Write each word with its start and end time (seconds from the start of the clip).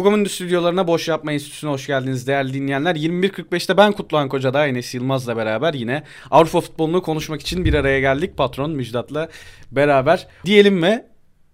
Fugamundi 0.00 0.28
stüdyolarına 0.28 0.86
Boş 0.86 1.08
Yapma 1.08 1.32
Enstitüsü'ne 1.32 1.70
hoş 1.70 1.86
geldiniz 1.86 2.26
değerli 2.26 2.54
dinleyenler. 2.54 2.94
21.45'te 2.96 3.76
ben 3.76 3.92
Kutluhan 3.92 4.28
Koca'da 4.28 4.66
Enes 4.66 4.94
Yılmaz'la 4.94 5.36
beraber 5.36 5.74
yine 5.74 6.02
Avrupa 6.30 6.60
futbolunu 6.60 7.02
konuşmak 7.02 7.40
için 7.40 7.64
bir 7.64 7.74
araya 7.74 8.00
geldik. 8.00 8.36
Patron 8.36 8.70
Müjdat'la 8.70 9.28
beraber. 9.72 10.26
Diyelim 10.44 10.74
mi 10.74 11.04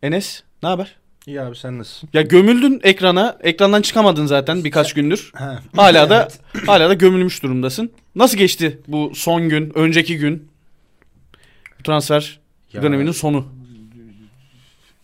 Enes 0.02 0.42
ne 0.62 0.68
haber? 0.68 0.96
İyi 1.26 1.40
abi 1.40 1.56
sen 1.56 1.78
nasılsın? 1.78 2.08
Ya 2.12 2.22
gömüldün 2.22 2.80
ekrana. 2.82 3.38
Ekrandan 3.42 3.82
çıkamadın 3.82 4.26
zaten 4.26 4.64
birkaç 4.64 4.92
gündür. 4.92 5.30
Ha. 5.34 5.58
Hala 5.76 6.10
da 6.10 6.28
hala 6.66 6.88
da 6.88 6.94
gömülmüş 6.94 7.42
durumdasın. 7.42 7.92
Nasıl 8.14 8.38
geçti 8.38 8.80
bu 8.88 9.12
son 9.14 9.48
gün, 9.48 9.72
önceki 9.78 10.18
gün? 10.18 10.48
Transfer 11.84 12.40
Ya- 12.72 12.82
döneminin 12.82 13.12
sonu. 13.12 13.46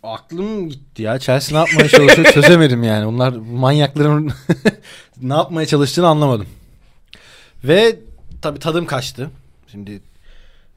Aklım 0.02 0.68
gitti 0.68 1.02
ya. 1.02 1.18
Chelsea 1.18 1.58
ne 1.58 1.68
yapmaya 1.68 1.88
çalışıyor 1.88 2.26
çözemedim 2.32 2.82
yani. 2.82 3.06
Onlar 3.06 3.32
manyakların 3.32 4.32
ne 5.22 5.34
yapmaya 5.34 5.66
çalıştığını 5.66 6.06
anlamadım. 6.06 6.46
Ve 7.64 7.96
tabii 8.42 8.58
tadım 8.58 8.86
kaçtı. 8.86 9.30
Şimdi 9.72 10.00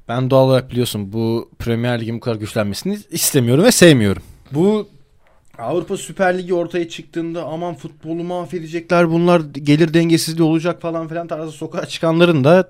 ben 0.07 0.29
doğal 0.29 0.47
olarak 0.47 0.71
biliyorsun 0.71 1.13
bu 1.13 1.49
Premier 1.59 2.01
Lig'in 2.01 2.15
bu 2.15 2.19
kadar 2.19 2.35
güçlenmesini 2.35 2.99
istemiyorum 3.09 3.63
ve 3.63 3.71
sevmiyorum. 3.71 4.23
Bu 4.51 4.87
Avrupa 5.57 5.97
Süper 5.97 6.37
Ligi 6.37 6.53
ortaya 6.53 6.89
çıktığında 6.89 7.43
aman 7.43 7.75
futbolu 7.75 8.23
mahvedecekler 8.23 9.11
bunlar 9.11 9.39
gelir 9.39 9.93
dengesizliği 9.93 10.47
olacak 10.49 10.81
falan 10.81 11.07
filan 11.07 11.27
tarzı 11.27 11.51
sokağa 11.51 11.85
çıkanların 11.85 12.43
da 12.43 12.69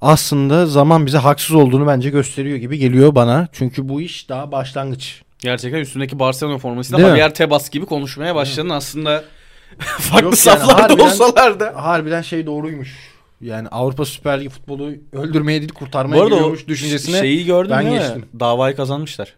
aslında 0.00 0.66
zaman 0.66 1.06
bize 1.06 1.18
haksız 1.18 1.56
olduğunu 1.56 1.86
bence 1.86 2.10
gösteriyor 2.10 2.56
gibi 2.56 2.78
geliyor 2.78 3.14
bana. 3.14 3.48
Çünkü 3.52 3.88
bu 3.88 4.00
iş 4.00 4.28
daha 4.28 4.52
başlangıç. 4.52 5.22
Gerçekten 5.42 5.78
üstündeki 5.80 6.18
Barcelona 6.18 6.58
formasıyla? 6.58 7.00
Javier 7.00 7.34
Tebas 7.34 7.70
gibi 7.70 7.86
konuşmaya 7.86 8.34
başladın. 8.34 8.68
Aslında 8.68 9.24
farklı 9.78 10.24
Yok 10.24 10.24
yani, 10.24 10.36
saflarda 10.36 10.82
harbiden- 10.82 11.04
olsalar 11.04 11.60
da. 11.60 11.84
Harbiden 11.84 12.22
şey 12.22 12.46
doğruymuş. 12.46 12.96
Yani 13.40 13.68
Avrupa 13.68 14.04
Süper 14.04 14.40
Ligi 14.40 14.48
futbolu 14.48 14.92
öldürmeye 15.12 15.60
değil 15.60 15.72
kurtarmaya 15.72 16.24
geliyormuş 16.24 16.68
düşüncesine. 16.68 17.18
şeyi 17.20 17.44
gördün 17.44 17.70
ben 17.70 17.86
değil 17.86 17.92
mi? 17.96 18.00
geçtim. 18.02 18.24
Davayı 18.40 18.76
kazanmışlar. 18.76 19.34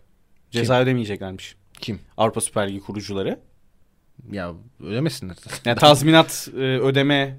Ceza 0.51 0.81
ödemeyeceklermiş. 0.81 1.57
Kim? 1.81 2.01
Avrupa 2.17 2.41
Süper 2.41 2.69
Ligi 2.69 2.81
kurucuları. 2.81 3.41
Ya 4.31 4.53
ölemesinler. 4.85 5.37
Yani 5.65 5.79
tazminat 5.79 6.49
e, 6.57 6.61
ödemeye 6.61 7.37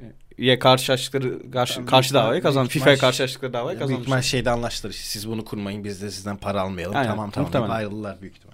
karşı 0.60 0.94
açtıkları 0.94 1.52
karşı, 1.52 1.86
karşı 1.86 2.14
davayı 2.14 2.44
büyük 2.44 2.68
FIFA'ya 2.70 2.98
karşı 2.98 3.24
açtıkları 3.24 3.54
davayı 3.54 3.80
Büyük 3.88 4.00
ihtimal 4.00 4.22
şeyde 4.22 4.50
anlaştılar 4.50 4.92
işte. 4.94 5.04
Siz 5.04 5.30
bunu 5.30 5.46
kurmayın 5.46 5.84
biz 5.84 6.02
de 6.02 6.12
sizden 6.12 6.38
para 6.38 6.62
almayalım. 6.62 6.96
Aynen, 6.96 7.30
tamam 7.32 7.52
tamam. 7.52 7.72
ayrıldılar 7.72 8.22
büyük 8.22 8.36
ihtimal. 8.36 8.53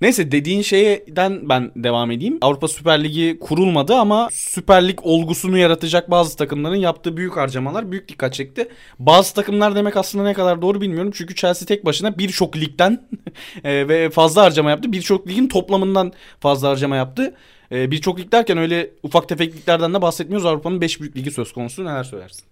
Neyse 0.00 0.32
dediğin 0.32 0.62
şeyden 0.62 1.48
ben 1.48 1.72
devam 1.76 2.10
edeyim. 2.10 2.38
Avrupa 2.40 2.68
Süper 2.68 3.04
Ligi 3.04 3.38
kurulmadı 3.40 3.94
ama 3.94 4.28
Süper 4.32 4.88
Lig 4.88 4.98
olgusunu 5.02 5.58
yaratacak 5.58 6.10
bazı 6.10 6.36
takımların 6.36 6.76
yaptığı 6.76 7.16
büyük 7.16 7.36
harcamalar 7.36 7.90
büyük 7.90 8.08
dikkat 8.08 8.34
çekti. 8.34 8.68
Bazı 8.98 9.34
takımlar 9.34 9.74
demek 9.74 9.96
aslında 9.96 10.24
ne 10.24 10.34
kadar 10.34 10.62
doğru 10.62 10.80
bilmiyorum. 10.80 11.10
Çünkü 11.14 11.34
Chelsea 11.34 11.66
tek 11.66 11.84
başına 11.84 12.18
birçok 12.18 12.56
ligden 12.56 13.08
e, 13.64 13.88
ve 13.88 14.10
fazla 14.10 14.42
harcama 14.42 14.70
yaptı. 14.70 14.92
Birçok 14.92 15.28
ligin 15.28 15.48
toplamından 15.48 16.12
fazla 16.40 16.68
harcama 16.68 16.96
yaptı. 16.96 17.34
E, 17.72 17.90
birçok 17.90 18.20
lig 18.20 18.32
derken 18.32 18.58
öyle 18.58 18.90
ufak 19.02 19.28
tefek 19.28 19.56
liglerden 19.56 19.94
de 19.94 20.02
bahsetmiyoruz. 20.02 20.46
Avrupa'nın 20.46 20.80
5 20.80 21.00
büyük 21.00 21.16
ligi 21.16 21.30
söz 21.30 21.52
konusu. 21.52 21.84
Neler 21.84 22.04
söylersin? 22.04 22.44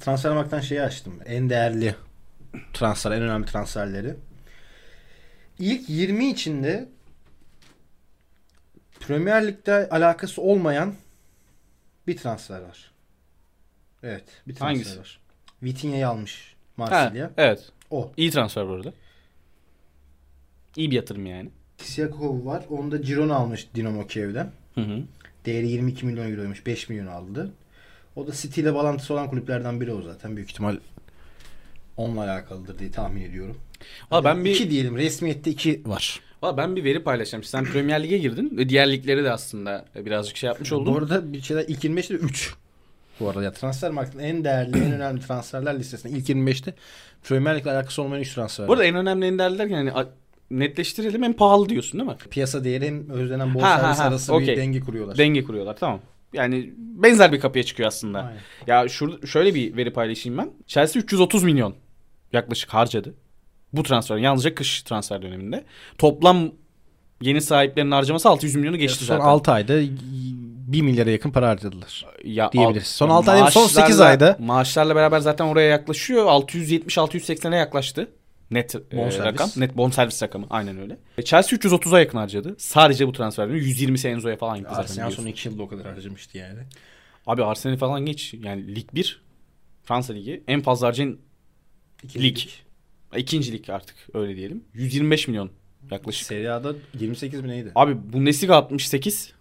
Transfer 0.00 0.32
marktan 0.32 0.60
şeyi 0.60 0.82
açtım. 0.82 1.12
En 1.26 1.50
değerli 1.50 1.94
transfer, 2.74 3.10
en 3.10 3.22
önemli 3.22 3.46
transferleri. 3.46 4.14
İlk 5.58 5.90
20 5.90 6.30
içinde 6.30 6.88
Premier 9.06 9.46
Lig'de 9.46 9.88
alakası 9.88 10.42
olmayan 10.42 10.94
bir 12.06 12.16
transfer 12.16 12.60
var. 12.60 12.90
Evet, 14.02 14.24
bir 14.48 14.54
transfer 14.54 14.66
Hangisi? 14.66 14.98
var. 14.98 15.20
Vitinha'yı 15.62 16.08
almış 16.08 16.54
Ha, 16.76 16.82
Marsilya. 16.90 17.30
evet. 17.36 17.72
O. 17.90 18.12
İyi 18.16 18.30
transfer 18.30 18.68
bu 18.68 18.72
arada. 18.72 18.92
İyi 20.76 20.90
bir 20.90 20.96
yatırım 20.96 21.26
yani. 21.26 21.50
Siyakov 21.78 22.46
var. 22.46 22.64
Onu 22.70 22.90
da 22.90 22.96
Girona 22.96 23.34
almış 23.34 23.66
Dinamo 23.74 24.06
Kiev'den. 24.06 24.52
Hı 24.74 24.80
hı. 24.80 25.02
Değeri 25.46 25.68
22 25.68 26.06
milyon 26.06 26.30
euroymuş. 26.32 26.66
5 26.66 26.88
milyon 26.88 27.06
aldı. 27.06 27.52
O 28.16 28.26
da 28.26 28.32
City 28.32 28.60
ile 28.60 28.74
bağlantısı 28.74 29.14
olan 29.14 29.30
kulüplerden 29.30 29.80
biri 29.80 29.92
o 29.92 30.02
zaten. 30.02 30.36
Büyük 30.36 30.50
ihtimal 30.50 30.76
onunla 31.96 32.20
alakalıdır 32.22 32.78
diye 32.78 32.90
tahmin 32.90 33.22
ediyorum. 33.22 33.60
Valla 34.10 34.24
ben 34.24 34.44
bir 34.44 34.50
İki 34.50 34.70
diyelim. 34.70 34.96
Resmiyette 34.96 35.50
iki 35.50 35.82
var. 35.86 36.20
Valla 36.42 36.56
ben 36.56 36.76
bir 36.76 36.84
veri 36.84 37.02
paylaşacağım. 37.02 37.44
Sen 37.44 37.64
Premier 37.64 38.02
Lig'e 38.02 38.18
girdin 38.18 38.56
ve 38.56 38.68
diğer 38.68 38.92
ligleri 38.92 39.24
de 39.24 39.30
aslında 39.30 39.84
birazcık 39.96 40.36
şey 40.36 40.48
yapmış 40.48 40.72
oldun. 40.72 40.94
Bu 40.94 40.98
arada 40.98 41.32
bir 41.32 41.40
şeyler 41.40 41.64
ilk 41.68 41.84
25'te 41.84 42.14
3. 42.14 42.54
Bu 43.20 43.28
arada 43.28 43.42
ya 43.42 43.52
transfer 43.52 43.90
marketin 43.90 44.18
en 44.18 44.44
değerli, 44.44 44.78
en 44.78 44.92
önemli 44.92 45.20
transferler 45.20 45.78
listesinde 45.78 46.18
ilk 46.18 46.28
25'te 46.28 46.74
Premier 47.24 47.58
Lig'le 47.58 47.66
alakası 47.66 48.02
olmayan 48.02 48.22
3 48.22 48.34
transfer. 48.34 48.68
Bu 48.68 48.72
arada 48.72 48.84
en 48.84 48.94
önemli 48.94 49.26
en 49.26 49.38
değerli 49.38 49.58
derken 49.58 49.76
yani 49.76 49.92
a- 49.92 50.08
netleştirelim 50.50 51.24
en 51.24 51.32
pahalı 51.32 51.68
diyorsun 51.68 52.00
değil 52.00 52.10
mi? 52.10 52.16
piyasa 52.30 52.64
değeri 52.64 52.86
hem 52.86 53.10
özlenen 53.10 53.48
ha, 53.48 53.76
servis 53.76 54.00
arası 54.00 54.34
okey. 54.34 54.48
bir 54.48 54.56
denge 54.56 54.80
kuruyorlar. 54.80 55.18
Denge 55.18 55.44
kuruyorlar 55.44 55.76
tamam. 55.76 56.00
Yani 56.32 56.72
benzer 56.78 57.32
bir 57.32 57.40
kapıya 57.40 57.64
çıkıyor 57.64 57.86
aslında. 57.86 58.18
Aynen. 58.22 58.40
Ya 58.66 58.88
şurada 58.88 59.26
şöyle 59.26 59.54
bir 59.54 59.76
veri 59.76 59.92
paylaşayım 59.92 60.38
ben. 60.38 60.50
Chelsea 60.66 61.02
330 61.02 61.42
milyon 61.44 61.74
yaklaşık 62.32 62.74
harcadı. 62.74 63.14
Bu 63.72 63.82
transfer 63.82 64.16
yalnızca 64.16 64.54
kış 64.54 64.82
transfer 64.82 65.22
döneminde. 65.22 65.64
Toplam 65.98 66.50
yeni 67.20 67.40
sahiplerin 67.40 67.90
harcaması 67.90 68.28
600 68.28 68.54
milyonu 68.54 68.76
geçti 68.76 69.04
son 69.04 69.14
zaten. 69.16 69.28
6 69.28 69.52
ayda 69.52 69.80
1 70.66 70.82
milyara 70.82 71.10
yakın 71.10 71.30
para 71.30 71.48
harcadılar. 71.48 72.06
ya, 72.24 72.52
diyebiliriz. 72.52 72.86
Son 72.86 73.08
altı 73.08 73.30
ay 73.30 73.38
değil, 73.40 73.50
son 73.50 73.62
maaşlarla- 73.66 73.80
sekiz 73.80 74.00
ayda. 74.00 74.36
Maaşlarla 74.40 74.96
beraber 74.96 75.18
zaten 75.20 75.44
oraya 75.44 75.68
yaklaşıyor. 75.68 76.26
670-680'e 76.26 77.56
yaklaştı. 77.56 78.08
Net 78.50 78.74
e, 78.74 78.96
Bonservis. 78.96 79.18
rakam. 79.26 79.50
Net 79.56 79.76
bonservis 79.76 80.22
rakamı. 80.22 80.46
Aynen 80.50 80.78
öyle. 80.80 80.96
E, 81.18 81.22
Chelsea 81.22 81.58
330'a 81.58 82.00
yakın 82.00 82.18
harcadı. 82.18 82.56
Sadece 82.58 83.06
bu 83.08 83.12
transfer 83.12 83.48
dönemi. 83.48 83.64
120 83.64 83.98
Enzo'ya 84.04 84.36
falan 84.36 84.58
gitti 84.58 84.68
zaten. 84.70 84.82
Arsenal 84.82 85.10
son 85.10 85.26
2 85.26 85.48
yılda 85.48 85.62
o 85.62 85.68
kadar 85.68 85.86
harcamıştı 85.86 86.38
yani. 86.38 86.58
Abi 87.26 87.44
Arsenal 87.44 87.76
falan 87.76 88.06
geç. 88.06 88.34
Yani 88.34 88.74
Lig 88.76 88.88
1 88.94 89.22
Fransa 89.84 90.12
Ligi 90.12 90.42
en 90.48 90.60
fazla 90.62 90.86
harcayan 90.86 91.18
İki 92.02 92.22
lig. 92.22 92.38
İkinci 93.16 93.52
lig 93.52 93.70
artık 93.70 93.96
öyle 94.14 94.36
diyelim. 94.36 94.64
125 94.74 95.28
milyon 95.28 95.50
yaklaşık. 95.90 96.26
Serie 96.26 96.48
A'da 96.48 96.74
28 96.98 97.40
mi 97.40 97.48
neydi? 97.48 97.72
Abi 97.74 98.12
Bundesliga 98.12 98.54
68. 98.56 99.32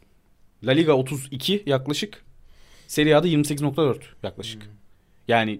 La 0.63 0.71
Liga 0.71 0.93
32 0.93 1.63
yaklaşık. 1.65 2.23
Serie 2.87 3.13
A'da 3.13 3.27
28.4 3.27 3.97
yaklaşık. 4.23 4.63
Hmm. 4.63 4.71
Yani 5.27 5.59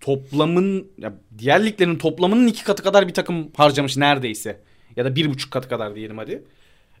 toplamın 0.00 0.92
ya 0.98 1.14
diğer 1.38 1.66
liglerin 1.66 1.98
toplamının 1.98 2.46
iki 2.46 2.64
katı 2.64 2.82
kadar 2.82 3.08
bir 3.08 3.14
takım 3.14 3.50
harcamış 3.56 3.96
neredeyse. 3.96 4.60
Ya 4.96 5.04
da 5.04 5.16
bir 5.16 5.30
buçuk 5.30 5.52
katı 5.52 5.68
kadar 5.68 5.94
diyelim 5.94 6.18
hadi. 6.18 6.44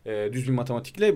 Ee, 0.06 0.30
düz 0.32 0.48
bir 0.48 0.52
matematikle 0.52 1.14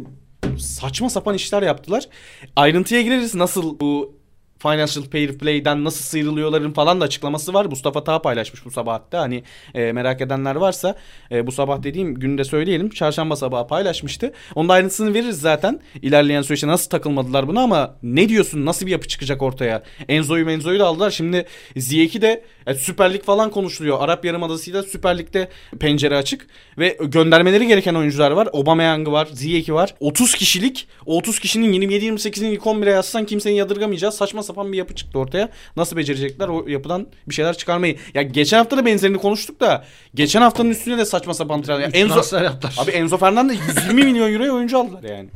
saçma 0.59 1.10
sapan 1.10 1.34
işler 1.34 1.62
yaptılar. 1.62 2.09
Ayrıntıya 2.56 3.03
gireriz 3.03 3.34
nasıl 3.34 3.81
bu 3.81 4.17
Financial 4.58 5.04
Fair 5.12 5.38
Play'den 5.38 5.84
nasıl 5.84 6.04
sıyrılıyorların 6.04 6.72
falan 6.72 7.00
da 7.00 7.04
açıklaması 7.04 7.54
var. 7.54 7.64
Mustafa 7.64 8.04
Tağ 8.04 8.22
paylaşmış 8.22 8.64
bu 8.64 8.70
sabah 8.70 8.94
hatta. 8.94 9.20
Hani 9.20 9.42
e, 9.74 9.92
merak 9.92 10.20
edenler 10.20 10.54
varsa 10.54 10.94
e, 11.30 11.46
bu 11.46 11.52
sabah 11.52 11.82
dediğim 11.82 12.14
günde 12.14 12.44
söyleyelim. 12.44 12.91
Çarşamba 12.91 13.36
sabahı 13.36 13.66
paylaşmıştı. 13.66 14.32
Onun 14.54 14.69
da 14.69 14.72
ayrıntısını 14.72 15.14
veririz 15.14 15.41
zaten. 15.41 15.80
İlerleyen 16.02 16.42
süreçte 16.42 16.66
nasıl 16.66 16.91
takılmadılar 16.91 17.48
buna 17.48 17.62
ama 17.62 17.94
ne 18.02 18.28
diyorsun? 18.28 18.66
Nasıl 18.66 18.87
bir 18.87 18.90
yapı 18.90 19.08
çıkacak 19.08 19.43
ortaya? 19.43 19.82
Enzo'yu 20.08 20.46
Menzo'yu 20.46 20.78
da 20.78 20.87
aldılar. 20.87 21.10
Şimdi 21.10 21.46
Ziyech'i 21.76 22.22
de 22.22 22.44
e, 22.66 22.75
Süper 22.75 23.14
Lig 23.14 23.22
falan 23.22 23.50
konuşuluyor. 23.50 24.00
Arap 24.00 24.25
Yarımadası'yla 24.25 24.82
Süper 24.82 25.19
Lig'de 25.19 25.49
pencere 25.81 26.16
açık. 26.16 26.46
Ve 26.78 26.99
göndermeleri 27.00 27.66
gereken 27.66 27.94
oyuncular 27.94 28.31
var. 28.31 28.49
Aubameyang 28.52 29.08
var. 29.08 29.28
Ziyech'i 29.32 29.75
var. 29.75 29.94
30 30.00 30.34
kişilik. 30.34 30.88
O 31.06 31.16
30 31.16 31.38
kişinin 31.38 31.72
27-28'ini 31.72 32.46
ilk 32.46 32.62
11'e 32.62 32.90
yazsan 32.90 33.26
kimsenin 33.26 33.55
yadırgamayacağı 33.55 34.12
saçma 34.12 34.43
sapan 34.48 34.72
bir 34.72 34.76
yapı 34.78 34.94
çıktı 34.94 35.18
ortaya. 35.18 35.48
Nasıl 35.76 35.96
becerecekler 35.96 36.48
o 36.48 36.68
yapıdan 36.68 37.06
bir 37.28 37.34
şeyler 37.34 37.56
çıkarmayı. 37.56 37.96
Ya 38.14 38.22
geçen 38.22 38.58
hafta 38.58 38.76
da 38.76 38.86
benzerini 38.86 39.18
konuştuk 39.18 39.60
da 39.60 39.84
geçen 40.14 40.40
haftanın 40.42 40.70
üstüne 40.70 40.98
de 40.98 41.04
saçma 41.04 41.34
sapan 41.34 41.62
transfer. 41.62 42.00
Enzo, 42.00 42.14
yaptılar. 42.36 42.74
abi 42.78 42.90
Enzo 42.90 43.16
Fernandez 43.16 43.58
120 43.68 44.02
milyon 44.04 44.32
euroya 44.32 44.52
oyuncu 44.52 44.78
aldılar 44.78 45.02
yani. 45.02 45.28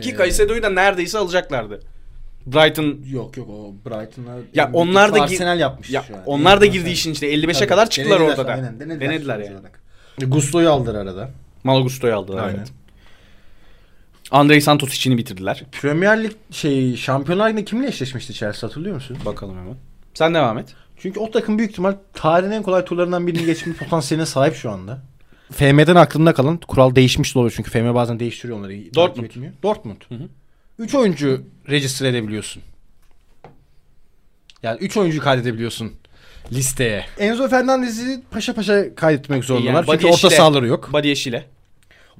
Ki 0.00 0.10
Ee, 0.10 0.16
Caicedo'yu 0.18 0.62
da 0.62 0.68
neredeyse 0.70 1.18
alacaklardı. 1.18 1.80
Brighton 2.46 2.98
Yok 3.12 3.36
yok 3.36 3.48
o 3.50 3.74
Brighton'a 3.90 4.36
Ya 4.54 4.70
onlar 4.72 5.14
da 5.14 5.22
Arsenal 5.22 5.60
yapmış 5.60 5.90
ya 5.90 6.02
şu 6.08 6.14
an. 6.14 6.20
onlar 6.26 6.60
da 6.60 6.66
girdi 6.66 6.90
işin 6.90 7.12
içine 7.12 7.28
55'e 7.30 7.52
Tabii, 7.52 7.66
kadar 7.68 7.90
çıktılar 7.90 8.18
denediler, 8.20 8.38
orada 8.38 8.48
da. 8.48 8.52
Aynen, 8.54 8.80
denediler, 8.80 9.00
Denediler 9.10 9.38
yani. 9.38 10.30
Gusto'yu 10.30 10.70
aldılar 10.70 10.94
arada. 10.94 11.30
Malagusto'yu 11.64 12.16
aldılar 12.16 12.44
Aynen. 12.46 12.58
evet. 12.58 12.68
Andrei 14.30 14.60
Santos 14.60 14.94
içini 14.94 15.18
bitirdiler. 15.18 15.64
Premier 15.72 16.24
Lig 16.24 16.32
şey 16.50 16.96
Şampiyonlar 16.96 17.48
Ligi'nde 17.48 17.64
kimle 17.64 17.88
eşleşmişti 17.88 18.34
Chelsea 18.34 18.68
hatırlıyor 18.68 18.94
musun? 18.94 19.18
Bakalım 19.24 19.58
hemen. 19.58 19.76
Sen 20.14 20.34
devam 20.34 20.58
et. 20.58 20.74
Çünkü 20.96 21.20
o 21.20 21.30
takım 21.30 21.58
büyük 21.58 21.70
ihtimal 21.70 21.94
tarihin 22.14 22.50
en 22.52 22.62
kolay 22.62 22.84
turlarından 22.84 23.26
birini 23.26 23.46
geçme 23.46 23.72
potansiyeline 23.78 24.26
sahip 24.26 24.54
şu 24.54 24.70
anda. 24.70 24.98
FM'den 25.52 25.96
aklımda 25.96 26.34
kalan 26.34 26.56
kural 26.56 26.94
değişmiş 26.94 27.34
de 27.34 27.38
oluyor 27.38 27.52
çünkü 27.56 27.70
FM 27.70 27.94
bazen 27.94 28.20
değiştiriyor 28.20 28.58
onları. 28.58 28.94
Dortmund. 28.94 29.30
Dortmund. 29.62 30.00
Hı 30.08 30.14
hı. 30.14 30.28
3 30.78 30.94
oyuncu 30.94 31.42
register 31.70 32.06
edebiliyorsun. 32.06 32.62
Yani 34.62 34.78
3 34.80 34.96
oyuncu 34.96 35.20
kaydedebiliyorsun 35.20 35.92
listeye. 36.52 37.04
Enzo 37.18 37.48
Fernandez'i 37.48 38.22
paşa 38.30 38.54
paşa 38.54 38.94
kaydetmek 38.94 39.44
zorundalar. 39.44 39.74
Yani 39.74 39.86
çünkü 39.90 40.06
orta 40.06 40.30
sahaları 40.30 40.66
yok. 40.66 40.92
Body 40.92 41.12
ile. 41.12 41.46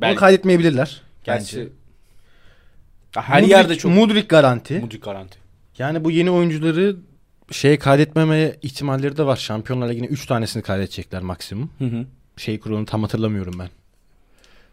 Onu 0.02 0.14
kaydetmeyebilirler. 0.14 1.02
Gerçi 1.24 1.68
her 3.16 3.42
Mudrik- 3.42 3.50
yerde 3.50 3.78
çok 3.78 3.92
Mudrik 3.92 4.28
garanti. 4.28 4.78
Mudrik 4.78 5.02
garanti. 5.02 5.38
Yani 5.78 6.04
bu 6.04 6.10
yeni 6.10 6.30
oyuncuları 6.30 6.96
şeye 7.50 7.78
kaydetmeme 7.78 8.56
ihtimalleri 8.62 9.16
de 9.16 9.26
var. 9.26 9.36
Şampiyonlar 9.36 9.88
Ligi'ne 9.88 10.06
3 10.06 10.26
tanesini 10.26 10.62
kaydedecekler 10.62 11.22
maksimum. 11.22 11.70
Hı 11.78 11.84
hı. 11.84 12.06
Şey 12.36 12.60
kuralını 12.60 12.86
tam 12.86 13.02
hatırlamıyorum 13.02 13.58
ben. 13.58 13.68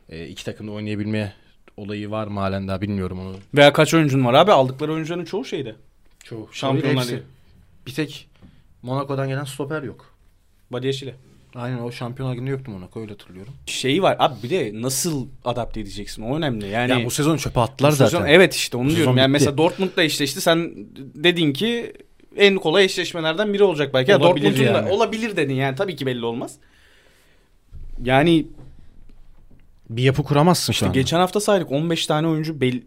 E, 0.09 0.27
iki 0.27 0.45
takımda 0.45 0.71
oynayabilme 0.71 1.33
olayı 1.77 2.11
var 2.11 2.27
mı 2.27 2.39
halen 2.39 2.67
daha 2.67 2.81
bilmiyorum 2.81 3.19
onu. 3.19 3.35
Veya 3.55 3.73
kaç 3.73 3.93
oyuncun 3.93 4.25
var 4.25 4.33
abi? 4.33 4.51
Aldıkları 4.51 4.93
oyuncuların 4.93 5.25
çoğu 5.25 5.45
şeyde. 5.45 5.75
Çoğu. 6.23 6.49
Şampiyonlar. 6.51 7.03
Ligi. 7.05 7.23
Bir 7.87 7.93
tek 7.93 8.27
Monaco'dan 8.81 9.27
gelen 9.27 9.43
stoper 9.43 9.83
yok. 9.83 10.13
Body 10.71 10.89
ile. 10.89 11.15
Aynen 11.57 11.77
o 11.79 11.91
Şampiyonlar 11.91 12.35
Ligi'nde 12.35 12.49
yoktu 12.49 12.71
Monaco 12.71 12.99
öyle 13.01 13.11
hatırlıyorum. 13.11 13.53
Şeyi 13.65 14.01
var 14.03 14.15
abi 14.19 14.43
bir 14.43 14.49
de 14.49 14.71
nasıl 14.73 15.27
adapte 15.45 15.79
edeceksin 15.79 16.21
o 16.23 16.37
önemli. 16.37 16.67
Yani 16.67 16.91
ya 16.91 17.05
bu 17.05 17.11
sezon 17.11 17.37
çöpe 17.37 17.59
attılar 17.59 17.91
bu 17.91 17.95
sezon- 17.95 18.09
zaten. 18.19 18.33
evet 18.33 18.55
işte 18.55 18.77
onu 18.77 18.89
Bu 18.89 18.95
diyorum. 18.95 19.17
Yani 19.17 19.27
bitti. 19.27 19.31
mesela 19.31 19.57
Dortmund'la 19.57 20.03
eşleşti. 20.03 20.41
Sen 20.41 20.71
dedin 21.15 21.53
ki 21.53 21.93
en 22.35 22.55
kolay 22.55 22.85
eşleşmelerden 22.85 23.53
biri 23.53 23.63
olacak 23.63 23.93
belki. 23.93 24.11
Ya 24.11 24.19
Olabilir 24.19 24.45
Dortmund'un 24.45 24.73
da 24.73 24.77
yani. 24.77 24.89
olabilir 24.91 25.35
dedin 25.35 25.53
yani 25.53 25.75
tabii 25.75 25.95
ki 25.95 26.05
belli 26.05 26.25
olmaz. 26.25 26.55
Yani 28.03 28.47
Bir 29.89 30.03
yapı 30.03 30.23
kuramazsın 30.23 30.71
işte 30.73 30.79
şu 30.79 30.85
anda. 30.85 30.99
geçen 30.99 31.19
hafta 31.19 31.39
saydık 31.39 31.71
15 31.71 32.07
tane 32.07 32.27
oyuncu 32.27 32.61
bel- 32.61 32.83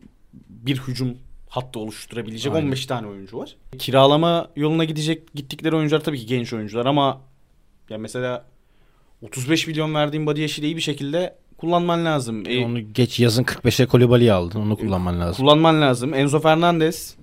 bir 0.49 0.77
hücum 0.79 1.17
hattı 1.49 1.79
oluşturabilecek 1.81 2.55
Aynen. 2.55 2.67
15 2.67 2.87
tane 2.87 3.07
oyuncu 3.07 3.39
var. 3.39 3.57
Kiralama 3.79 4.51
yoluna 4.57 4.85
gidecek 4.85 5.35
gittikleri 5.35 5.77
oyuncular 5.77 6.01
tabii 6.05 6.19
ki 6.21 6.27
genç 6.27 6.53
oyuncular 6.53 6.87
ama 6.87 7.21
ya 7.91 7.99
mesela 7.99 8.50
35 9.23 9.67
milyon 9.67 9.95
verdiğin 9.95 10.27
Badi 10.27 10.41
Yeşil'i 10.41 10.77
bir 10.77 10.81
şekilde 10.81 11.35
kullanman 11.59 12.05
lazım. 12.05 12.43
E, 12.47 12.65
Onu 12.65 12.93
geç 12.93 13.21
yazın 13.21 13.45
45'e 13.45 13.87
Kolibali'yi 13.87 14.33
aldın. 14.33 14.61
Onu 14.61 14.77
kullanman 14.77 15.21
lazım. 15.21 15.45
kullanman 15.45 15.81
lazım. 15.83 16.15
Enzo 16.15 16.41
Fernandez 16.41 17.15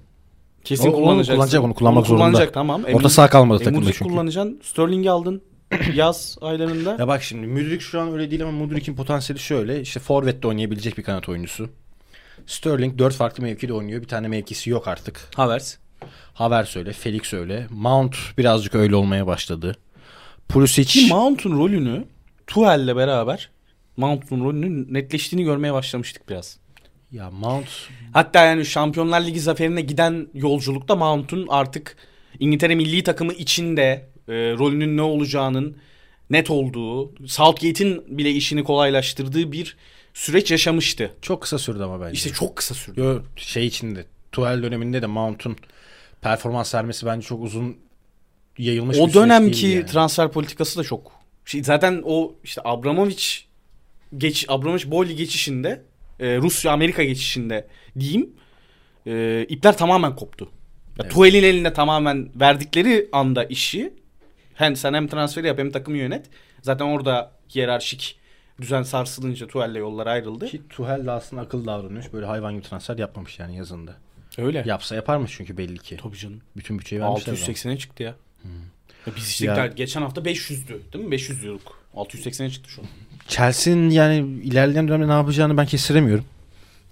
kesin 0.63 0.88
onu 0.88 0.95
kullanacaksın. 0.95 1.33
kullanacak, 1.35 1.63
onu 1.63 1.73
kullanmak 1.73 2.07
zorunda. 2.07 2.25
kullanacak 2.25 2.53
tamam. 2.53 2.83
E, 2.88 2.95
Orta 2.95 3.09
saha 3.09 3.29
kalmadı 3.29 3.61
e, 3.61 3.65
takımda 3.65 3.91
çünkü. 3.94 4.03
kullanacaksın. 4.11 4.59
Sterling'i 4.63 5.11
aldın 5.11 5.41
yaz 5.95 6.38
aylarında. 6.41 6.95
Ya 6.99 7.07
bak 7.07 7.23
şimdi 7.23 7.47
Mudrik 7.47 7.81
şu 7.81 7.99
an 8.01 8.11
öyle 8.13 8.31
değil 8.31 8.44
ama 8.44 8.51
Mudrik'in 8.51 8.95
potansiyeli 8.95 9.39
şöyle. 9.41 9.81
İşte 9.81 9.99
forvette 9.99 10.47
oynayabilecek 10.47 10.97
bir 10.97 11.03
kanat 11.03 11.29
oyuncusu. 11.29 11.69
Sterling 12.45 12.99
4 12.99 13.13
farklı 13.13 13.44
mevkide 13.44 13.73
oynuyor. 13.73 14.01
Bir 14.01 14.07
tane 14.07 14.27
mevkisi 14.27 14.69
yok 14.69 14.88
artık. 14.88 15.29
Havertz. 15.35 15.77
Havertz 16.33 16.77
öyle, 16.77 16.94
Felix 16.94 17.33
öyle. 17.33 17.67
Mount 17.69 18.15
birazcık 18.38 18.75
öyle 18.75 18.95
olmaya 18.95 19.27
başladı. 19.27 19.75
Pulisic 20.49 20.85
Ki 20.85 21.07
Mount'un 21.09 21.59
rolünü 21.59 22.05
Tuhel'le 22.47 22.95
beraber 22.95 23.49
Mount'un 23.97 24.44
rolünün 24.44 24.94
netleştiğini 24.94 25.45
görmeye 25.45 25.73
başlamıştık 25.73 26.29
biraz. 26.29 26.57
ya 27.11 27.31
Mount 27.31 27.67
Hatta 28.13 28.45
yani 28.45 28.65
Şampiyonlar 28.65 29.21
Ligi 29.21 29.39
zaferine 29.39 29.81
giden 29.81 30.27
yolculukta 30.33 30.95
Mount'un 30.95 31.47
artık 31.49 31.97
İngiltere 32.39 32.75
milli 32.75 33.03
takımı 33.03 33.33
içinde 33.33 34.09
e, 34.27 34.33
rolünün 34.33 34.97
ne 34.97 35.01
olacağının 35.01 35.77
net 36.29 36.49
olduğu, 36.49 37.27
Southgate'in 37.27 38.17
bile 38.17 38.31
işini 38.31 38.63
kolaylaştırdığı 38.63 39.51
bir 39.51 39.77
süreç 40.13 40.51
yaşamıştı. 40.51 41.11
çok 41.21 41.41
kısa 41.41 41.59
sürdü 41.59 41.83
ama 41.83 42.01
bence. 42.01 42.13
İşte 42.13 42.29
çok 42.29 42.55
kısa 42.55 42.75
sürdü. 42.75 43.01
Yo, 43.01 43.19
şey 43.35 43.67
içinde 43.67 44.05
Tuchel 44.31 44.63
döneminde 44.63 45.01
de 45.01 45.05
Mount'un 45.05 45.55
performans 46.21 46.75
vermesi 46.75 47.05
bence 47.05 47.27
çok 47.27 47.44
uzun 47.44 47.77
yayılmış 48.57 48.98
bir 48.98 49.01
O 49.01 49.06
süreç 49.06 49.15
dönemki 49.15 49.68
yani. 49.68 49.86
transfer 49.86 50.31
politikası 50.31 50.80
da 50.80 50.83
çok. 50.83 51.12
Şey, 51.45 51.63
zaten 51.63 52.01
o 52.06 52.36
işte 52.44 52.62
Abramovich 52.65 53.25
geç 54.18 54.45
Abramovich 54.48 54.92
Boyli 54.92 55.15
geçişinde 55.15 55.81
e, 56.19 56.38
Rusya 56.38 56.71
Amerika 56.71 57.04
geçişinde 57.04 57.68
diyeyim 58.00 58.30
e, 59.07 59.45
ipler 59.50 59.77
tamamen 59.77 60.15
koptu. 60.15 60.45
Ya, 60.45 60.51
Evet. 61.04 61.12
Tuhel'in 61.12 61.44
elinde 61.44 61.74
tamamen 61.74 62.30
verdikleri 62.36 63.09
anda 63.12 63.44
işi 63.44 63.94
hem 64.54 64.75
sen 64.75 64.94
hem 64.94 65.07
transferi 65.07 65.48
yap 65.48 65.57
hem 65.59 65.71
takımı 65.71 65.98
yönet. 65.98 66.25
Zaten 66.62 66.86
orada 66.86 67.31
hiyerarşik 67.56 68.19
düzen 68.62 68.83
sarsılınca 68.83 69.48
Tuhel'le 69.48 69.75
yollar 69.75 70.07
ayrıldı. 70.07 70.48
Ki 70.48 70.62
Tuchel 70.69 71.06
de 71.06 71.12
aslında 71.12 71.42
akıllı 71.42 71.65
davranmış. 71.65 72.13
Böyle 72.13 72.25
hayvan 72.25 72.54
gibi 72.54 72.63
transfer 72.63 72.98
yapmamış 72.98 73.39
yani 73.39 73.57
yazında. 73.57 73.95
Öyle. 74.38 74.63
Yapsa 74.65 74.95
yaparmış 74.95 75.31
çünkü 75.38 75.57
belli 75.57 75.77
ki. 75.77 75.98
Tabii 76.04 76.18
canım. 76.18 76.42
Bütün 76.57 76.80
bütçeyi 76.80 77.01
vermişler. 77.01 77.33
adama. 77.33 77.45
680'e 77.45 77.77
çıktı 77.77 78.04
ya. 78.04 78.15
Ya 79.07 79.13
biz 79.15 79.27
işte 79.27 79.45
Ya- 79.45 79.67
geçen 79.67 80.01
hafta 80.01 80.21
500'dü 80.21 80.94
değil 80.94 81.05
mi? 81.05 81.11
500 81.11 81.41
diyorduk. 81.41 81.77
680'e 81.95 82.49
çıktı 82.49 82.69
şu 82.69 82.81
an. 82.81 82.88
Chelsea'nin 83.27 83.89
yani 83.89 84.15
ilerleyen 84.44 84.88
dönemde 84.88 85.07
ne 85.07 85.11
yapacağını 85.11 85.57
ben 85.57 85.65
kestiremiyorum. 85.65 86.25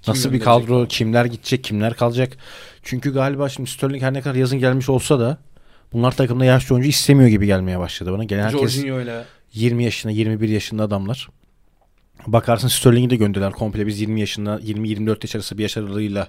Nasıl 0.08 0.34
bir 0.34 0.40
kadro, 0.40 0.88
kimler 0.88 1.26
gidecek, 1.26 1.64
kimler 1.64 1.94
kalacak. 1.94 2.38
Çünkü 2.84 3.14
galiba 3.14 3.50
şimdi 3.50 3.70
Sterling 3.70 4.04
her 4.04 4.14
ne 4.14 4.22
kadar 4.22 4.36
yazın 4.36 4.60
gelmiş 4.60 4.90
olsa 4.90 5.20
da 5.20 5.38
bunlar 5.94 6.12
takımda 6.12 6.46
yaşlı 6.46 6.76
oyuncu 6.76 6.90
istemiyor 6.90 7.30
gibi 7.30 7.46
gelmeye 7.46 7.80
başladı 7.80 8.12
bana. 8.12 8.24
Gelen 8.24 8.44
herkes 8.44 8.84
öyle. 8.84 9.26
20 9.54 9.84
yaşında, 9.84 10.14
21 10.14 10.50
yaşında 10.50 10.84
adamlar. 10.84 11.30
Bakarsın 12.28 12.68
Sterling'i 12.68 13.10
de 13.10 13.16
gönderdiler 13.16 13.52
komple. 13.52 13.88
Biz 13.88 14.02
20 14.02 14.20
yaşında, 14.20 14.60
20-24 14.60 15.24
yaş 15.24 15.36
arası 15.36 15.58
bir 15.58 15.64
yaş 15.64 15.78
aralığıyla 15.78 16.28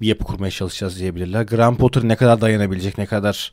bir 0.00 0.06
yapı 0.06 0.24
kurmaya 0.24 0.50
çalışacağız 0.50 0.98
diyebilirler. 0.98 1.42
Graham 1.42 1.76
Potter 1.76 2.08
ne 2.08 2.16
kadar 2.16 2.40
dayanabilecek, 2.40 2.98
ne 2.98 3.06
kadar 3.06 3.52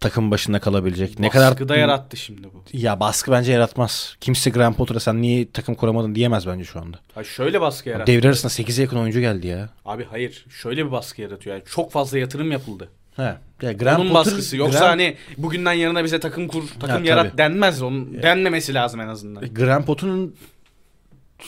takım 0.00 0.30
başında 0.30 0.58
kalabilecek, 0.58 1.18
ne 1.18 1.30
kadar 1.30 1.50
Baskı 1.50 1.68
da 1.68 1.76
yarattı 1.76 2.16
şimdi 2.16 2.44
bu. 2.54 2.64
Ya 2.72 3.00
baskı 3.00 3.32
bence 3.32 3.52
yaratmaz. 3.52 4.16
Kimse 4.20 4.50
Graham 4.50 4.74
Potter'a 4.74 5.00
sen 5.00 5.22
niye 5.22 5.50
takım 5.50 5.74
kuramadın 5.74 6.14
diyemez 6.14 6.46
bence 6.46 6.64
şu 6.64 6.80
anda. 6.80 6.98
Ha 7.14 7.24
şöyle 7.24 7.60
baskı 7.60 7.88
yarattı. 7.88 8.12
Devre 8.12 8.28
arasında 8.28 8.52
8'e 8.52 8.82
yakın 8.82 8.96
oyuncu 8.96 9.20
geldi 9.20 9.46
ya. 9.46 9.68
Abi 9.84 10.04
hayır. 10.10 10.46
Şöyle 10.48 10.86
bir 10.86 10.92
baskı 10.92 11.22
yaratıyor. 11.22 11.56
Yani 11.56 11.64
çok 11.70 11.92
fazla 11.92 12.18
yatırım 12.18 12.52
yapıldı. 12.52 12.88
He. 13.16 13.34
Ya 13.62 13.72
Graham 13.72 14.00
Onun 14.00 14.10
Potter- 14.10 14.14
baskısı. 14.14 14.56
Yoksa 14.56 14.78
Graham, 14.78 14.90
hani 14.90 15.16
bugünden 15.38 15.72
yarına 15.72 16.04
bize 16.04 16.20
takım 16.20 16.48
kur, 16.48 16.64
takım 16.80 16.96
tabii. 16.96 17.08
yarat 17.08 17.38
denmez. 17.38 17.82
Onun 17.82 18.22
denmemesi 18.22 18.74
lazım 18.74 19.00
en 19.00 19.08
azından. 19.08 19.54
Graham 19.54 19.84
Potter'ın 19.84 20.34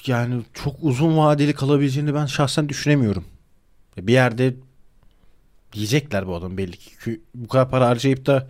yani 0.06 0.42
çok 0.54 0.76
uzun 0.80 1.16
vadeli 1.16 1.52
kalabileceğini 1.52 2.14
ben 2.14 2.26
şahsen 2.26 2.68
düşünemiyorum. 2.68 3.24
Bir 3.96 4.12
yerde 4.12 4.54
diyecekler 5.72 6.26
bu 6.26 6.34
adam 6.34 6.56
belli 6.58 6.76
ki. 6.76 6.90
Çünkü 7.00 7.20
Bu 7.34 7.48
kadar 7.48 7.70
para 7.70 7.88
harcayıp 7.88 8.26
da 8.26 8.48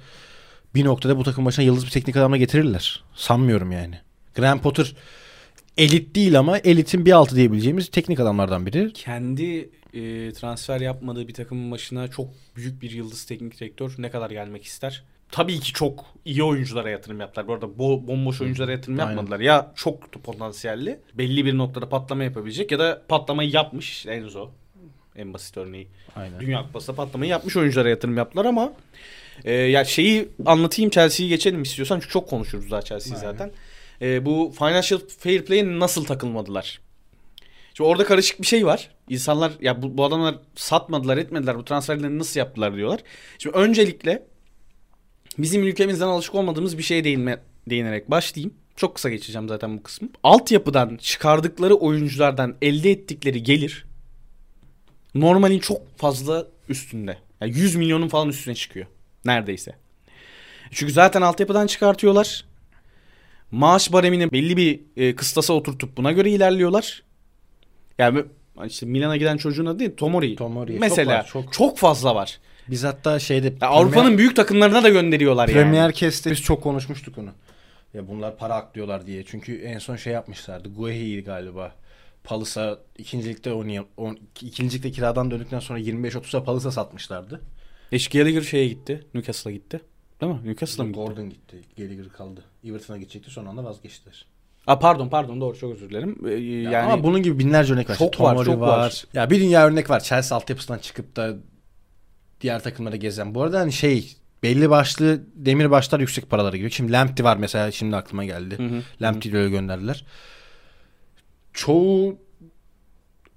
bir 0.74 0.84
noktada 0.84 1.16
bu 1.16 1.22
takım 1.24 1.44
başına 1.44 1.64
yıldız 1.64 1.86
bir 1.86 1.90
teknik 1.90 2.16
adamla 2.16 2.36
getirirler. 2.36 3.02
Sanmıyorum 3.14 3.72
yani. 3.72 3.98
Graham 4.36 4.60
Potter 4.62 4.94
elit 5.76 6.14
değil 6.14 6.38
ama 6.38 6.58
elitin 6.58 7.06
bir 7.06 7.12
altı 7.12 7.36
diyebileceğimiz 7.36 7.88
teknik 7.90 8.20
adamlardan 8.20 8.66
biri. 8.66 8.92
Kendi 8.92 9.70
e, 9.94 10.32
transfer 10.32 10.80
yapmadığı 10.80 11.28
bir 11.28 11.34
takımın 11.34 11.70
başına 11.70 12.08
çok 12.08 12.28
büyük 12.56 12.82
bir 12.82 12.90
yıldız 12.90 13.24
teknik 13.24 13.60
direktör 13.60 13.94
ne 13.98 14.10
kadar 14.10 14.30
gelmek 14.30 14.64
ister? 14.64 15.04
Tabii 15.30 15.60
ki 15.60 15.72
çok 15.72 16.04
iyi 16.24 16.42
oyunculara 16.42 16.90
yatırım 16.90 17.20
yaptılar. 17.20 17.48
Bu 17.48 17.52
arada 17.52 17.66
bo- 17.66 18.06
bomboş 18.06 18.40
oyunculara 18.40 18.72
yatırım 18.72 19.00
Aynen. 19.00 19.10
yapmadılar. 19.10 19.40
Ya 19.40 19.72
çok 19.74 20.12
potansiyelli, 20.12 21.00
belli 21.14 21.44
bir 21.44 21.58
noktada 21.58 21.88
patlama 21.88 22.24
yapabilecek 22.24 22.72
ya 22.72 22.78
da 22.78 23.02
patlamayı 23.08 23.50
yapmış 23.50 24.06
Enzo. 24.06 24.50
En 25.18 25.34
basit 25.34 25.56
örneği. 25.56 25.88
Aynen. 26.16 26.40
Dünya 26.40 26.62
Kupası'nda 26.62 26.96
patlamayı 26.96 27.30
yapmış 27.30 27.56
oyunculara 27.56 27.88
yatırım 27.88 28.16
yaptılar 28.16 28.44
ama 28.44 28.72
e, 29.44 29.52
ya 29.52 29.84
şeyi 29.84 30.28
anlatayım 30.46 30.90
Chelsea'yi 30.90 31.28
geçelim 31.28 31.62
istiyorsan 31.62 32.00
çünkü 32.00 32.12
çok 32.12 32.28
konuşuruz 32.28 32.70
daha 32.70 32.82
Chelsea'yi 32.82 33.20
zaten. 33.20 33.50
E, 34.02 34.26
bu 34.26 34.54
financial 34.58 35.00
fair 35.18 35.44
play'e 35.44 35.78
nasıl 35.78 36.04
takılmadılar? 36.04 36.80
Şimdi 37.74 37.90
orada 37.90 38.04
karışık 38.04 38.40
bir 38.42 38.46
şey 38.46 38.66
var. 38.66 38.90
İnsanlar 39.08 39.52
ya 39.60 39.82
bu, 39.82 39.98
bu 39.98 40.04
adamlar 40.04 40.34
satmadılar 40.54 41.16
etmediler 41.16 41.58
bu 41.58 41.64
transferleri 41.64 42.18
nasıl 42.18 42.40
yaptılar 42.40 42.76
diyorlar. 42.76 43.00
Şimdi 43.38 43.56
öncelikle 43.56 44.26
bizim 45.38 45.62
ülkemizden 45.62 46.06
alışık 46.06 46.34
olmadığımız 46.34 46.78
bir 46.78 46.82
şeye 46.82 47.04
değinme, 47.04 47.40
değinerek 47.70 48.10
başlayayım. 48.10 48.54
Çok 48.76 48.94
kısa 48.94 49.10
geçeceğim 49.10 49.48
zaten 49.48 49.78
bu 49.78 49.82
kısmı. 49.82 50.08
Altyapıdan 50.22 50.96
çıkardıkları 50.96 51.74
oyunculardan 51.74 52.56
elde 52.62 52.90
ettikleri 52.90 53.42
gelir 53.42 53.87
normalin 55.14 55.58
çok 55.58 55.98
fazla 55.98 56.46
üstünde. 56.68 57.18
Yani 57.40 57.52
100 57.58 57.74
milyonun 57.76 58.08
falan 58.08 58.28
üstüne 58.28 58.54
çıkıyor. 58.54 58.86
Neredeyse. 59.24 59.74
Çünkü 60.70 60.92
zaten 60.92 61.22
altyapıdan 61.22 61.66
çıkartıyorlar. 61.66 62.44
Maaş 63.50 63.92
baremini 63.92 64.32
belli 64.32 64.56
bir 64.56 64.80
e, 64.96 65.14
kıstasa 65.16 65.52
oturtup 65.52 65.96
buna 65.96 66.12
göre 66.12 66.30
ilerliyorlar. 66.30 67.02
Yani 67.98 68.24
bu- 68.56 68.66
işte 68.66 68.86
Milan'a 68.86 69.16
giden 69.16 69.36
çocuğun 69.36 69.66
adı 69.66 69.78
değil 69.78 69.96
Tomori. 69.96 70.36
Tomori. 70.36 70.72
Çok 70.72 70.80
Mesela 70.80 71.12
var, 71.18 71.26
çok, 71.26 71.52
çok. 71.52 71.78
fazla 71.78 72.14
var. 72.14 72.38
Biz 72.68 72.84
hatta 72.84 73.18
şeyde 73.18 73.52
Ya 73.60 73.68
Avrupa'nın 73.68 74.18
büyük 74.18 74.36
takımlarına 74.36 74.82
da 74.82 74.88
gönderiyorlar 74.88 75.48
yani. 75.48 75.54
Premier 75.54 75.92
Cast'te 75.92 76.30
biz 76.30 76.42
çok 76.42 76.62
konuşmuştuk 76.62 77.18
onu. 77.18 77.30
Ya 77.94 78.08
bunlar 78.08 78.36
para 78.36 78.54
aklıyorlar 78.54 79.06
diye. 79.06 79.24
Çünkü 79.24 79.58
en 79.62 79.78
son 79.78 79.96
şey 79.96 80.12
yapmışlardı. 80.12 80.68
Guehi'yi 80.74 81.24
galiba. 81.24 81.72
Palısa 82.28 82.78
ikincilikte 82.98 83.52
oynayan, 83.52 83.86
on, 83.96 84.18
ikincilikte 84.42 84.90
kiradan 84.90 85.30
döndükten 85.30 85.60
sonra 85.60 85.78
25-30'a 85.80 86.44
Palısa 86.44 86.70
satmışlardı. 86.70 87.40
Eş 87.92 88.08
Gallagher 88.08 88.40
şeye 88.42 88.68
gitti. 88.68 89.06
Newcastle'a 89.14 89.52
gitti. 89.52 89.80
Değil 90.20 90.32
mi? 90.32 90.40
Newcastle'a 90.44 90.86
mı 90.86 90.92
gitti? 90.92 91.04
Gordon 91.04 91.30
gitti. 91.30 91.56
Gallagher 91.76 92.08
kaldı. 92.08 92.44
Everton'a 92.64 92.98
gidecekti 92.98 93.30
son 93.30 93.46
anda 93.46 93.64
vazgeçtiler. 93.64 94.26
Aa, 94.66 94.78
pardon 94.78 95.08
pardon 95.08 95.40
doğru 95.40 95.58
çok 95.58 95.72
özür 95.72 95.90
dilerim. 95.90 96.18
Ee, 96.26 96.30
Yani, 96.30 96.62
yani 96.62 96.76
ama 96.92 97.04
bunun 97.04 97.22
gibi 97.22 97.38
binlerce 97.38 97.72
örnek 97.72 97.90
var. 97.90 97.96
Çok 97.96 98.12
İşte 98.12 98.24
var, 98.24 98.30
Tomori 98.30 98.46
çok 98.46 98.60
var. 98.60 99.04
Ya 99.14 99.30
bir 99.30 99.40
dünya 99.40 99.66
örnek 99.66 99.90
var. 99.90 100.00
Chelsea 100.00 100.36
altyapısından 100.38 100.78
çıkıp 100.78 101.16
da 101.16 101.36
diğer 102.40 102.62
takımlara 102.62 102.96
gezen. 102.96 103.34
Bu 103.34 103.42
arada 103.42 103.60
hani 103.60 103.72
şey 103.72 104.16
belli 104.42 104.70
başlı 104.70 105.24
demir 105.34 105.70
başlar 105.70 106.00
yüksek 106.00 106.30
paralara 106.30 106.56
giriyor. 106.56 106.70
Şimdi 106.70 106.92
Lamptey 106.92 107.24
var 107.24 107.36
mesela 107.36 107.70
şimdi 107.70 107.96
aklıma 107.96 108.24
geldi. 108.24 108.82
Lamptey'i 109.02 109.36
öyle 109.36 109.50
gönderdiler. 109.50 110.04
Çoğu 111.52 112.16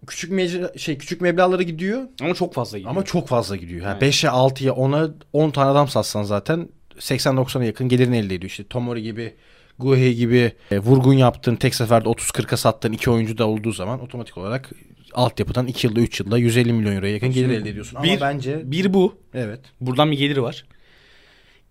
küçük 0.07 0.31
mecra, 0.31 0.71
şey 0.77 0.97
küçük 0.97 1.21
meblağlara 1.21 1.63
gidiyor 1.63 2.01
ama 2.21 2.33
çok 2.33 2.53
fazla 2.53 2.77
gidiyor. 2.77 2.91
ama 2.91 3.05
çok 3.05 3.27
fazla 3.27 3.55
gidiyor. 3.55 3.81
Yani 3.85 3.97
Evet. 4.01 4.13
5'e 4.13 4.29
6'ya 4.29 4.71
10'a 4.73 5.11
10 5.33 5.51
tane 5.51 5.69
adam 5.69 5.87
satsan 5.87 6.23
zaten 6.23 6.69
80-90'a 6.99 7.63
yakın 7.63 7.89
gelirini 7.89 8.17
elde 8.17 8.35
ediyor. 8.35 8.49
İşte 8.49 8.63
Tomori 8.63 9.03
gibi 9.03 9.33
Guehi 9.79 10.15
gibi 10.15 10.51
e, 10.71 10.79
vurgun 10.79 11.13
yaptığın 11.13 11.55
tek 11.55 11.75
seferde 11.75 12.09
30-40'a 12.09 12.57
sattığın 12.57 12.91
iki 12.91 13.09
oyuncu 13.09 13.37
da 13.37 13.47
olduğu 13.47 13.71
zaman 13.71 14.01
otomatik 14.01 14.37
olarak 14.37 14.69
altyapıdan 15.13 15.67
2 15.67 15.87
yılda 15.87 15.99
3 16.01 16.19
yılda 16.19 16.37
150 16.37 16.73
milyon 16.73 16.95
euroya 16.95 17.13
yakın 17.13 17.31
gelir 17.31 17.49
elde 17.49 17.69
ediyorsun. 17.69 17.95
Ama 17.95 18.03
Bir- 18.05 18.21
bence 18.21 18.71
bir 18.71 18.93
bu. 18.93 19.15
evet. 19.33 19.59
Buradan 19.81 20.11
bir 20.11 20.17
geliri 20.17 20.41
var. 20.43 20.65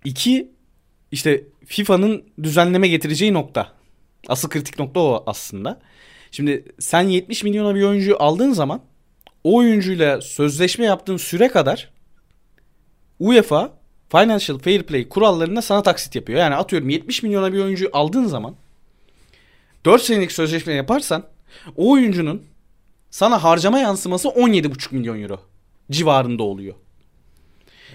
İki 0.05 0.51
işte 1.13 1.45
FIFA'nın 1.67 2.25
düzenleme 2.43 2.89
getireceği 2.89 3.33
nokta. 3.35 3.73
Asıl 4.29 4.49
kritik 4.49 4.79
nokta 4.79 5.01
o 5.01 5.23
aslında. 5.27 5.81
Şimdi 6.31 6.65
sen 6.79 7.03
70 7.03 7.45
milyona 7.45 7.75
bir 7.75 7.83
oyuncuyu 7.83 8.17
aldığın 8.19 8.53
zaman 8.53 8.81
o 9.45 9.57
oyuncuyla 9.57 10.21
sözleşme 10.21 10.85
yaptığın 10.85 11.17
süre 11.17 11.49
kadar 11.49 11.91
UEFA 13.19 13.73
Financial 14.09 14.59
Fair 14.59 14.83
Play 14.83 15.09
kurallarında 15.09 15.63
sana 15.63 15.83
taksit 15.83 16.15
yapıyor. 16.15 16.39
Yani 16.39 16.55
atıyorum 16.55 16.89
70 16.89 17.23
milyona 17.23 17.53
bir 17.53 17.59
oyuncuyu 17.59 17.91
aldığın 17.93 18.25
zaman 18.25 18.55
4 19.85 20.03
senelik 20.03 20.33
sözleşme 20.33 20.73
yaparsan 20.73 21.25
o 21.77 21.91
oyuncunun 21.91 22.43
sana 23.11 23.43
harcama 23.43 23.79
yansıması 23.79 24.29
17,5 24.29 24.95
milyon 24.95 25.23
euro 25.23 25.41
civarında 25.91 26.43
oluyor. 26.43 26.75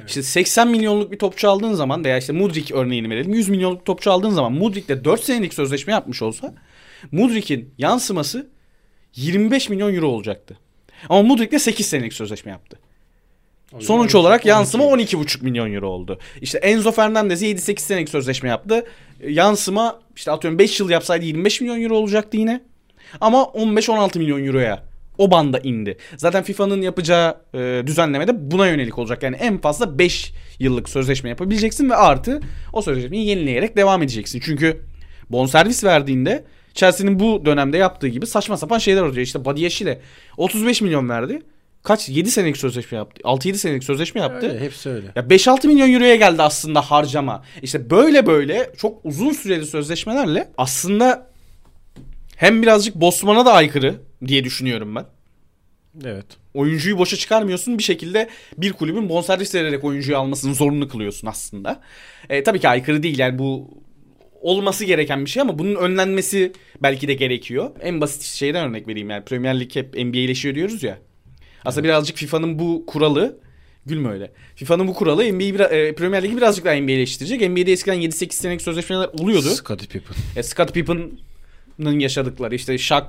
İşte 0.08 0.24
80 0.24 0.68
milyonluk 0.68 1.12
bir 1.12 1.20
topçu 1.20 1.50
aldığın 1.50 1.74
zaman 1.74 2.04
veya 2.04 2.18
işte 2.18 2.34
Mudrik 2.34 2.72
örneğini 2.72 3.10
verelim 3.10 3.34
100 3.34 3.50
milyonluk 3.50 3.86
topçu 3.86 4.12
aldığın 4.12 4.30
zaman 4.30 4.51
Mudrik'le 4.54 5.04
4 5.06 5.24
senelik 5.24 5.54
sözleşme 5.54 5.94
yapmış 5.94 6.22
olsa 6.22 6.54
Mudrik'in 7.11 7.73
yansıması 7.77 8.49
25 9.15 9.69
milyon 9.69 9.93
euro 9.95 10.07
olacaktı. 10.07 10.57
Ama 11.09 11.21
Mudrik'le 11.21 11.59
8 11.59 11.85
senelik 11.85 12.13
sözleşme 12.13 12.51
yaptı. 12.51 12.79
Sonuç 13.79 14.15
olarak 14.15 14.45
yansıma 14.45 14.83
12,5 14.83 15.43
milyon 15.43 15.73
euro 15.73 15.87
oldu. 15.87 16.19
İşte 16.41 16.57
Enzo 16.57 16.91
Fernandez 16.91 17.43
7-8 17.43 17.79
senelik 17.79 18.09
sözleşme 18.09 18.49
yaptı. 18.49 18.85
Yansıma 19.27 19.99
işte 20.15 20.31
atıyorum 20.31 20.59
5 20.59 20.79
yıl 20.79 20.89
yapsaydı 20.89 21.25
25 21.25 21.61
milyon 21.61 21.81
euro 21.81 21.95
olacaktı 21.95 22.37
yine. 22.37 22.61
Ama 23.21 23.37
15-16 23.37 24.17
milyon 24.17 24.45
euroya 24.45 24.83
o 25.17 25.31
banda 25.31 25.59
indi. 25.59 25.97
Zaten 26.17 26.43
FIFA'nın 26.43 26.81
yapacağı 26.81 27.37
e, 27.53 27.83
düzenlemede 27.85 28.51
buna 28.51 28.67
yönelik 28.67 28.97
olacak. 28.97 29.23
Yani 29.23 29.35
en 29.35 29.57
fazla 29.57 29.99
5 29.99 30.33
yıllık 30.59 30.89
sözleşme 30.89 31.29
yapabileceksin 31.29 31.89
ve 31.89 31.95
artı 31.95 32.39
o 32.73 32.81
sözleşmeyi 32.81 33.27
yenileyerek 33.27 33.77
devam 33.77 34.03
edeceksin. 34.03 34.41
Çünkü 34.45 34.81
bonservis 35.29 35.83
verdiğinde 35.83 36.45
Chelsea'nin 36.75 37.20
bu 37.20 37.46
dönemde 37.46 37.77
yaptığı 37.77 38.08
gibi 38.08 38.27
saçma 38.27 38.58
sapan 38.58 38.77
şeyler 38.77 39.01
oluyor. 39.01 39.17
İşte 39.17 39.46
Badiashile 39.46 40.01
35 40.38 40.82
milyon 40.82 41.10
verdi. 41.10 41.41
Kaç? 41.84 42.10
7 42.10 42.32
senelik 42.32 42.58
sözleşme 42.58 42.98
yaptı. 42.98 43.22
6-7 43.24 43.53
senelik 43.53 43.84
sözleşme 43.84 44.22
yaptı. 44.22 44.50
Öyle, 44.50 44.60
hepsi 44.60 44.89
öyle. 44.89 45.08
Ya 45.15 45.24
5-6 45.24 45.67
milyon 45.67 45.94
euroya 45.94 46.15
geldi 46.15 46.41
aslında 46.41 46.82
harcama. 46.82 47.44
İşte 47.62 47.89
böyle 47.89 48.27
böyle 48.27 48.72
çok 48.77 49.05
uzun 49.05 49.32
süreli 49.32 49.65
sözleşmelerle 49.65 50.51
aslında 50.58 51.27
hem 52.36 52.62
birazcık 52.62 52.96
Bosman'a 52.96 53.46
da 53.46 53.53
aykırı 53.53 53.96
diye 54.27 54.44
düşünüyorum 54.44 54.96
ben. 54.96 55.05
Evet. 56.05 56.25
Oyuncuyu 56.53 56.98
boşa 56.98 57.17
çıkarmıyorsun 57.17 57.77
bir 57.77 57.84
şekilde 57.84 58.29
bir 58.58 58.74
kulübün 58.74 59.10
bonservis 59.10 59.55
vererek 59.55 59.84
oyuncuyu 59.84 60.17
almasını 60.17 60.55
zorunlu 60.55 60.88
kılıyorsun 60.88 61.27
aslında. 61.27 61.82
E, 62.29 62.44
tabii 62.44 62.60
ki 62.60 62.70
aykırı 62.70 63.03
değil 63.03 63.20
yani 63.20 63.39
bu 63.39 63.70
olması 64.42 64.86
gereken 64.86 65.25
bir 65.25 65.30
şey 65.30 65.42
ama 65.42 65.60
bunun 65.60 65.75
önlenmesi 65.75 66.51
belki 66.84 67.08
de 67.08 67.13
gerekiyor. 67.13 67.72
En 67.82 68.01
basit 68.01 68.22
şeyden 68.22 68.70
örnek 68.70 68.88
vereyim 68.88 69.10
yani 69.10 69.25
Premier 69.25 69.60
Lig 69.60 69.75
hep 69.75 69.94
NBA'leşiyor 69.94 70.56
diyoruz 70.56 70.84
ya. 70.84 71.00
Aslında 71.65 71.84
birazcık 71.84 72.18
FIFA'nın 72.18 72.60
bu 72.60 72.86
kuralı 72.88 73.39
gülme 73.86 74.10
öyle. 74.10 74.32
FIFA'nın 74.56 74.88
bu 74.88 74.94
kuralı 74.94 75.34
NBA'yi 75.34 75.54
e, 75.54 75.96
Premier 75.96 76.24
Lig'i 76.24 76.38
birazcık 76.38 76.65
daha 76.65 76.75
NBA'leştirecek. 76.75 77.50
NBA'de 77.50 77.72
eskiden 77.72 78.01
7-8 78.01 78.34
senelik 78.34 78.62
sözleşmeler 78.62 79.08
oluyordu. 79.08 79.50
Scottie 79.50 79.88
Pippen. 79.88 80.15
E, 80.36 80.44
Scott 80.44 80.74
Pippen'ın 80.74 82.00
yaşadıkları 82.00 82.56
işte 82.56 82.77
Shaq 82.77 83.08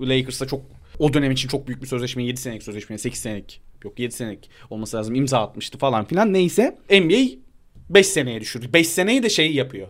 Lakers'ta 0.00 0.46
çok 0.46 0.62
o 0.98 1.14
dönem 1.14 1.30
için 1.30 1.48
çok 1.48 1.66
büyük 1.66 1.82
bir 1.82 1.86
sözleşme 1.86 2.24
7 2.24 2.40
senelik 2.40 2.62
sözleşme 2.62 2.98
8 2.98 3.20
senelik 3.20 3.60
yok 3.84 3.98
7 3.98 4.14
senelik 4.14 4.50
olması 4.70 4.96
lazım 4.96 5.14
imza 5.14 5.38
atmıştı 5.42 5.78
falan 5.78 6.04
filan 6.04 6.32
neyse 6.32 6.78
NBA 6.90 7.42
5 7.90 8.06
seneye 8.06 8.40
düşürdü. 8.40 8.72
5 8.72 8.88
seneyi 8.88 9.22
de 9.22 9.28
şey 9.28 9.52
yapıyor. 9.52 9.88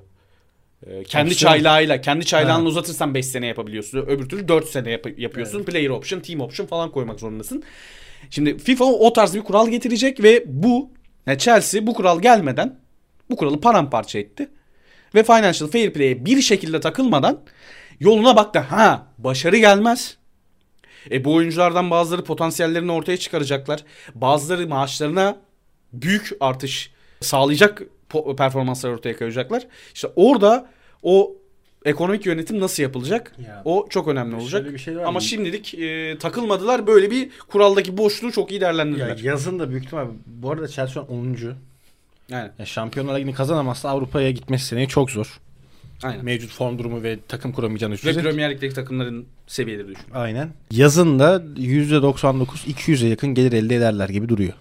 E, 0.87 1.05
kendi 1.05 1.31
Opsiyon. 1.31 1.53
çaylağıyla 1.53 2.01
kendi 2.01 2.27
çaylağını 2.27 2.63
Ha. 2.63 2.69
uzatırsan 2.69 3.15
5 3.15 3.27
sene 3.27 3.47
yapabiliyorsun. 3.47 3.99
Öbür 3.99 4.29
türlü 4.29 4.49
4 4.49 4.69
sene 4.69 4.91
yap- 4.91 5.19
yapıyorsun. 5.19 5.65
Player 5.65 5.89
option, 5.89 6.21
team 6.21 6.41
option 6.41 6.67
falan 6.67 6.91
koymak 6.93 7.21
zorundasın. 7.21 7.63
Şimdi 8.31 8.59
FIFA 8.59 8.85
o 8.85 9.13
tarz 9.13 9.35
bir 9.35 9.41
kural 9.41 9.69
getirecek 9.69 10.23
ve 10.23 10.45
bu 10.47 10.91
yani 11.27 11.39
Chelsea 11.39 11.87
bu 11.87 11.95
kural 11.95 12.21
gelmeden 12.23 12.79
bu 13.31 13.37
kuralı 13.37 13.61
paramparça 13.61 14.19
etti. 14.19 14.49
Ve 15.15 15.23
Financial 15.23 15.71
Fair 15.71 15.93
Play'e 15.93 16.25
bir 16.25 16.41
şekilde 16.43 16.81
takılmadan 16.81 17.41
yoluna 18.01 18.37
baktı. 18.37 18.59
Ha 18.59 19.07
başarı 19.19 19.57
gelmez. 19.57 20.17
E 21.11 21.25
bu 21.25 21.35
oyunculardan 21.35 21.91
bazıları 21.91 22.25
potansiyellerini 22.25 22.93
ortaya 22.93 23.17
çıkaracaklar. 23.17 23.85
Bazıları 24.15 24.69
maaşlarına 24.69 25.37
büyük 25.93 26.31
artış 26.41 26.91
sağlayacak 27.21 27.83
performanslar 28.37 28.91
ortaya 28.91 29.17
koyacaklar. 29.17 29.67
İşte 29.95 30.09
orada 30.17 30.67
o 31.03 31.37
ekonomik 31.85 32.27
yönetim 32.27 32.61
nasıl 32.61 32.83
yapılacak? 32.83 33.33
Ya, 33.47 33.63
o 33.65 33.87
çok 33.91 34.09
önemli 34.09 34.37
olacak. 34.37 34.73
bir 34.73 34.79
şey 34.79 34.97
var 34.97 35.03
Ama 35.03 35.11
mı? 35.13 35.21
şimdilik 35.23 35.75
e, 35.75 36.19
takılmadılar. 36.19 36.87
Böyle 36.87 37.11
bir 37.11 37.29
kuraldaki 37.49 37.97
boşluğu 37.97 38.33
çok 38.33 38.51
iyi 38.51 38.55
Ya 38.55 38.61
değerlendirdiler. 38.61 39.19
yazın 39.19 39.59
da 39.59 39.71
büyük 39.71 39.85
ihtimal 39.85 40.07
bu 40.27 40.51
arada 40.51 40.69
Chelsea 40.69 40.95
şu 40.95 41.01
an 41.01 41.09
10. 41.11 41.37
Aynen. 42.33 42.53
Ya 42.59 42.67
Şampiyonlar 42.67 43.17
Ligi'ni 43.19 43.35
kazanamazsa 43.35 43.89
Avrupa'ya 43.89 44.31
gitmesi 44.31 44.67
seneye 44.67 44.89
çok 44.89 45.11
zor. 45.11 45.41
Aynen. 46.03 46.25
Mevcut 46.25 46.51
form 46.53 46.79
durumu 46.79 47.03
ve 47.03 47.19
takım 47.29 47.53
kuramayacağını 47.53 47.93
Ve 47.93 47.97
düşünecek. 47.97 48.23
Premier 48.23 48.51
Lig'deki 48.51 48.75
takımların 48.75 49.27
seviyeleri 49.47 49.89
düşün. 49.89 50.05
Aynen. 50.15 50.49
Yazın 50.71 51.19
da 51.19 51.37
%99 51.57 52.47
200'e 52.47 53.09
yakın 53.09 53.35
gelir 53.35 53.53
elde 53.53 53.77
ederler 53.77 54.09
gibi 54.09 54.29
duruyor. 54.29 54.53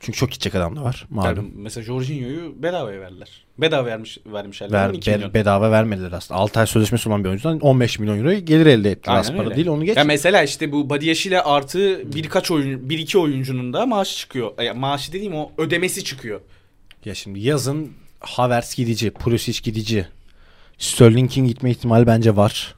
Çünkü 0.00 0.18
çok 0.18 0.30
gidecek 0.30 0.54
adam 0.54 0.76
da 0.76 0.84
var 0.84 1.06
malum. 1.10 1.36
Yani 1.36 1.52
mesela 1.56 1.84
Jorginho'yu 1.84 2.62
bedavaya 2.62 3.00
verdiler. 3.00 3.28
Bedava 3.58 3.86
vermiş 3.86 4.18
vermişler. 4.26 4.72
Ver, 4.72 4.90
2 4.90 5.10
be- 5.10 5.16
milyon. 5.16 5.34
bedava 5.34 5.70
vermediler 5.70 6.12
aslında. 6.12 6.40
6 6.40 6.60
ay 6.60 6.66
sözleşmesi 6.66 7.08
olan 7.08 7.24
bir 7.24 7.28
oyuncudan 7.28 7.60
15 7.60 7.98
milyon 7.98 8.18
euro 8.18 8.32
gelir 8.32 8.66
elde 8.66 8.90
ettiler. 8.90 9.16
Az 9.16 9.30
Aynen 9.30 9.44
para 9.44 9.56
değil 9.56 9.66
onu 9.66 9.84
geç. 9.84 9.96
Ya 9.96 10.04
mesela 10.04 10.42
işte 10.42 10.72
bu 10.72 10.90
Badiashile 10.90 11.42
artı 11.42 12.02
birkaç 12.14 12.50
oyun, 12.50 12.90
bir 12.90 12.98
iki 12.98 13.18
oyuncunun 13.18 13.72
da 13.72 13.86
maaşı 13.86 14.16
çıkıyor. 14.16 14.62
Ya 14.62 14.74
maaşı 14.74 15.12
dediğim 15.12 15.34
o 15.34 15.52
ödemesi 15.58 16.04
çıkıyor. 16.04 16.40
Ya 17.04 17.14
şimdi 17.14 17.40
yazın 17.40 17.92
Havertz 18.20 18.74
gidici, 18.74 19.10
Pulisic 19.10 19.60
gidici. 19.62 20.06
Sterling'in 20.78 21.46
gitme 21.46 21.70
ihtimali 21.70 22.06
bence 22.06 22.36
var. 22.36 22.74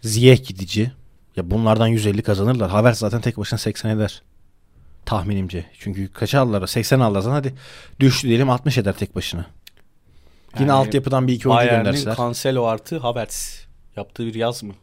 Ziyech 0.00 0.48
gidici. 0.48 0.92
Ya 1.36 1.50
bunlardan 1.50 1.86
150 1.86 2.22
kazanırlar. 2.22 2.70
Havertz 2.70 2.98
zaten 2.98 3.20
tek 3.20 3.36
başına 3.38 3.58
80 3.58 3.90
eder. 3.90 4.22
Tahminimce. 5.08 5.64
Çünkü 5.78 6.12
kaç 6.12 6.34
aldılar? 6.34 6.66
80 6.66 7.00
aldılar 7.00 7.20
zaten. 7.20 7.34
Hadi 7.34 7.54
düştü 8.00 8.28
diyelim 8.28 8.50
60 8.50 8.78
eder 8.78 8.92
tek 8.92 9.16
başına. 9.16 9.46
Yine 10.54 10.60
Yani 10.60 10.72
altyapıdan 10.72 11.28
bir 11.28 11.32
iki 11.32 11.48
oyuncu 11.48 11.66
Bayern'in 11.66 11.84
gönderseler. 11.84 12.16
Cancelo 12.16 12.64
artı 12.64 12.98
Havertz 12.98 13.66
yaptığı 13.96 14.26
bir 14.26 14.34
yaz 14.34 14.62
mı? 14.62 14.74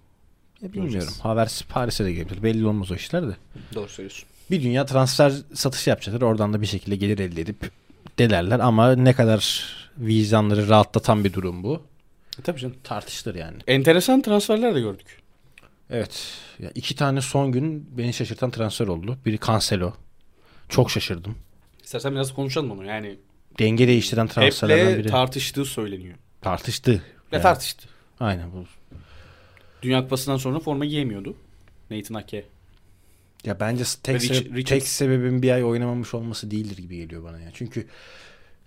Ya 0.62 0.70
bilmiyorum. 0.70 0.94
göreceğiz. 0.94 1.20
Havertz 1.20 1.62
Paris'e 1.62 2.06
de 2.06 2.14
gelebilir. 2.14 2.44
Belli 2.44 2.66
olmaz 2.66 2.92
o 2.92 2.96
işler 2.96 3.28
de. 3.28 3.36
Doğru 3.76 3.90
söylüyorsun. 3.90 4.28
Bir 4.52 4.64
dünya 4.64 4.86
transfer 4.86 5.34
satışı 5.54 5.90
yapacaklar. 5.90 6.22
Oradan 6.22 6.54
da 6.54 6.62
bir 6.62 6.68
şekilde 6.68 6.96
gelir 6.96 7.20
elde 7.20 7.42
edip 7.42 7.72
delerler. 8.20 8.60
Ama 8.60 8.96
ne 8.96 9.14
kadar 9.14 9.64
vicdanları 9.98 10.70
rahatlatan 10.70 11.24
bir 11.24 11.34
durum 11.34 11.64
bu. 11.64 11.84
E, 12.40 12.42
tabii 12.42 12.60
canım. 12.60 12.76
Tartışılır 12.84 13.36
yani. 13.36 13.58
Enteresan 13.68 14.22
transferler 14.22 14.76
de 14.76 14.80
gördük. 14.82 15.22
Evet. 15.90 16.34
Ya 16.60 16.72
iki 16.76 16.96
tane 16.96 17.22
son 17.22 17.52
gün 17.52 17.90
beni 17.98 18.14
şaşırtan 18.14 18.52
transfer 18.52 18.88
oldu. 18.88 19.18
Biri 19.26 19.40
Cancelo. 19.48 19.94
Çok 20.70 20.92
şaşırdım. 20.92 21.36
İstersen 21.84 22.12
biraz 22.16 22.34
konuşalım 22.34 22.72
onu. 22.72 22.86
Yani 22.86 23.18
Denge 23.60 23.88
değiştiren 23.88 24.28
transferlerden 24.28 25.00
biri. 25.00 25.08
tartıştığı 25.08 25.66
söyleniyor. 25.66 26.16
Tartıştı. 26.42 27.04
Ve 27.34 27.42
tartıştı. 27.42 27.88
Aynen 28.20 28.52
bu. 28.52 28.66
Dünya 29.82 30.02
Kupası'ndan 30.02 30.38
sonra 30.38 30.60
forma 30.60 30.86
giyemiyordu. 30.86 31.36
Nathan 31.92 32.16
Ake. 32.16 32.46
Ya 33.46 33.60
bence 33.60 33.84
tek, 34.04 34.22
Rich- 34.22 34.50
Richards- 34.54 34.64
tek 34.66 34.88
sebebin 34.88 35.42
bir 35.42 35.52
ay 35.52 35.64
oynamamış 35.64 36.14
olması 36.14 36.52
değildir 36.52 36.78
gibi 36.78 36.98
geliyor 36.98 37.24
bana 37.24 37.40
ya. 37.40 37.50
Çünkü 37.54 37.88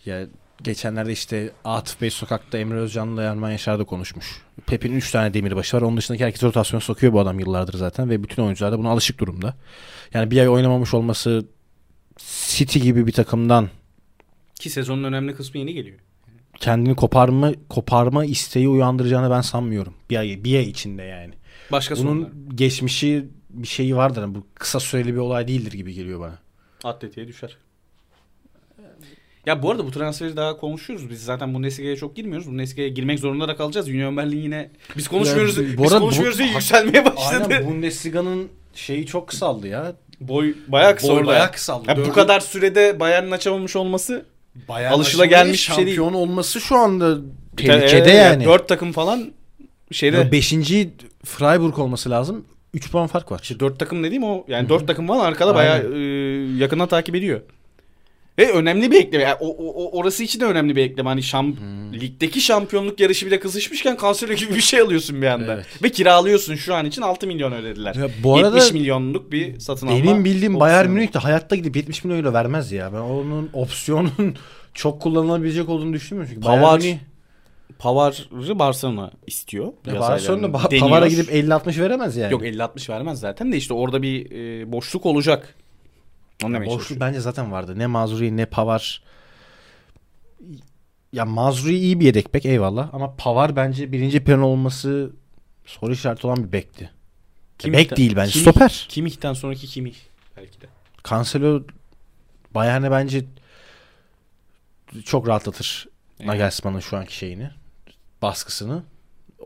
ya 0.04 0.26
geçenlerde 0.62 1.12
işte 1.12 1.50
Atıf 1.64 2.00
Bey 2.00 2.10
sokakta 2.10 2.58
Emre 2.58 2.78
Özcan'la 2.78 3.22
Erman 3.22 3.50
Yaşar'da 3.50 3.84
konuşmuş. 3.84 4.42
Pep'in 4.66 4.92
3 4.92 5.10
tane 5.10 5.34
demirbaşı 5.34 5.76
var. 5.76 5.82
Onun 5.82 5.96
dışındaki 5.96 6.24
herkes 6.24 6.42
rotasyon 6.42 6.80
sokuyor 6.80 7.12
bu 7.12 7.20
adam 7.20 7.40
yıllardır 7.40 7.78
zaten 7.78 8.10
ve 8.10 8.22
bütün 8.22 8.42
oyuncular 8.42 8.72
da 8.72 8.78
buna 8.78 8.90
alışık 8.90 9.18
durumda. 9.20 9.54
Yani 10.14 10.30
bir 10.30 10.38
ay 10.40 10.48
oynamamış 10.48 10.94
olması 10.94 11.46
City 12.18 12.78
gibi 12.78 13.06
bir 13.06 13.12
takımdan 13.12 13.68
Ki 14.54 14.70
sezonun 14.70 15.04
önemli 15.04 15.34
kısmı 15.34 15.60
yeni 15.60 15.74
geliyor. 15.74 15.98
kendini 16.60 16.96
koparma 16.96 17.52
koparma 17.68 18.24
isteği 18.24 18.68
uyandıracağını 18.68 19.30
ben 19.30 19.40
sanmıyorum. 19.40 19.94
Bir 20.10 20.16
ay 20.16 20.40
bir 20.44 20.56
ay 20.58 20.68
içinde 20.68 21.02
yani. 21.02 21.34
Başka 21.72 21.96
Bunun 21.96 22.04
sorunlar. 22.04 22.30
geçmişi 22.54 23.24
bir 23.50 23.68
şeyi 23.68 23.96
vardır. 23.96 24.24
Bu 24.34 24.46
kısa 24.54 24.80
süreli 24.80 25.12
bir 25.12 25.18
olay 25.18 25.48
değildir 25.48 25.72
gibi 25.72 25.94
geliyor 25.94 26.20
bana. 26.20 26.38
Atletiğe 26.84 27.28
düşer. 27.28 27.56
Ya 29.46 29.62
bu 29.62 29.70
arada 29.70 29.86
bu 29.86 29.90
transferi 29.90 30.36
daha 30.36 30.56
konuşuyoruz. 30.56 31.10
Biz 31.10 31.24
zaten 31.24 31.54
Bundesliga'ya 31.54 31.96
çok 31.96 32.16
girmiyoruz. 32.16 32.46
Bundesliga'ya 32.48 32.88
girmek 32.88 33.18
zorunda 33.18 33.48
da 33.48 33.56
kalacağız. 33.56 33.88
Union 33.88 34.16
Berlin 34.16 34.42
yine 34.42 34.70
biz 34.96 35.08
konuşmuyoruz. 35.08 35.58
Ya, 35.58 35.64
bu 35.78 35.82
biz 35.82 35.92
arada 35.92 35.96
bu- 36.00 36.04
konuşmuyoruz 36.04 36.38
diye 36.38 36.48
yükselmeye 36.48 37.04
başladı. 37.04 37.46
Aynen 37.54 37.66
Bundesliga'nın 37.66 38.48
şeyi 38.74 39.06
çok 39.06 39.28
kısaldı 39.28 39.68
ya. 39.68 39.96
Boy 40.20 40.54
bayağı 40.68 40.96
kısa 40.96 41.08
Boy 41.08 41.26
bayağı 41.26 41.52
kısaldı. 41.52 41.88
Ya 41.88 41.96
bu 42.06 42.12
kadar 42.12 42.40
sürede 42.40 43.00
Bayern'in 43.00 43.30
açamamış 43.30 43.76
olması 43.76 44.24
Bayağı 44.68 44.92
alışılagelmiş 44.94 45.68
bir 45.68 45.74
şey 45.74 45.86
değil. 45.86 45.96
Şampiyon 45.96 46.14
olması 46.14 46.60
şu 46.60 46.76
anda 46.76 47.18
Ee, 47.52 47.56
tehlikede 47.56 48.10
yani. 48.10 48.44
4 48.44 48.68
takım 48.68 48.92
falan 48.92 49.32
şeyde 49.92 50.32
Beşinci 50.32 50.90
Freiburg 51.24 51.78
olması 51.78 52.10
lazım. 52.10 52.44
3 52.74 52.90
puan 52.90 53.06
fark 53.06 53.32
var. 53.32 53.40
İşte 53.42 53.60
4 53.60 53.78
takım 53.78 54.04
dediğim 54.04 54.24
o 54.24 54.44
yani 54.48 54.68
4 54.68 54.86
takım 54.86 55.06
falan 55.06 55.24
arkada 55.24 55.54
bayağı 55.54 55.74
Aynen. 55.74 56.56
e, 56.56 56.58
yakından 56.58 56.88
takip 56.88 57.14
ediyor. 57.14 57.40
Ve 58.38 58.52
önemli 58.52 58.90
bir 58.90 59.00
ekleme. 59.00 59.24
Yani 59.24 59.36
o, 59.40 59.48
o- 59.48 59.98
orası 59.98 60.22
için 60.24 60.40
de 60.40 60.44
önemli 60.44 60.76
bir 60.76 60.82
ekleme. 60.82 61.08
Hani 61.08 61.22
şam, 61.22 61.56
ligdeki 61.92 62.40
şampiyonluk 62.40 63.00
yarışı 63.00 63.26
bile 63.26 63.40
kızışmışken 63.40 63.96
Cancelo 64.02 64.32
gibi 64.32 64.54
bir 64.54 64.60
şey 64.60 64.80
alıyorsun 64.80 65.22
bir 65.22 65.26
anda. 65.26 65.54
Evet. 65.54 65.66
Ve 65.82 65.90
kiralıyorsun 65.90 66.54
şu 66.54 66.74
an 66.74 66.86
için 66.86 67.02
6 67.02 67.26
milyon 67.26 67.52
ödediler. 67.52 67.94
Ya 67.94 68.08
bu 68.22 68.36
arada 68.36 68.56
70 68.56 68.72
milyonluk 68.72 69.32
bir 69.32 69.60
satın 69.60 69.86
alma. 69.86 70.04
Benim 70.04 70.24
bildiğim. 70.24 70.60
Bayern 70.60 70.90
Münih 70.90 71.12
de 71.14 71.18
hayatta 71.18 71.56
gidip 71.56 71.76
70 71.76 72.04
milyon 72.04 72.24
euro 72.24 72.32
vermez 72.32 72.72
ya. 72.72 72.92
Ben 72.92 72.98
onun 72.98 73.50
opsiyonun 73.52 74.36
çok 74.74 75.02
kullanılabilecek 75.02 75.68
olduğunu 75.68 75.92
düşünmüyorum. 75.92 76.34
Çünkü 76.34 76.46
Bayern 76.46 76.62
Pavar, 76.62 76.78
Münih 76.80 76.98
Pavar'ı 77.78 78.58
Barcelona 78.58 79.10
istiyor. 79.26 79.72
Ya 79.86 80.00
Barcelona 80.00 80.46
ba-. 80.46 80.78
Pavar'a 80.80 81.08
gidip 81.08 81.30
50-60 81.32 81.80
veremez 81.80 82.16
yani. 82.16 82.32
Yok 82.32 82.42
50-60 82.42 82.88
vermez 82.92 83.20
zaten 83.20 83.52
de 83.52 83.56
işte 83.56 83.74
orada 83.74 84.02
bir 84.02 84.30
e, 84.30 84.72
boşluk 84.72 85.06
olacak. 85.06 85.54
Onu 86.44 86.54
demeye 86.54 86.70
Boşluk 86.70 87.00
bence 87.00 87.20
zaten 87.20 87.52
vardı. 87.52 87.78
Ne 87.78 87.86
Mazuri 87.86 88.36
ne 88.36 88.46
Pavar. 88.46 89.02
Ya 91.12 91.24
Mazuri 91.24 91.76
iyi 91.78 92.00
bir 92.00 92.04
yedek 92.04 92.34
bek 92.34 92.46
eyvallah. 92.46 92.94
Ama 92.94 93.16
Pavar 93.16 93.56
bence 93.56 93.92
birinci 93.92 94.24
plan 94.24 94.40
olması 94.40 95.10
soru 95.66 95.92
işareti 95.92 96.26
olan 96.26 96.44
bir 96.44 96.52
bekti. 96.52 96.90
Kimmich'ten- 97.58 97.90
bek 97.90 97.96
değil 97.96 98.16
bence. 98.16 98.32
Kimmich- 98.38 98.42
Stoper. 98.42 98.86
Kimmich'ten 98.88 99.32
sonraki 99.32 99.66
Kimmich 99.66 99.98
belki 100.36 100.60
de. 100.60 100.66
Cancelo 101.10 101.62
Bayern'e 102.54 102.90
bence 102.90 103.24
çok 105.04 105.28
rahatlatır 105.28 105.86
Evet. 106.18 106.26
Nagelsmann'ın 106.28 106.80
şu 106.80 106.96
anki 106.96 107.16
şeyini. 107.16 107.50
Baskısını. 108.22 108.82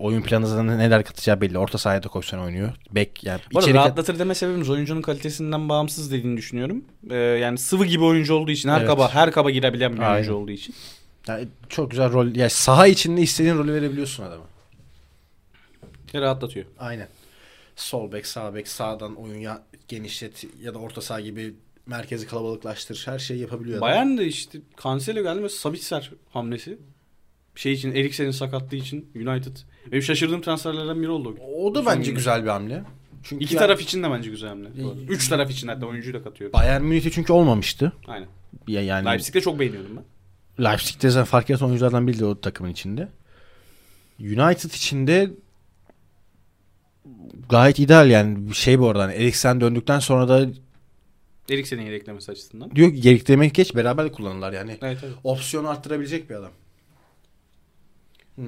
Oyun 0.03 0.23
planı 0.23 0.47
zaten 0.47 0.79
neler 0.79 1.05
katacağı 1.05 1.41
belli. 1.41 1.59
Orta 1.59 1.79
sahaya 1.79 2.03
da 2.03 2.09
koysan 2.09 2.41
oynuyor. 2.41 2.73
Bek 2.93 3.25
yani 3.25 3.41
Bu 3.53 3.59
arada 3.59 3.67
içeri 3.69 3.77
kat- 3.77 3.85
rahatlatır 3.87 4.19
deme 4.19 4.35
sebebimiz 4.35 4.71
oyuncunun 4.71 5.03
kalitesinden 5.03 5.69
bağımsız 5.69 6.13
dediğini 6.13 6.37
düşünüyorum. 6.37 6.85
Ee, 7.11 7.15
yani 7.17 7.59
sıvı 7.59 7.85
gibi 7.87 8.05
oyuncu 8.05 8.35
olduğu 8.35 8.51
için 8.51 8.69
her 8.69 8.79
Evet. 8.79 8.89
kaba 8.89 9.15
her 9.15 9.33
kaba 9.33 9.51
girebilen 9.51 9.93
bir 9.93 9.99
Aynen. 9.99 10.15
oyuncu 10.15 10.35
olduğu 10.35 10.51
için. 10.51 10.75
yani 11.29 11.49
çok 11.69 11.91
güzel 11.91 12.13
rol. 12.13 12.35
Yani 12.35 12.51
saha 12.51 12.87
içinde 12.87 13.21
istediğin 13.23 13.55
rolü 13.59 13.73
verebiliyorsun 13.75 14.25
adama. 14.25 14.45
Ve 16.15 16.21
rahatlatıyor. 16.21 16.67
Aynen. 16.79 17.09
Sol 17.77 18.13
bek, 18.13 18.27
sağ 18.27 18.55
bek, 18.55 18.69
sağdan 18.69 19.15
oyun 19.15 19.39
ya, 19.39 19.63
genişlet 19.89 20.45
ya 20.63 20.75
da 20.75 20.79
orta 20.79 21.01
saha 21.01 21.21
gibi 21.21 21.55
merkezi 21.87 22.27
kalabalıklaştır. 22.27 23.03
Her 23.07 23.19
şeyi 23.19 23.41
yapabiliyor. 23.41 23.81
Bayern 23.81 24.19
de 24.19 24.27
işte 24.27 24.59
Cancelo 24.85 25.23
geldi 25.23 25.43
ve 25.43 25.49
Sabitzer 25.49 26.11
hamlesi. 26.33 26.79
Şey 27.55 27.73
için 27.73 27.95
Eriksen'in 27.95 28.31
sakatlığı 28.31 28.77
için 28.77 29.11
United. 29.17 29.57
Benim 29.87 30.03
şaşırdığım 30.03 30.41
transferlerden 30.41 31.03
biri 31.03 31.11
oldu. 31.11 31.37
O 31.57 31.75
da 31.75 31.87
bence 31.87 32.13
güzel 32.13 32.43
bir 32.45 32.49
hamle. 32.49 32.85
Çünkü 33.23 33.45
İki 33.45 33.55
ben- 33.55 33.59
taraf 33.61 33.81
için 33.81 34.03
de 34.03 34.11
bence 34.11 34.31
güzel 34.31 34.49
hamle. 34.49 34.69
Üç 35.09 35.29
taraf 35.29 35.51
için 35.51 35.69
hatta 35.69 35.87
oyuncuyu 35.87 36.15
da 36.15 36.23
katıyorum. 36.23 36.53
Bayern 36.53 36.83
Münih'te 36.83 37.11
çünkü 37.11 37.33
olmamıştı. 37.33 37.93
Aynen. 38.07 38.29
Ya 38.69 38.83
yani 38.83 39.07
Leipzig'te 39.07 39.41
çok 39.41 39.59
beğeniyordum 39.59 39.97
ben. 39.97 40.65
Leipzig'te 40.65 41.11
zaten 41.11 41.25
fark 41.25 41.51
yaratan 41.51 41.69
oyunculardan 41.69 42.07
biri 42.07 42.19
de 42.19 42.25
o 42.25 42.41
takımın 42.41 42.71
içinde. 42.71 43.09
United 44.21 44.71
içinde 44.71 45.31
gayet 47.49 47.79
ideal 47.79 48.11
yani 48.11 48.55
şey 48.55 48.79
bu 48.79 48.89
arada. 48.89 49.03
Hani 49.03 49.15
Eriksen 49.15 49.61
döndükten 49.61 49.99
sonra 49.99 50.29
da 50.29 50.49
Eriksen'in 51.51 51.83
yedeklemesi 51.87 52.33
açısından. 52.33 52.71
diyor 52.77 52.91
ki 52.91 53.01
gerektirmek 53.01 53.55
geç 53.55 53.75
beraber 53.75 54.05
de 54.05 54.13
kullanırlar 54.13 54.53
yani. 54.53 54.79
Evet 54.83 54.99
evet. 55.03 55.15
Opsiyonu 55.25 55.69
arttırabilecek 55.69 56.31
bir 56.31 56.35
adam. 56.35 56.51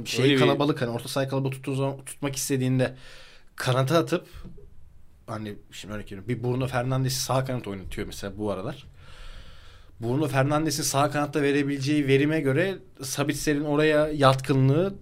Şey 0.04 0.24
Öyle 0.24 0.34
bir- 0.34 0.38
kalabalık 0.40 0.82
hani 0.82 0.90
orta 0.90 1.08
saha 1.08 1.28
kalabalık 1.28 1.54
tuttuğun 1.54 1.74
zaman 1.74 2.04
tutmak 2.04 2.36
istediğinde 2.36 2.94
kanata 3.56 3.98
atıp 3.98 4.26
hani 5.26 5.54
şimdi 5.72 5.94
örnek 5.94 6.06
veriyorum 6.06 6.28
bir 6.28 6.42
Bruno 6.42 6.66
Fernandes'i 6.66 7.20
sağ 7.22 7.44
kanat 7.44 7.68
oynatıyor 7.68 8.06
mesela 8.06 8.38
bu 8.38 8.50
aralar. 8.50 8.86
Bruno 10.00 10.28
Fernandes'in 10.28 10.82
sağ 10.82 11.10
kanatta 11.10 11.42
verebileceği 11.42 12.06
verime 12.08 12.40
göre 12.40 12.78
Sabitzer'in 13.02 13.64
oraya 13.64 14.08
yatkınlığı 14.08 14.94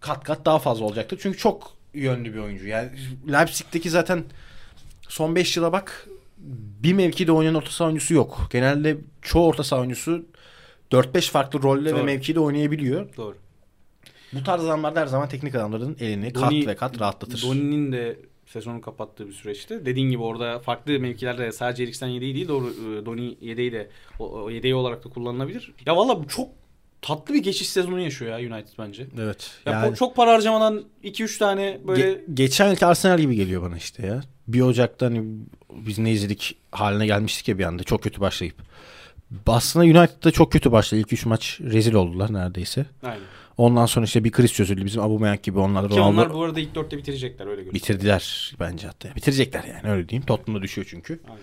kat 0.00 0.24
kat 0.24 0.44
daha 0.46 0.58
fazla 0.58 0.84
olacaktır. 0.84 1.18
Çünkü 1.22 1.38
çok 1.38 1.72
yönlü 1.94 2.34
bir 2.34 2.38
oyuncu. 2.38 2.66
Yani 2.66 2.90
Leipzig'teki 3.32 3.90
zaten 3.90 4.24
son 5.08 5.34
5 5.34 5.56
yıla 5.56 5.72
bak 5.72 6.08
bir 6.82 6.92
mevkide 6.92 7.32
oynayan 7.32 7.54
orta 7.54 7.70
saha 7.70 7.88
oyuncusu 7.88 8.14
yok. 8.14 8.48
Genelde 8.50 8.96
çoğu 9.22 9.46
orta 9.46 9.64
saha 9.64 9.80
oyuncusu 9.80 10.24
4-5 10.92 11.30
farklı 11.30 11.62
rolle 11.62 11.90
ve 11.90 11.96
Doğru. 11.96 12.04
mevkide 12.04 12.40
oynayabiliyor. 12.40 13.16
Doğru. 13.16 13.36
Bu 14.34 14.44
tarz 14.44 14.64
adamlarda 14.64 15.00
her 15.00 15.06
zaman 15.06 15.28
teknik 15.28 15.54
adamların 15.54 15.96
elini 16.00 16.32
kat 16.32 16.52
Doni- 16.52 16.66
ve 16.66 16.76
kat 16.76 17.00
rahatlatır. 17.00 17.42
Doni'nin 17.42 17.92
de 17.92 18.18
sezonu 18.46 18.80
kapattığı 18.80 19.26
bir 19.26 19.32
süreçte. 19.32 19.86
Dediğin 19.86 20.10
gibi 20.10 20.22
orada 20.22 20.58
farklı 20.58 21.00
mevkilerde 21.00 21.52
sadece 21.52 21.82
Eriksen 21.82 22.06
yedeği 22.06 22.34
değil 22.34 22.48
doğru 22.48 22.66
e, 22.70 23.06
Doni 23.06 23.36
yedeği 23.40 23.72
de 23.72 23.88
o, 24.18 24.50
yedeği 24.50 24.74
olarak 24.74 25.04
da 25.04 25.08
kullanılabilir. 25.08 25.74
Ya 25.86 25.96
valla 25.96 26.28
çok 26.28 26.48
tatlı 27.02 27.34
bir 27.34 27.42
geçiş 27.42 27.68
sezonu 27.68 28.00
yaşıyor 28.00 28.38
ya 28.38 28.54
United 28.56 28.72
bence. 28.78 29.06
Evet. 29.18 29.50
Ya 29.66 29.72
Yani 29.72 29.96
çok 29.96 30.16
para 30.16 30.32
harcamadan 30.32 30.84
2-3 31.04 31.38
tane 31.38 31.80
böyle 31.86 32.02
ge- 32.02 32.20
geçen 32.34 32.68
yılki 32.68 32.86
Arsenal 32.86 33.18
gibi 33.18 33.36
geliyor 33.36 33.62
bana 33.62 33.76
işte 33.76 34.06
ya. 34.06 34.20
Bir 34.48 34.60
Ocak'ta 34.60 35.06
hani 35.06 35.24
biz 35.72 35.98
ne 35.98 36.12
izledik 36.12 36.56
haline 36.72 37.06
gelmiştik 37.06 37.48
ya 37.48 37.58
bir 37.58 37.64
anda 37.64 37.82
çok 37.84 38.02
kötü 38.02 38.20
başlayıp. 38.20 38.56
Aslında 39.46 39.84
United'da 40.00 40.30
çok 40.30 40.52
kötü 40.52 40.72
başladı. 40.72 41.00
İlk 41.00 41.12
3 41.12 41.26
maç 41.26 41.60
rezil 41.60 41.94
oldular 41.94 42.32
neredeyse. 42.32 42.86
Aynen. 43.02 43.20
Ondan 43.56 43.86
sonra 43.86 44.04
işte 44.04 44.24
bir 44.24 44.32
kriz 44.32 44.52
çözüldü. 44.52 44.84
Bizim 44.84 45.02
Aubameyang 45.02 45.42
gibi 45.42 45.58
onlar 45.58 45.88
Ki 45.88 45.94
Ronaldo 45.96 46.10
onlar 46.10 46.34
bu 46.34 46.42
arada 46.42 46.60
ilk 46.60 46.74
dörtte 46.74 46.98
bitirecekler 46.98 47.44
öyle 47.44 47.54
görünüyor. 47.54 47.74
bitirdiler 47.74 48.54
bence 48.60 48.86
hatta. 48.86 49.16
Bitirecekler 49.16 49.64
yani 49.64 49.92
öyle 49.94 50.08
diyeyim. 50.08 50.26
Tottenham'da 50.26 50.62
düşüyor 50.62 50.86
çünkü. 50.90 51.20
Aynen. 51.28 51.40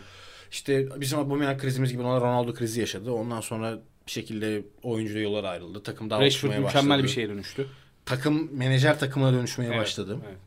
İşte 0.52 0.88
bizim 1.02 1.20
Aubameyang 1.20 1.62
krizimiz 1.62 1.92
gibi 1.92 2.02
onlar 2.02 2.22
Ronaldo 2.22 2.54
krizi 2.54 2.80
yaşadı. 2.80 3.12
Ondan 3.12 3.42
sonra 3.42 3.80
bir 4.08 4.12
şekilde 4.12 4.62
oyuncuyla 4.84 5.22
yollar 5.22 5.44
ayrıldı. 5.44 5.84
Takım 5.84 6.10
daha 6.10 6.22
Rashford 6.22 6.50
mükemmel 6.50 6.74
başladı. 6.90 7.04
bir 7.04 7.08
şeye 7.08 7.30
dönüştü. 7.30 7.68
Takım 8.06 8.50
menajer 8.58 9.00
takımına 9.00 9.34
dönüşmeye 9.34 9.68
Evet, 9.68 9.80
başladı. 9.80 10.18
evet. 10.28 10.38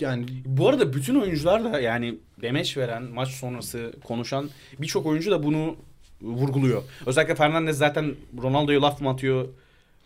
Yani 0.00 0.26
Bu 0.44 0.68
arada 0.68 0.92
bütün 0.92 1.14
oyuncular 1.20 1.64
da 1.64 1.80
yani 1.80 2.18
demeç 2.42 2.76
veren, 2.76 3.02
maç 3.02 3.28
sonrası 3.28 3.92
konuşan 4.04 4.50
birçok 4.78 5.06
oyuncu 5.06 5.30
da 5.30 5.42
bunu 5.42 5.76
vurguluyor. 6.22 6.82
Özellikle 7.06 7.34
Fernandes 7.34 7.76
zaten 7.76 8.14
Ronaldo'ya 8.42 8.82
laf 8.82 9.00
mı 9.00 9.10
atıyor 9.10 9.48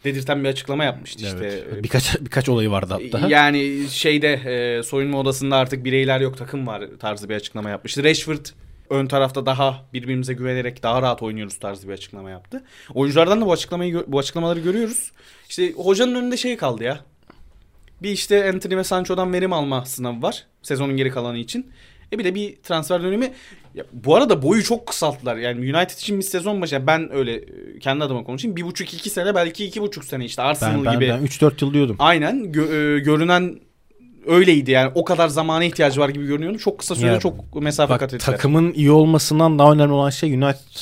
dedirten 0.07 0.45
bir 0.45 0.49
açıklama 0.49 0.85
yapmıştı 0.85 1.25
işte. 1.25 1.63
evet. 1.71 1.83
birkaç 1.83 2.21
birkaç 2.21 2.49
olayı 2.49 2.71
vardı 2.71 2.99
hatta. 3.13 3.29
Yani 3.29 3.87
şeyde 3.91 4.33
e, 4.33 4.83
soyunma 4.83 5.21
odasında 5.21 5.57
artık 5.57 5.85
bireyler 5.85 6.21
yok 6.21 6.39
takım 6.39 6.67
var 6.67 6.85
tarzı 7.01 7.29
bir 7.29 7.35
açıklama 7.35 7.71
yapmıştı. 7.71 8.05
Rashford 8.05 8.47
ön 8.91 9.07
tarafta 9.07 9.47
daha 9.47 9.85
birbirimize 9.93 10.35
güvenerek 10.35 10.83
daha 10.83 11.03
rahat 11.03 11.23
oynuyoruz 11.23 11.59
tarzı 11.59 11.89
bir 11.89 11.93
açıklama 11.93 12.31
yaptı. 12.31 12.63
Oyunculardan 12.95 13.41
da 13.41 13.47
bu 13.47 13.53
açıklamayı 13.53 14.05
bu 14.07 14.19
açıklamaları 14.19 14.61
görüyoruz. 14.61 15.13
İşte 15.49 15.73
hocanın 15.73 16.15
önünde 16.15 16.37
şey 16.37 16.57
kaldı 16.57 16.85
ya. 16.85 17.01
Bir 18.03 18.11
işte 18.11 18.49
Anthony 18.49 18.77
ve 18.77 18.85
Sancho'dan 18.85 19.33
verim 19.33 19.53
alma 19.53 19.87
sınavı 19.87 20.23
var 20.23 20.47
sezonun 20.63 20.97
geri 20.97 21.11
kalanı 21.11 21.39
için. 21.39 21.73
E 22.13 22.19
bir 22.19 22.25
de 22.25 22.35
bir 22.35 22.57
transfer 22.57 23.03
dönemi. 23.03 23.33
Ya, 23.75 23.85
bu 23.93 24.17
arada 24.17 24.43
boyu 24.43 24.63
çok 24.65 24.87
kısalttılar. 24.87 25.37
Yani 25.37 25.59
United 25.77 25.99
için 25.99 26.19
bir 26.19 26.23
sezon 26.23 26.63
başı 26.63 26.87
ben 26.87 27.13
öyle 27.15 27.35
e, 27.35 27.79
kendi 27.81 28.05
adıma 28.05 28.25
konuşayım. 28.25 28.57
Bir 28.57 28.63
buçuk 28.63 28.95
iki 28.95 29.11
sene 29.11 29.35
belki 29.35 29.65
iki 29.65 29.83
buçuk 29.83 30.05
sene 30.05 30.25
işte 30.25 30.43
Arsenal 30.43 30.75
Ben, 30.79 30.85
ben, 30.85 30.95
gibi. 30.95 31.09
ben 31.09 31.27
3-4 31.27 31.65
yıl 31.65 31.75
diyordum. 31.75 31.97
Aynen 31.99 32.45
gö- 32.45 32.97
e, 32.97 33.01
görünen 33.01 33.61
öyleydi 34.27 34.71
yani 34.71 34.93
o 34.95 35.05
kadar 35.05 35.29
zamana 35.29 35.65
ihtiyacı 35.65 36.01
var 36.01 36.09
gibi 36.09 36.27
görünüyordu. 36.27 36.59
Çok 36.59 36.79
kısa 36.79 36.95
sürede 36.95 37.13
Ya, 37.13 37.21
çok 37.21 37.63
mesafe 37.63 37.93
Bak 37.95 38.01
kat 38.01 38.15
ettiler. 38.15 38.37
takımın 38.37 38.73
iyi 38.73 38.91
olmasından 38.91 39.59
daha 39.59 39.73
önemli 39.73 39.93
olan 39.93 40.11
şey 40.11 40.35
United 40.35 40.81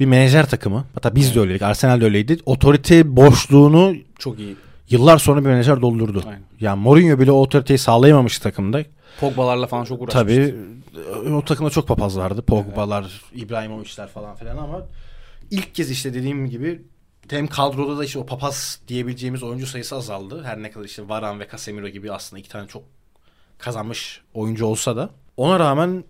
bir 0.00 0.06
menajer 0.06 0.48
takımı. 0.50 0.84
Hatta 0.94 1.14
biz 1.14 1.34
de 1.34 1.40
öyleydik. 1.40 1.62
Arsenal 1.62 2.00
de 2.00 2.04
öyleydi. 2.04 2.38
Otorite 2.46 3.16
boşluğunu 3.16 3.94
Çok 4.18 4.38
iyi. 4.38 4.56
yıllar 4.90 5.18
sonra 5.18 5.40
bir 5.40 5.46
menajer 5.48 5.82
doldurdu. 5.82 6.22
Aynen. 6.26 6.40
Yani 6.60 6.80
Mourinho 6.82 7.18
bile 7.18 7.32
o 7.32 7.40
otoriteyi 7.40 7.78
sağlayamamış 7.78 8.38
takımda. 8.38 8.82
Pogbalarla 9.20 9.66
falan 9.66 9.84
çok 9.84 10.02
uğraşmıştı. 10.02 10.18
Tabii 10.18 11.34
o 11.34 11.44
takımda 11.44 11.70
çok 11.70 11.88
papazlardı. 11.88 12.42
Pogba'lar, 12.42 13.22
İbrahimovic'ler 13.34 14.08
falan 14.08 14.36
filan 14.36 14.56
ama 14.56 14.86
ilk 15.50 15.74
kez 15.74 15.90
işte 15.90 16.14
dediğim 16.14 16.50
gibi 16.50 16.82
hem 17.30 17.46
kadroda 17.46 17.98
da 17.98 18.04
işte 18.04 18.18
o 18.18 18.26
papaz 18.26 18.80
diyebileceğimiz 18.88 19.42
oyuncu 19.42 19.66
sayısı 19.66 19.96
azaldı. 19.96 20.44
Her 20.44 20.62
ne 20.62 20.70
kadar 20.70 20.84
işte 20.84 21.08
Varan 21.08 21.40
ve 21.40 21.48
Casemiro 21.52 21.88
gibi 21.88 22.12
aslında 22.12 22.40
iki 22.40 22.48
tane 22.48 22.68
çok 22.68 22.82
kazanmış 23.58 24.20
oyuncu 24.34 24.66
olsa 24.66 24.96
da. 24.96 25.10
Ona 25.36 25.58
rağmen 25.58 26.04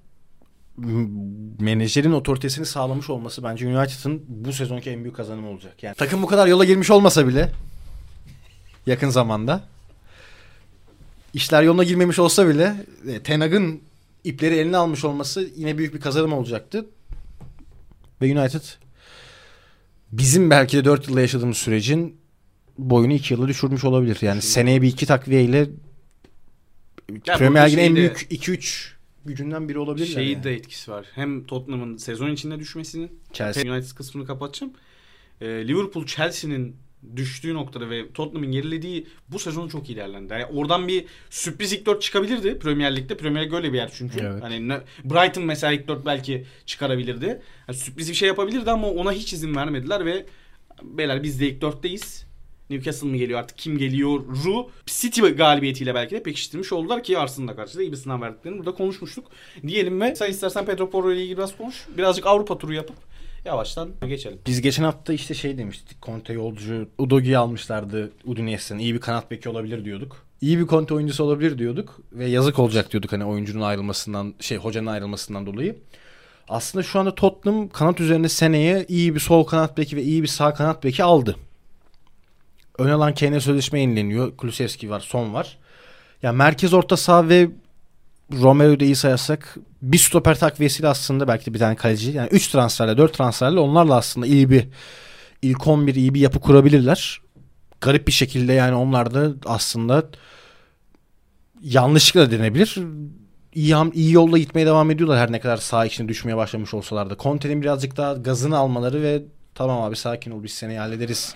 menajerin 1.58 2.12
otoritesini 2.12 2.66
sağlamış 2.66 3.10
olması 3.10 3.42
bence 3.42 3.78
United'ın 3.78 4.22
bu 4.28 4.52
sezonki 4.52 4.90
en 4.90 5.04
büyük 5.04 5.16
kazanımı 5.16 5.48
olacak. 5.48 5.82
Yani 5.82 5.94
takım 5.94 6.22
bu 6.22 6.26
kadar 6.26 6.46
yola 6.46 6.64
girmiş 6.64 6.90
olmasa 6.90 7.28
bile 7.28 7.52
yakın 8.86 9.08
zamanda 9.08 9.60
işler 11.34 11.62
yoluna 11.62 11.84
girmemiş 11.84 12.18
olsa 12.18 12.48
bile 12.48 12.86
e, 13.08 13.22
Ten 13.22 13.40
Hag'ın 13.40 13.80
ipleri 14.24 14.54
eline 14.54 14.76
almış 14.76 15.04
olması 15.04 15.50
yine 15.56 15.78
büyük 15.78 15.94
bir 15.94 16.00
kazanım 16.00 16.32
olacaktı. 16.32 16.86
Ve 18.22 18.38
United 18.38 18.62
bizim 20.12 20.50
belki 20.50 20.76
de 20.76 20.84
4 20.84 21.08
yılda 21.08 21.20
yaşadığımız 21.20 21.56
sürecin 21.56 22.16
boyunu 22.78 23.12
2 23.12 23.34
yıla 23.34 23.48
düşürmüş 23.48 23.84
olabilir. 23.84 24.18
Yani 24.20 24.42
seneye 24.42 24.82
bir 24.82 24.88
iki 24.88 25.06
takviyeyle 25.06 25.70
Ya 27.26 27.36
Premier 27.36 27.66
Lig'in 27.66 27.78
en 27.78 27.96
büyük 27.96 28.26
2-3 28.30 28.88
gücünden 29.24 29.68
biri 29.68 29.78
olabilir. 29.78 30.06
Şeyi 30.06 30.32
yani. 30.32 30.44
de 30.44 30.54
etkisi 30.54 30.90
var. 30.90 31.06
Hem 31.14 31.44
Tottenham'ın 31.44 31.96
sezon 31.96 32.30
içinde 32.30 32.58
düşmesinin 32.58 33.20
Chelsea. 33.32 33.72
United 33.72 33.96
kısmını 33.96 34.26
kapatacağım. 34.26 34.72
Ee, 35.40 35.46
Liverpool 35.46 36.06
Chelsea'nin 36.06 36.76
düştüğü 37.16 37.54
noktada 37.54 37.90
ve 37.90 38.12
Tottenham'ın 38.12 38.52
gerilediği 38.52 39.06
bu 39.28 39.38
sezon 39.38 39.68
çok 39.68 39.90
iyi 39.90 39.92
ilerlendi. 39.92 40.32
Yani 40.32 40.44
oradan 40.44 40.88
bir 40.88 41.04
sürpriz 41.30 41.72
ilk 41.72 41.86
dört 41.86 42.02
çıkabilirdi 42.02 42.58
Premier 42.58 42.96
Lig'de. 42.96 43.16
Premier 43.16 43.44
Lig 43.44 43.54
öyle 43.54 43.72
bir 43.72 43.78
yer 43.78 43.90
çünkü. 43.94 44.20
Evet. 44.20 44.42
Hani 44.42 44.80
Brighton 45.04 45.44
mesela 45.44 45.72
ilk 45.72 45.88
dört 45.88 46.06
belki 46.06 46.44
çıkarabilirdi. 46.66 47.42
Yani 47.68 47.78
sürpriz 47.78 48.08
bir 48.10 48.14
şey 48.14 48.28
yapabilirdi 48.28 48.70
ama 48.70 48.90
ona 48.90 49.12
hiç 49.12 49.32
izin 49.32 49.56
vermediler 49.56 50.06
ve 50.06 50.26
beyler 50.82 51.22
biz 51.22 51.40
de 51.40 51.48
ilk 51.48 51.60
dörtteyiz. 51.60 52.30
Newcastle 52.70 53.08
mı 53.08 53.16
geliyor 53.16 53.40
artık 53.40 53.58
kim 53.58 53.78
geliyor 53.78 54.20
Ru 54.44 54.70
City 54.86 55.20
galibiyetiyle 55.20 55.94
belki 55.94 56.14
de 56.14 56.22
pekiştirmiş 56.22 56.72
oldular 56.72 57.02
ki 57.02 57.18
Arsenal'da 57.18 57.56
karşıda 57.56 57.82
iyi 57.82 57.92
bir 57.92 57.96
sınav 57.96 58.20
verdiklerini 58.20 58.58
burada 58.58 58.74
konuşmuştuk. 58.74 59.24
Diyelim 59.66 60.00
ve 60.00 60.16
sen 60.16 60.30
istersen 60.30 60.66
Pedro 60.66 60.90
Porro 60.90 61.12
ile 61.12 61.22
ilgili 61.22 61.36
biraz 61.36 61.56
konuş. 61.56 61.86
Birazcık 61.96 62.26
Avrupa 62.26 62.58
turu 62.58 62.74
yapıp 62.74 62.96
yavaştan 63.44 63.90
geçelim. 64.08 64.38
Biz 64.46 64.60
geçen 64.60 64.84
hafta 64.84 65.12
işte 65.12 65.34
şey 65.34 65.58
demiştik. 65.58 66.02
Conte 66.02 66.32
yolcu 66.32 66.88
Udogi'yi 66.98 67.38
almışlardı 67.38 68.12
Udinese'den. 68.24 68.78
İyi 68.78 68.94
bir 68.94 69.00
kanat 69.00 69.30
beki 69.30 69.48
olabilir 69.48 69.84
diyorduk. 69.84 70.26
İyi 70.40 70.58
bir 70.58 70.66
Conte 70.66 70.94
oyuncusu 70.94 71.24
olabilir 71.24 71.58
diyorduk. 71.58 72.00
Ve 72.12 72.26
yazık 72.26 72.58
olacak 72.58 72.92
diyorduk 72.92 73.12
hani 73.12 73.24
oyuncunun 73.24 73.62
ayrılmasından, 73.62 74.34
şey 74.40 74.58
hocanın 74.58 74.86
ayrılmasından 74.86 75.46
dolayı. 75.46 75.78
Aslında 76.48 76.82
şu 76.82 77.00
anda 77.00 77.14
Tottenham 77.14 77.68
kanat 77.68 78.00
üzerinde 78.00 78.28
seneye 78.28 78.84
iyi 78.88 79.14
bir 79.14 79.20
sol 79.20 79.44
kanat 79.44 79.78
beki 79.78 79.96
ve 79.96 80.02
iyi 80.02 80.22
bir 80.22 80.28
sağ 80.28 80.54
kanat 80.54 80.84
beki 80.84 81.04
aldı. 81.04 81.36
Ön 82.78 82.90
alan 82.90 83.14
Kane'e 83.14 83.40
sözleşme 83.40 83.80
yenileniyor. 83.80 84.36
Kulusevski 84.36 84.90
var, 84.90 85.00
Son 85.00 85.34
var. 85.34 85.58
Ya 86.22 86.32
merkez 86.32 86.74
orta 86.74 86.96
saha 86.96 87.28
ve 87.28 87.50
Romero'yu 88.32 88.80
da 88.80 88.84
iyi 88.84 88.96
sayarsak 88.96 89.56
bir 89.82 89.98
stoper 89.98 90.38
takviyesiyle 90.38 90.88
aslında 90.88 91.28
belki 91.28 91.46
de 91.46 91.54
bir 91.54 91.58
tane 91.58 91.76
kaleci. 91.76 92.10
Yani 92.10 92.28
3 92.28 92.48
transferle 92.48 92.96
4 92.96 93.14
transferle 93.14 93.60
onlarla 93.60 93.96
aslında 93.96 94.26
iyi 94.26 94.50
bir 94.50 94.68
ilk 95.42 95.66
11 95.66 95.94
iyi 95.94 96.14
bir 96.14 96.20
yapı 96.20 96.40
kurabilirler. 96.40 97.20
Garip 97.80 98.06
bir 98.06 98.12
şekilde 98.12 98.52
yani 98.52 98.74
onlar 98.74 99.14
da 99.14 99.32
aslında 99.46 100.04
yanlışlıkla 101.62 102.30
denebilir. 102.30 102.78
İyi, 103.54 103.74
iyi 103.92 104.12
yolda 104.12 104.38
gitmeye 104.38 104.66
devam 104.66 104.90
ediyorlar 104.90 105.18
her 105.18 105.32
ne 105.32 105.40
kadar 105.40 105.56
sağ 105.56 105.86
içine 105.86 106.08
düşmeye 106.08 106.36
başlamış 106.36 106.74
olsalar 106.74 107.10
da. 107.10 107.16
Conte'nin 107.18 107.62
birazcık 107.62 107.96
daha 107.96 108.12
gazını 108.12 108.58
almaları 108.58 109.02
ve 109.02 109.22
tamam 109.54 109.82
abi 109.82 109.96
sakin 109.96 110.30
ol 110.30 110.42
biz 110.42 110.52
seni 110.52 110.78
hallederiz 110.78 111.34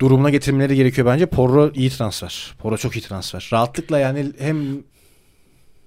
durumuna 0.00 0.30
getirmeleri 0.30 0.76
gerekiyor 0.76 1.06
bence. 1.06 1.26
Porro 1.26 1.70
iyi 1.74 1.90
transfer. 1.90 2.54
Porro 2.58 2.76
çok 2.76 2.96
iyi 2.96 3.00
transfer. 3.00 3.48
Rahatlıkla 3.52 3.98
yani 3.98 4.32
hem 4.38 4.82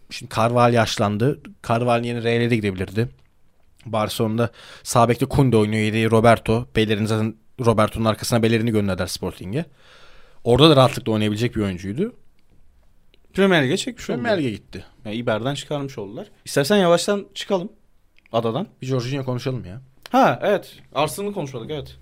Şimdi 0.10 0.36
Carvalho 0.36 0.74
yaşlandı. 0.74 1.40
Carvalho 1.68 2.06
yeni 2.06 2.24
Real'e 2.24 2.50
de 2.50 2.56
gidebilirdi. 2.56 3.10
Barcelona'da 3.86 4.50
sağ 4.84 5.10
bekte 5.10 5.26
Kunde 5.26 5.58
oynuyor. 5.58 5.84
Yedeği 5.84 6.12
Roberto. 6.12 6.68
Bellerin 6.76 7.06
zaten 7.06 7.36
Roberto'nun 7.66 8.06
arkasına 8.06 8.44
Bellerini 8.44 8.72
gönderdiler 8.72 9.08
Sporting'e. 9.08 9.66
Orada 10.44 10.70
da 10.70 10.76
rahatlıkla 10.76 11.12
oynayabilecek 11.12 11.56
bir 11.56 11.62
oyuncuydu. 11.62 12.14
Premier 13.34 13.64
Lig'e 13.64 13.78
çekmiş 13.78 14.10
oldu. 14.10 14.18
Premier 14.18 14.40
Lig'e 14.40 14.50
gitti. 14.52 14.86
Yani 15.06 15.16
İber'den 15.16 15.56
çıkarmış 15.56 15.98
oldular. 15.98 16.28
İstersen 16.46 16.78
yavaştan 16.78 17.26
çıkalım 17.34 17.70
adadan. 18.32 18.68
Bir 18.82 18.88
Jorginho 18.88 19.26
konuşalım 19.26 19.66
ya. 19.66 19.82
Ha 20.10 20.40
evet. 20.44 20.76
Arsenal'ı 20.96 21.34
konuşmadık 21.34 21.72
evet. 21.72 21.98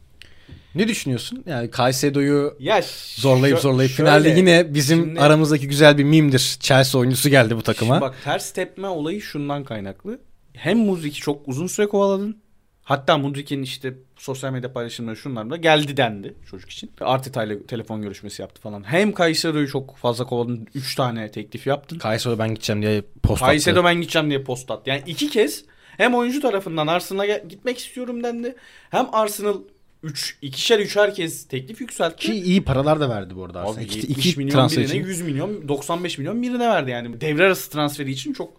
Ne 0.75 0.87
düşünüyorsun? 0.87 1.43
Yani 1.47 1.69
Caicedo'yu 1.77 2.57
Ya 2.59 2.81
zorlayıp 3.15 3.59
zorlayıp 3.59 3.91
şöyle, 3.91 4.09
finalde 4.09 4.29
yine 4.29 4.73
bizim 4.73 4.99
şimdi- 5.05 5.19
aramızdaki 5.19 5.67
güzel 5.67 5.97
bir 5.97 6.03
mimdir. 6.03 6.57
Chelsea 6.59 7.01
oyuncusu 7.01 7.29
geldi 7.29 7.55
bu 7.55 7.61
takıma. 7.61 8.01
Bak 8.01 8.15
ters 8.23 8.51
tepme 8.53 8.87
olayı 8.87 9.21
şundan 9.21 9.63
kaynaklı. 9.63 10.19
Hem 10.53 10.77
Mudrik'i 10.77 11.19
çok 11.21 11.47
uzun 11.47 11.67
süre 11.67 11.87
kovaladın. 11.87 12.37
Hatta 12.83 13.17
Mudrik'in 13.17 13.63
işte 13.63 13.93
sosyal 14.17 14.51
medya 14.51 14.73
paylaşımları 14.73 15.15
şunlarla 15.17 15.57
geldi 15.57 15.97
dendi 15.97 16.33
çocuk 16.51 16.69
için. 16.69 16.91
Arteta 17.01 17.43
ile 17.43 17.63
telefon 17.63 18.01
görüşmesi 18.01 18.41
yaptı 18.41 18.61
falan. 18.61 18.83
Hem 18.83 19.15
Caicedo'yu 19.15 19.67
çok 19.67 19.97
fazla 19.97 20.25
kovaladın. 20.25 20.67
3 20.75 20.95
tane 20.95 21.31
teklif 21.31 21.67
yaptın. 21.67 21.99
Caicedo 22.03 22.39
ben 22.39 22.49
gideceğim 22.49 22.81
diye 22.81 23.03
post 23.23 23.43
attı. 23.43 23.51
Caicedo 23.51 23.83
ben 23.83 24.01
gideceğim 24.01 24.29
diye 24.29 24.43
post 24.43 24.71
attı. 24.71 24.89
Yani 24.89 25.03
iki 25.05 25.29
kez 25.29 25.65
hem 25.97 26.15
oyuncu 26.15 26.41
tarafından 26.41 26.87
Arsenal'a 26.87 27.25
gitmek 27.37 27.77
istiyorum 27.77 28.23
dendi. 28.23 28.55
Hem 28.89 29.07
Arsenal 29.15 29.55
3 30.03 30.37
ikişer 30.41 30.79
üçer 30.79 31.15
kez 31.15 31.47
teklif 31.47 31.81
yükseltti. 31.81 32.25
Ki 32.25 32.33
iyi 32.33 32.63
paralar 32.63 32.99
da 32.99 33.09
verdi 33.09 33.35
bu 33.35 33.45
arada. 33.45 33.61
Abi 33.61 33.69
aslında. 33.69 33.81
İki, 33.81 33.97
70 33.97 34.25
iki 34.25 34.37
milyon 34.37 34.51
transfer 34.51 34.83
birine 34.83 34.97
için. 34.97 35.07
100 35.07 35.21
milyon 35.21 35.67
95 35.67 36.17
milyon 36.17 36.41
birine 36.41 36.69
verdi 36.69 36.91
yani. 36.91 37.21
Devre 37.21 37.45
arası 37.45 37.71
transferi 37.71 38.11
için 38.11 38.33
çok 38.33 38.53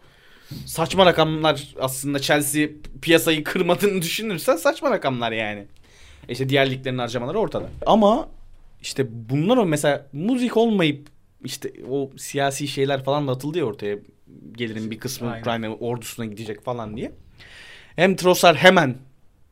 saçma 0.66 1.07
rakamlar 1.07 1.68
aslında 1.80 2.18
Chelsea 2.18 2.68
piyasayı 3.02 3.44
kırmadığını 3.44 4.02
düşünürsen 4.02 4.57
saçma 4.57 4.90
rakamlar 4.90 5.33
yani. 5.33 5.66
E 6.28 6.33
İşte 6.33 6.48
diğer 6.48 6.70
liglerin 6.70 6.98
harcamaları 6.98 7.38
ortada. 7.38 7.68
Ama 7.87 8.28
işte 8.83 9.07
bunlar 9.30 9.57
o 9.57 9.66
mesela 9.66 10.07
müzik 10.12 10.57
olmayıp 10.57 11.09
işte 11.44 11.72
o 11.90 12.11
siyasi 12.16 12.68
şeyler 12.68 13.04
falan 13.04 13.28
da 13.28 13.33
atıldı 13.33 13.59
ya 13.59 13.64
ortaya. 13.64 13.98
Gelirin 14.52 14.90
bir 14.90 14.98
kısmı 14.98 15.30
Aynen. 15.30 15.40
Ukrayna 15.40 15.74
ordusuna 15.74 16.26
gidecek 16.26 16.64
falan 16.64 16.96
diye. 16.96 17.12
Hem 17.96 18.16
Trossard 18.16 18.57
hemen 18.57 18.96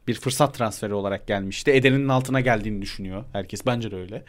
bir 0.09 0.15
fırsat 0.15 0.55
transferi 0.55 0.95
olarak 0.95 1.27
gelmişti. 1.27 1.71
Eden'in 1.71 2.09
altına 2.09 2.41
geldiğini 2.41 2.83
düşünüyor 2.83 3.25
herkes. 3.33 3.67
Bence 3.67 3.91
de 3.91 3.97
öyle. 3.97 4.25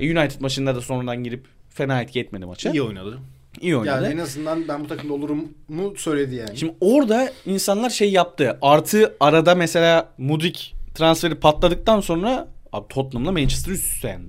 E, 0.00 0.18
United 0.18 0.40
maçında 0.40 0.74
da 0.74 0.80
sonradan 0.80 1.24
girip 1.24 1.46
fena 1.68 2.02
etki 2.02 2.20
etmedi 2.20 2.46
maça. 2.46 2.70
İyi 2.70 2.82
oynadı. 2.82 3.18
İyi 3.60 3.76
oynadı. 3.76 4.04
Yani 4.04 4.14
en 4.14 4.18
azından 4.18 4.68
ben 4.68 4.84
bu 4.84 4.88
takımda 4.88 5.14
olurum 5.14 5.48
mu 5.68 5.94
söyledi 5.96 6.34
yani. 6.34 6.56
Şimdi 6.58 6.74
orada 6.80 7.32
insanlar 7.46 7.90
şey 7.90 8.10
yaptı. 8.12 8.58
Artı 8.62 9.16
arada 9.20 9.54
mesela 9.54 10.12
Mudrik 10.18 10.74
transferi 10.94 11.34
patladıktan 11.34 12.00
sonra 12.00 12.48
abi 12.72 12.88
Tottenham'la 12.88 13.32
Manchester 13.32 13.72
üst 13.72 13.92
üste 13.94 14.08
yendi. 14.08 14.28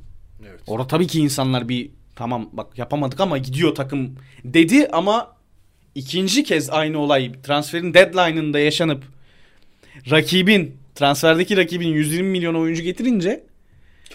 evet. 0.50 0.60
Orada 0.68 0.88
tabii 0.88 1.08
ki 1.08 1.20
insanlar 1.20 1.70
bir 1.70 1.92
tamam 2.16 2.50
bak 2.54 2.78
yapamadık 2.78 3.20
ama 3.20 3.38
gidiyor 3.38 3.76
takım 3.76 4.16
dedi 4.44 4.88
ama 4.92 5.36
ikinci 5.96 6.44
kez 6.44 6.70
aynı 6.70 7.00
olay 7.00 7.32
transferin 7.44 7.94
deadline'ında 7.94 8.60
yaşanıp 8.60 9.04
rakibin 10.12 10.78
transferdeki 11.00 11.58
rakibin 11.58 11.88
120 11.88 12.30
milyon 12.30 12.56
oyuncu 12.56 12.82
getirince 12.84 13.44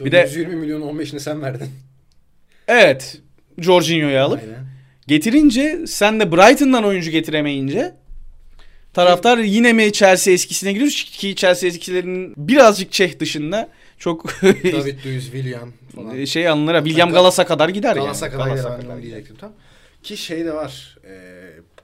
bir 0.00 0.12
de- 0.12 0.20
120 0.20 0.56
milyon 0.56 0.80
15'ini 0.82 1.20
sen 1.20 1.42
verdin. 1.42 1.68
evet 2.68 3.18
Jorginho'yu 3.58 4.20
alıp 4.20 4.40
Aynen. 4.42 4.64
Getirince 5.06 5.86
sen 5.86 6.20
de 6.20 6.32
Brighton'dan 6.32 6.84
oyuncu 6.84 7.10
getiremeyince 7.10 7.94
taraftar 8.92 9.38
yine 9.38 9.72
mi 9.72 9.92
Chelsea 9.92 10.34
eskisine 10.34 10.72
gidiyor 10.72 10.90
ki 10.90 11.36
Chelsea 11.36 11.68
eskilerinin 11.68 12.34
birazcık 12.36 12.92
Çeh 12.92 13.18
dışında 13.18 13.68
çok 13.98 14.42
David 14.42 15.04
Luiz, 15.06 15.24
William 15.24 15.72
falan. 15.96 16.24
şey 16.24 16.48
alınır. 16.48 16.74
ha, 16.74 16.84
William 16.84 17.10
Galas'a 17.12 17.46
kadar 17.46 17.68
gider 17.68 17.96
Galatasaray 17.96 18.32
yani. 18.32 18.38
kadar 18.42 18.56
Galas'a 18.56 18.76
kadar 18.80 18.82
gider. 18.96 19.02
diyecektim 19.02 19.36
tam. 19.36 19.52
Ki 20.02 20.16
şey 20.16 20.44
de 20.44 20.52
var. 20.54 20.96
e, 21.04 21.14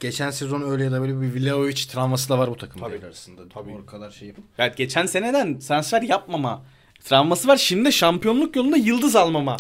geçen 0.01 0.31
sezon 0.31 0.71
öyle 0.71 0.85
ya 0.85 0.93
da 0.93 1.01
böyle 1.01 1.21
bir 1.21 1.41
Vlahovic 1.41 1.75
travması 1.75 2.29
da 2.29 2.39
var 2.39 2.51
bu 2.51 2.57
takım 2.57 2.81
Tabii. 2.81 3.07
arasında. 3.07 3.49
Tabii. 3.55 3.71
O 3.83 3.87
kadar 3.87 4.11
şey 4.11 4.29
yapıp. 4.29 4.45
Yani 4.59 4.73
geçen 4.77 5.07
seneden 5.07 5.59
transfer 5.59 6.03
yapmama 6.03 6.63
travması 7.05 7.49
var. 7.49 7.57
Şimdi 7.57 7.85
de 7.85 7.93
şampiyonluk 7.93 8.57
yolunda 8.57 8.77
yıldız 8.77 9.17
almama 9.17 9.57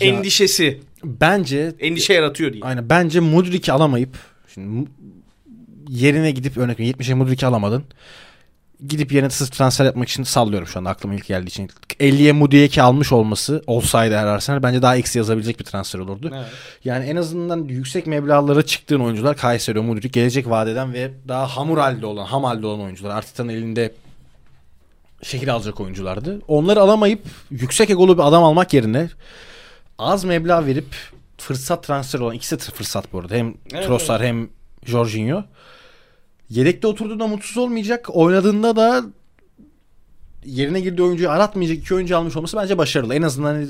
endişesi. 0.00 0.80
Bence 1.04 1.72
Endişe 1.80 2.12
yaratıyor 2.12 2.52
diye. 2.52 2.64
Aynen 2.64 2.88
bence 2.88 3.20
Mudrik'i 3.20 3.72
alamayıp 3.72 4.18
şimdi 4.54 4.88
yerine 5.88 6.30
gidip 6.30 6.56
örnek 6.56 6.80
veriyorum 6.80 7.00
70'e 7.00 7.14
Mudrik'i 7.14 7.46
alamadın. 7.46 7.84
Gidip 8.88 9.12
yerine 9.12 9.30
sırf 9.30 9.52
transfer 9.52 9.84
yapmak 9.84 10.08
için 10.08 10.22
sallıyorum 10.22 10.68
şu 10.68 10.78
anda 10.78 10.90
aklıma 10.90 11.14
ilk 11.14 11.26
geldiği 11.26 11.48
için. 11.48 11.70
50'ye 12.00 12.32
Mudrik'i 12.32 12.82
almış 12.82 13.12
olması 13.12 13.62
olsaydı 13.66 14.14
eğer 14.14 14.26
Arsenal 14.26 14.62
bence 14.62 14.82
daha 14.82 14.96
eksi 14.96 15.18
yazabilecek 15.18 15.60
bir 15.60 15.64
transfer 15.64 15.98
olurdu. 15.98 16.30
Evet. 16.34 16.46
Yani 16.84 17.04
en 17.04 17.16
azından 17.16 17.64
yüksek 17.64 18.06
meblağlara 18.06 18.62
çıktığın 18.62 19.00
oyuncular 19.00 19.36
Kayseri, 19.36 19.80
Mudrik 19.80 20.12
gelecek 20.12 20.50
vadeden 20.50 20.92
ve 20.92 21.10
daha 21.28 21.46
hamur 21.46 21.78
halde 21.78 22.06
olan, 22.06 22.24
ham 22.24 22.44
halde 22.44 22.66
olan 22.66 22.80
oyuncular. 22.80 23.10
Arteta'nın 23.10 23.48
elinde 23.48 23.92
şekil 25.22 25.54
alacak 25.54 25.80
oyunculardı. 25.80 26.40
Onları 26.48 26.80
alamayıp 26.80 27.22
yüksek 27.50 27.90
egolu 27.90 28.18
bir 28.18 28.22
adam 28.22 28.44
almak 28.44 28.74
yerine 28.74 29.08
az 29.98 30.24
meblağ 30.24 30.66
verip 30.66 30.96
fırsat 31.38 31.84
transferi 31.84 32.22
olan 32.22 32.34
ikisi 32.34 32.58
de 32.58 32.62
fırsat 32.62 33.12
bu 33.12 33.18
arada. 33.18 33.34
Hem 33.34 33.54
Evet, 33.72 33.86
Trossard 33.86 34.22
hem 34.22 34.48
Jorginho. 34.86 35.44
Yedekte 36.50 36.86
oturduğunda 36.86 37.26
mutsuz 37.26 37.56
olmayacak. 37.56 38.06
Oynadığında 38.12 38.76
da 38.76 39.04
yerine 40.44 40.80
girdiği 40.80 41.02
oyuncuyu 41.02 41.30
aratmayacak 41.30 41.78
iki 41.78 41.94
oyuncu 41.94 42.16
almış 42.16 42.36
olması 42.36 42.56
bence 42.56 42.78
başarılı. 42.78 43.14
En 43.14 43.22
azından 43.22 43.54
hani 43.54 43.66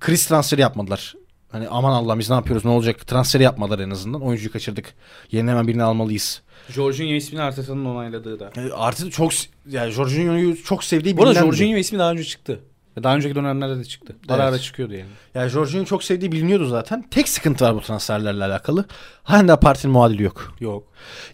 kriz 0.00 0.26
transferi 0.26 0.60
yapmadılar. 0.60 1.14
Hani 1.52 1.68
aman 1.68 1.92
Allah 1.92 2.18
biz 2.18 2.30
ne 2.30 2.36
yapıyoruz 2.36 2.64
ne 2.64 2.70
olacak 2.70 3.06
transferi 3.06 3.42
yapmadılar 3.42 3.78
en 3.78 3.90
azından. 3.90 4.22
Oyuncuyu 4.22 4.52
kaçırdık. 4.52 4.94
Yerine 5.30 5.50
hemen 5.50 5.68
birini 5.68 5.82
almalıyız. 5.82 6.42
Jorginho 6.68 7.14
ismini 7.14 7.42
Arteta'nın 7.42 7.84
onayladığı 7.84 8.40
da. 8.40 8.50
Yani 8.56 8.72
artık 8.72 9.12
çok 9.12 9.32
yani 9.68 9.90
Jorginho'yu 9.90 10.62
çok 10.62 10.84
sevdiği 10.84 11.16
Bu 11.16 11.22
arada 11.22 11.34
bilinen 11.34 11.44
Jorginho 11.44 11.76
ismi 11.76 11.98
daha 11.98 12.12
önce 12.12 12.24
çıktı. 12.24 12.60
Daha 13.02 13.16
önceki 13.16 13.34
dönemlerde 13.34 13.78
de 13.78 13.84
çıktı. 13.84 14.16
Ara 14.28 14.42
Evet. 14.42 14.52
ara 14.52 14.58
çıkıyordu 14.58 14.94
yani. 14.94 15.10
Yani 15.34 15.48
Jorginho'yu 15.48 15.86
çok 15.86 16.04
sevdiği 16.04 16.32
biliniyordu 16.32 16.66
zaten. 16.66 17.04
Tek 17.10 17.28
sıkıntı 17.28 17.64
var 17.64 17.74
bu 17.74 17.80
transferlerle 17.80 18.44
alakalı. 18.44 18.84
Daha 19.28 19.60
partinin 19.60 19.92
muadili 19.92 20.22
yok. 20.22 20.54
Yok. 20.60 20.84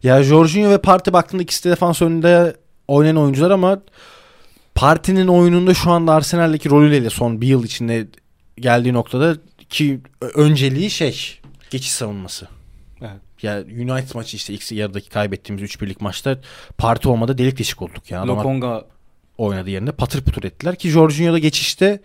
Ya 0.03 0.23
Jorginho 0.23 0.71
ve 0.71 0.79
Parti 0.79 1.13
baktığında 1.13 1.43
ikisi 1.43 1.65
de 1.65 1.71
defans 1.71 2.03
önünde 2.03 2.57
oynayan 2.89 3.17
oyuncular 3.17 3.51
ama 3.51 3.81
Parti'nin 4.75 5.27
oyununda 5.27 5.75
şu 5.75 5.91
anda 5.91 6.13
Arsenal'deki 6.13 6.71
rolüyle 6.71 7.11
son 7.11 7.41
bir 7.41 7.47
yıl 7.47 7.65
içinde 7.65 8.07
geldiği 8.59 8.93
noktada 8.93 9.37
ki 9.69 10.01
önceliği 10.35 10.91
şey 10.91 11.41
geçiş 11.71 11.93
savunması. 11.93 12.49
Evet. 13.01 13.21
Ya 13.43 13.59
United 13.61 14.15
maçı 14.15 14.37
işte 14.37 14.55
ilk 14.55 14.73
yarıdaki 14.73 15.09
kaybettiğimiz 15.09 15.71
3-1'lik 15.71 16.01
maçta 16.01 16.39
Parti 16.79 17.09
olmadı 17.09 17.39
delik 17.39 17.59
deşik 17.59 17.83
olduk 17.83 18.11
ya. 18.11 18.19
Adamlar 18.23 18.37
Lokonga 18.37 18.85
oynadı 19.39 19.71
yerinde 19.71 19.93
patır 19.93 20.25
putur 20.25 20.45
ettiler 20.45 20.77
ki 20.77 20.91
Jorginho'da 20.91 21.39
geçişte 21.39 22.01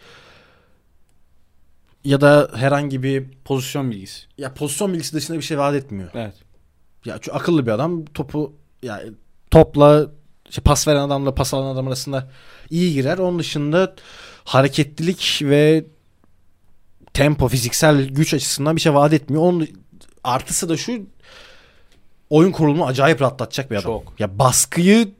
ya 2.03 2.21
da 2.21 2.51
herhangi 2.55 3.03
bir 3.03 3.25
pozisyon 3.45 3.91
bilgisi. 3.91 4.27
ya 4.37 4.53
pozisyon 4.53 4.93
bilgisi 4.93 5.13
dışında 5.13 5.37
bir 5.37 5.43
şey 5.43 5.57
vaat 5.57 5.75
etmiyor. 5.75 6.09
Evet. 6.13 6.33
Ya 7.05 7.17
çok 7.17 7.35
akıllı 7.35 7.65
bir 7.65 7.71
adam. 7.71 8.05
Topu 8.05 8.53
ya 8.83 9.01
topla 9.51 10.07
işte 10.49 10.61
pas 10.61 10.87
veren 10.87 11.01
adamla 11.01 11.35
pas 11.35 11.53
alan 11.53 11.73
adam 11.73 11.87
arasında 11.87 12.29
iyi 12.69 12.93
girer. 12.93 13.17
Onun 13.17 13.39
dışında 13.39 13.95
hareketlilik 14.43 15.39
ve 15.41 15.85
tempo, 17.13 17.47
fiziksel 17.47 18.09
güç 18.09 18.33
açısından 18.33 18.75
bir 18.75 18.81
şey 18.81 18.93
vaat 18.93 19.13
etmiyor. 19.13 19.43
Onun 19.43 19.67
artısı 20.23 20.69
da 20.69 20.77
şu 20.77 21.07
oyun 22.29 22.51
kurulumunu 22.51 22.85
acayip 22.85 23.21
rahatlatacak 23.21 23.71
bir 23.71 23.75
adam. 23.75 23.83
Çok. 23.83 24.19
Ya 24.19 24.39
baskıyı 24.39 25.11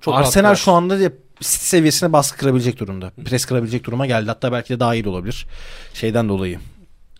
Çok 0.00 0.14
Arsenal 0.14 0.54
şu 0.54 0.72
anda 0.72 0.98
City 1.40 1.64
seviyesine 1.64 2.12
baskı 2.12 2.38
kırabilecek 2.38 2.78
durumda. 2.80 3.12
Pres 3.24 3.44
kırabilecek 3.44 3.84
duruma 3.84 4.06
geldi. 4.06 4.26
Hatta 4.28 4.52
belki 4.52 4.74
de 4.74 4.80
daha 4.80 4.94
iyi 4.94 5.04
de 5.04 5.08
olabilir. 5.08 5.46
Şeyden 5.94 6.28
dolayı. 6.28 6.58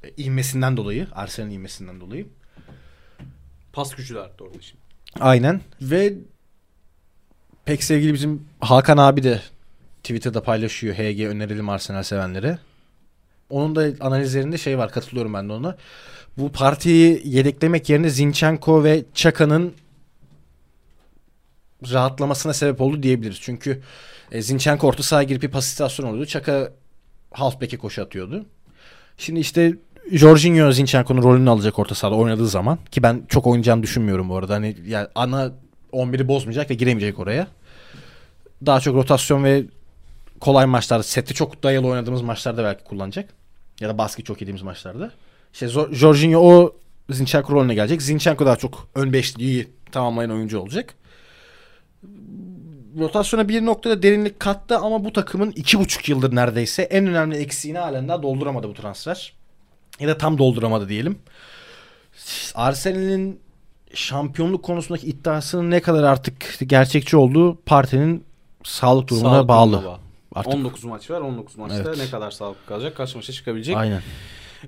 E, 0.04 0.22
İnmesinden 0.22 0.76
dolayı. 0.76 1.06
Arsenal'in 1.12 1.54
inmesinden 1.54 2.00
dolayı. 2.00 2.26
Pas 3.72 3.94
gücü 3.94 4.14
de 4.14 4.20
arttı 4.20 4.44
orada 4.44 4.60
şimdi. 4.60 4.82
Aynen 5.20 5.60
ve 5.82 6.14
pek 7.64 7.84
sevgili 7.84 8.14
bizim 8.14 8.42
Hakan 8.60 8.96
abi 8.96 9.22
de 9.22 9.40
Twitter'da 10.02 10.42
paylaşıyor 10.42 10.94
HG 10.94 11.20
önerelim 11.20 11.68
Arsenal 11.68 12.02
sevenlere. 12.02 12.58
Onun 13.50 13.76
da 13.76 14.04
analizlerinde 14.04 14.58
şey 14.58 14.78
var 14.78 14.92
katılıyorum 14.92 15.34
ben 15.34 15.48
de 15.48 15.52
ona. 15.52 15.76
Bu 16.38 16.52
partiyi 16.52 17.20
yedeklemek 17.24 17.88
yerine 17.88 18.10
Zinchenko 18.10 18.84
ve 18.84 19.04
Çaka'nın 19.14 19.74
rahatlamasına 21.92 22.52
sebep 22.52 22.80
oldu 22.80 23.02
diyebiliriz. 23.02 23.38
Çünkü 23.40 23.82
e, 24.32 24.42
Zinchenko 24.42 24.86
orta 24.86 25.02
sahaya 25.02 25.24
girip 25.28 25.42
bir 25.42 25.48
pas 25.48 25.66
istasyonu 25.66 26.10
oluyordu. 26.10 26.28
Çaka 26.28 26.72
halfback'e 27.30 27.76
koşu 27.76 28.02
atıyordu. 28.02 28.46
Şimdi 29.18 29.40
işte 29.40 29.74
Jorginho 30.12 30.72
Zinchenko'nun 30.72 31.22
rolünü 31.22 31.50
alacak 31.50 31.78
orta 31.78 31.94
sahada 31.94 32.16
oynadığı 32.16 32.48
zaman 32.48 32.78
ki 32.90 33.02
ben 33.02 33.22
çok 33.28 33.46
oynayacağını 33.46 33.82
düşünmüyorum 33.82 34.28
bu 34.28 34.36
arada. 34.36 34.54
Hani 34.54 34.76
yani 34.86 35.08
ana 35.14 35.52
11'i 35.92 36.28
bozmayacak 36.28 36.70
ve 36.70 36.74
giremeyecek 36.74 37.18
oraya. 37.18 37.46
Daha 38.66 38.80
çok 38.80 38.96
rotasyon 38.96 39.44
ve 39.44 39.64
kolay 40.40 40.66
maçlarda 40.66 41.02
sette 41.02 41.34
çok 41.34 41.62
dayalı 41.62 41.86
oynadığımız 41.86 42.22
maçlarda 42.22 42.64
belki 42.64 42.84
kullanacak. 42.84 43.28
Ya 43.80 43.88
da 43.88 43.98
baskı 43.98 44.22
çok 44.22 44.40
yediğimiz 44.40 44.62
maçlarda. 44.62 45.12
İşte 45.52 45.68
Jorginho 45.92 46.40
o 46.40 46.76
Zinchenko 47.10 47.52
rolüne 47.52 47.74
gelecek. 47.74 48.02
Zinchenko 48.02 48.46
daha 48.46 48.56
çok 48.56 48.88
ön 48.94 49.12
beşliği 49.12 49.68
tamamlayan 49.92 50.30
oyuncu 50.30 50.60
olacak. 50.60 50.94
Rotasyona 52.98 53.48
bir 53.48 53.66
noktada 53.66 54.02
derinlik 54.02 54.40
kattı 54.40 54.78
ama 54.78 55.04
bu 55.04 55.12
takımın 55.12 55.50
iki 55.50 55.78
buçuk 55.78 56.08
yıldır 56.08 56.36
neredeyse 56.36 56.82
en 56.82 57.06
önemli 57.06 57.36
eksiğini 57.36 57.78
halen 57.78 58.08
daha 58.08 58.22
dolduramadı 58.22 58.68
bu 58.68 58.74
transfer. 58.74 59.32
Ya 60.00 60.08
da 60.08 60.18
tam 60.18 60.38
dolduramadı 60.38 60.88
diyelim. 60.88 61.18
Arsenal'in 62.54 63.40
şampiyonluk 63.94 64.62
konusundaki 64.62 65.06
iddiasının 65.06 65.70
ne 65.70 65.80
kadar 65.80 66.02
artık 66.02 66.58
gerçekçi 66.66 67.16
olduğu 67.16 67.56
partinin 67.66 68.24
sağlık 68.64 69.08
durumuna 69.10 69.30
Sağlık 69.34 69.48
bağlı. 69.48 69.72
durumuna. 69.72 69.98
Artık 70.34 70.54
19 70.54 70.84
maç 70.84 71.10
var. 71.10 71.20
19 71.20 71.56
maçta 71.58 71.82
Evet. 71.86 71.98
ne 71.98 72.10
kadar 72.10 72.30
sağlıklı 72.30 72.66
kalacak? 72.66 72.96
Kaç 72.96 73.14
maça 73.14 73.32
çıkabilecek? 73.32 73.76
aynen. 73.76 74.02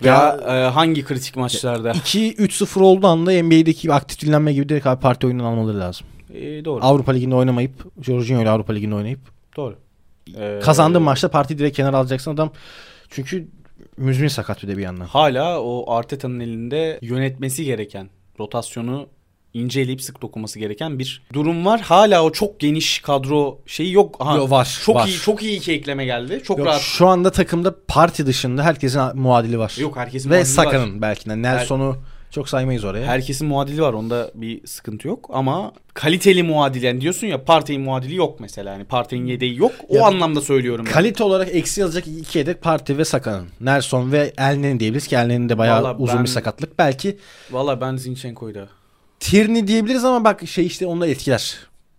Veya 0.04 0.37
e, 0.48 0.70
hangi 0.70 1.04
kritik 1.04 1.37
maçlarda? 1.37 1.90
2-3-0 1.90 2.80
olduğu 2.80 3.06
anda 3.06 3.42
NBA'deki 3.42 3.92
aktif 3.92 4.20
dinlenme 4.20 4.52
gibi 4.52 4.68
direkt 4.68 4.87
abi 4.87 5.00
parti 5.00 5.26
oyundan 5.26 5.44
almaları 5.44 5.80
lazım. 5.80 6.06
E, 6.35 6.64
doğru. 6.64 6.85
Avrupa 6.85 7.12
Ligi'nde 7.12 7.35
oynamayıp 7.35 8.03
Jorginho 8.03 8.43
ile 8.43 8.51
Avrupa 8.51 8.73
Ligi'nde 8.73 8.95
oynayıp 8.95 9.21
Doğru. 9.57 9.77
E, 10.38 10.61
kazandığın 10.62 11.03
maçta 11.03 11.29
partiyi 11.29 11.59
direkt 11.59 11.77
kenara 11.77 11.97
alacaksın 11.97 12.35
adam. 12.35 12.53
Çünkü 13.11 13.49
müzmin 13.97 14.29
sakat 14.29 14.62
bir 14.62 14.69
de 14.69 14.77
bir 14.77 14.83
yandan. 14.83 15.05
Hala 15.05 15.61
o 15.62 15.93
Arteta'nın 15.93 16.40
elinde 16.40 16.99
yönetmesi 17.03 17.64
gereken, 17.64 18.11
rotasyonu 18.40 19.07
inceleyip 19.55 20.03
sık 20.03 20.23
dokunması 20.23 20.59
gereken 20.59 20.99
bir 20.99 21.23
durum 21.33 21.66
var. 21.66 21.81
Hala 21.81 22.25
o 22.25 22.33
çok 22.33 22.61
geniş 22.61 22.99
kadro 22.99 23.59
şeyi 23.66 23.93
yok. 23.93 24.16
Aha, 24.21 24.37
Yo, 24.37 24.51
var, 24.51 24.81
Çok 24.85 24.97
var. 24.97 25.07
iyi 25.07 25.19
çok 25.19 25.43
iyi 25.43 25.57
iki 25.57 25.73
ekleme 25.73 26.05
geldi. 26.05 26.40
Çok 26.45 26.59
Yok, 26.59 26.66
rahat. 26.66 26.81
Şu 26.81 27.07
anda 27.07 27.31
takımda 27.31 27.75
parti 27.88 28.27
dışında 28.27 28.62
herkesin 28.62 29.01
muadili 29.14 29.59
var. 29.59 29.77
Yok 29.81 29.97
herkesin 29.97 30.31
Ve 30.31 30.35
muadili 30.35 30.57
var. 30.57 30.64
Saka'nın 30.64 31.03
belki 31.03 31.31
de. 31.31 31.43
Nelson'u 31.43 31.97
çok 32.31 32.49
saymayız 32.49 32.85
oraya. 32.85 33.07
Herkesin 33.07 33.47
muadili 33.49 33.83
var. 33.83 33.93
Onda 33.93 34.31
bir 34.35 34.66
sıkıntı 34.66 35.09
yok 35.09 35.31
ama 35.33 35.73
kaliteli 35.95 36.43
muadili 36.43 36.87
yani 36.87 37.01
diyorsun 37.01 37.27
ya 37.27 37.45
Partey'in 37.45 37.83
muadili 37.83 38.14
yok 38.14 38.40
mesela. 38.40 38.73
Yani 38.73 38.85
Partey'in 38.85 39.27
yedeği 39.27 39.59
yok. 39.59 39.73
O 39.88 39.95
Ya- 39.97 40.05
anlamda 40.07 40.40
söylüyorum 40.40 40.87
ben. 40.87 40.93
Kalite 40.93 41.25
olarak 41.25 41.49
eksi 41.55 41.81
yazacak 41.81 42.07
iki 42.07 42.38
yedek 42.38 42.62
Parti 42.62 42.99
ve 42.99 43.05
Saka'nın. 43.05 43.49
Nelson 43.61 44.12
ve 44.12 44.33
Elneni 44.38 44.81
diyebiliriz 44.81 45.07
ki 45.07 45.16
Elneni 45.16 45.49
de 45.49 45.59
bayağı 45.59 45.83
Vallahi 45.83 45.97
uzun 46.03 46.16
ben- 46.16 46.25
bir 46.25 46.29
sakatlık. 46.31 46.79
Belki 46.79 47.19
Valla 47.51 47.81
ben 47.81 47.97
Zinchenko'yu 47.97 48.55
da. 48.55 48.69
Tierney 49.21 49.66
diyebiliriz 49.66 50.05
ama 50.05 50.25
bak 50.25 50.49
şey 50.49 50.66
işte 50.66 50.87
onu 50.87 51.01
da 51.01 51.07
etkiler. 51.07 51.57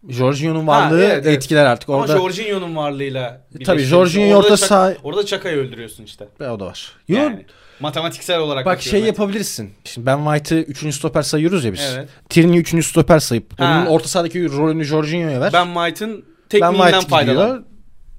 Jorginho'nun 0.09 0.67
varlığı 0.67 1.03
evet, 1.03 1.25
evet. 1.25 1.37
etkiler 1.37 1.65
artık 1.65 1.89
orada. 1.89 2.13
Ama 2.13 2.21
Jorginho'nun 2.21 2.75
varlığıyla 2.75 3.47
Tabii, 3.65 3.81
Jorginho'yu 3.81 4.35
orada 4.35 4.47
orta 4.53 4.57
saha- 4.57 4.95
Orada 5.03 5.25
Çaka'yı 5.25 5.57
öldürüyorsun 5.57 6.03
işte. 6.03 6.27
Ve 6.39 6.49
o 6.49 6.59
da 6.59 6.65
var. 6.65 6.91
Yo, 7.07 7.17
Yani, 7.17 7.45
matematiksel 7.81 8.39
olarak 8.39 8.65
bak 8.65 8.81
şey 8.81 9.01
yapabilirsin. 9.03 9.69
Şimdi 9.83 10.05
Ben 10.07 10.17
White'ı 10.25 10.59
3. 10.59 10.95
stoper 10.95 11.21
sayıyoruz 11.21 11.65
ya 11.65 11.73
biz. 11.73 11.93
Evet. 11.95 12.09
Tierney'i 12.29 12.59
3. 12.61 12.85
stoper 12.85 13.19
sayıp 13.19 13.59
Ha. 13.59 13.65
onun 13.65 13.85
orta 13.95 14.07
sahadaki 14.07 14.51
rolünü 14.51 14.83
Jorginho'ya 14.83 15.41
ver. 15.41 15.53
Ben 15.53 15.65
White'ın 15.73 16.25
tekniğinden 16.49 16.89
White 16.89 17.07
faydalan. 17.07 17.47
gidiyor. 17.47 17.63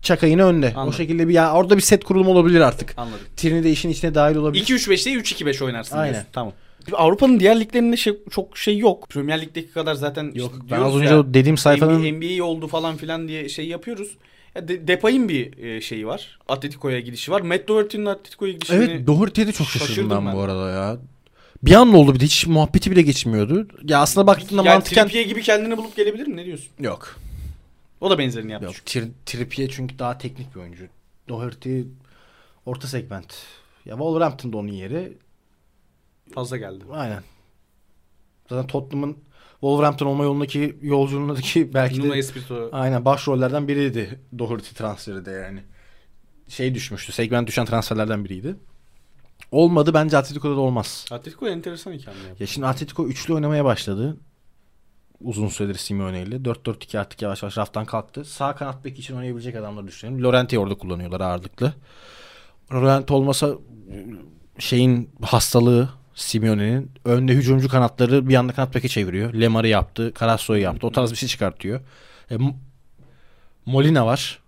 Çaka 0.03 0.27
yine 0.27 0.45
önde. 0.45 0.67
Anladım. 0.75 0.89
O 0.89 0.93
şekilde 0.93 1.29
bir 1.29 1.35
ya 1.35 1.53
orada 1.53 1.77
bir 1.77 1.83
set 1.83 2.05
kurulumu 2.05 2.31
olabilir 2.31 2.61
artık. 2.61 2.95
Anladım. 2.97 3.21
Tierney 3.37 3.65
de 3.65 3.71
işin 3.71 3.89
içine 3.91 4.15
dahil 4.15 4.37
olabilir. 4.37 4.65
2-3-5 4.67 5.05
değil 5.07 5.19
3-2-5 5.19 5.65
oynarsın 5.65 5.97
Aynen. 5.97 6.13
diyorsun. 6.13 6.31
Tamam. 6.33 6.53
Avrupa'nın 6.93 7.41
diğer 7.41 7.61
liglerinde 7.61 7.97
şey, 7.97 8.19
çok 8.31 8.59
şey 8.59 8.79
yok. 8.79 9.09
Premier 9.09 9.41
Lig'deki 9.43 9.71
kadar 9.73 9.95
zaten 9.95 10.25
Yok 10.25 10.35
işte 10.37 10.51
ben 10.61 10.69
diyoruz 10.69 10.95
az 10.95 11.01
önce 11.01 11.15
ya, 11.15 11.21
o 11.21 11.35
dediğim 11.35 11.57
sayfanın 11.59 12.01
NBA, 12.03 12.37
NBA 12.37 12.45
oldu 12.45 12.69
falan 12.69 12.97
filan 12.97 13.29
diye 13.29 13.49
şey 13.49 13.67
yapıyoruz. 13.69 14.09
De, 14.57 14.89
Depay'ın 14.89 15.29
bir 15.29 15.59
e, 15.59 15.81
şeyi 15.81 16.07
var. 16.07 16.39
Atletico'ya 16.49 17.01
gidişi 17.01 17.31
var. 17.33 17.41
Matt 17.41 17.69
Doherty'nin 17.69 18.07
Atletico'ya 18.07 18.53
gidişini 18.53 18.77
Evet 18.77 19.07
Doherty'ye 19.07 19.47
de 19.47 19.53
çok 19.53 19.67
şaşırdım, 19.67 20.11
ben, 20.11 20.27
ben. 20.27 20.35
bu 20.35 20.41
arada 20.41 20.71
ya. 20.71 20.99
Bir 21.63 21.75
anda 21.75 21.97
oldu 21.97 22.15
bir 22.15 22.21
de 22.21 22.25
hiç 22.25 22.47
muhabbeti 22.47 22.91
bile 22.91 23.03
geçmiyordu. 23.03 23.69
Ya 23.83 24.01
aslında 24.01 24.27
baktığında 24.27 24.63
Yani 24.63 24.75
mantıken... 24.75 25.05
Trippier 25.05 25.27
gibi 25.27 25.43
kendini 25.43 25.77
bulup 25.77 25.97
gelebilir 25.97 26.27
mi? 26.27 26.37
Ne 26.37 26.45
diyorsun? 26.45 26.69
Yok. 26.81 27.17
O 28.01 28.11
da 28.11 28.19
benzerini 28.19 28.53
yapmış. 28.53 28.77
Yok. 28.79 28.87
Tri- 28.87 29.11
Trippier 29.27 29.69
çünkü 29.69 29.99
daha 29.99 30.19
teknik 30.19 30.55
bir 30.55 30.61
oyuncu. 30.61 30.85
Doherty 31.29 31.81
orta 32.67 32.87
segment. 32.89 33.35
Ya 33.85 33.93
Wolverhampton'da 33.95 34.57
onun 34.57 34.69
yeri. 34.69 35.13
Fazla 36.35 36.57
geldi. 36.57 36.85
Aynen. 36.93 37.23
Zaten 38.49 38.67
Tottenham'ın 38.67 39.17
Wolverhampton 39.63 40.07
olma 40.07 40.25
yolundaki 40.25 40.77
yolculuğundaki 40.83 41.75
belki 41.75 42.01
Nuno 42.01 42.15
de 42.15 42.19
Espirito. 42.19 42.69
aynen 42.73 43.05
başrollerden 43.05 43.69
biriydi 43.69 44.21
Doherty 44.39 44.75
transferi 44.75 45.25
de 45.25 45.31
yani. 45.31 45.63
Şey 46.49 46.75
düşmüştü. 46.75 47.13
Segment 47.13 47.49
düşen 47.49 47.65
transferlerden 47.67 48.25
biriydi. 48.25 48.57
Olmadı 49.51 49.95
bence 49.95 50.17
Atletico'da 50.19 50.57
da 50.57 50.61
olmaz. 50.61 51.07
Atletico 51.11 51.49
enteresan 51.49 51.93
hikaye. 51.93 52.17
Ya 52.41 52.47
şimdi 52.47 52.67
Atletico 52.67 53.07
üçlü 53.07 53.35
oynamaya 53.35 53.65
başladı. 53.65 54.17
Uzun 55.21 55.49
süredir 55.49 55.75
Simeone 55.75 56.23
ile. 56.23 56.37
4-4-2 56.37 56.99
artık 56.99 57.23
yavaş 57.23 57.43
yavaş 57.43 57.59
raftan 57.59 57.85
kalktı. 57.85 58.25
Sağ 58.25 58.55
kanat 58.55 58.85
bek 58.85 58.99
için 58.99 59.17
oynayabilecek 59.17 59.57
adamları 59.57 59.87
düşünelim. 59.87 60.23
Lorente 60.23 60.59
orada 60.59 60.75
kullanıyorlar 60.75 61.21
ağırlıklı. 61.21 61.73
Lorente 62.73 63.15
olmasa 63.15 63.55
şeyin 64.59 65.11
hastalığı 65.23 65.89
Simeone'nin 66.15 66.91
önde 67.05 67.33
hücumcu 67.33 67.69
kanatları 67.69 68.29
bir 68.29 68.35
anda 68.35 68.53
kanat 68.53 68.75
beke 68.75 68.89
çeviriyor. 68.89 69.35
Lemar'ı 69.35 69.69
yaptı, 69.69 70.13
Carrasco'yu 70.21 70.63
yaptı. 70.63 70.87
O 70.87 70.93
tarz 70.93 71.11
bir 71.13 71.17
şey 71.17 71.29
çıkartıyor. 71.29 71.81
E, 72.31 72.37
Molina 73.67 74.07
var. 74.07 74.39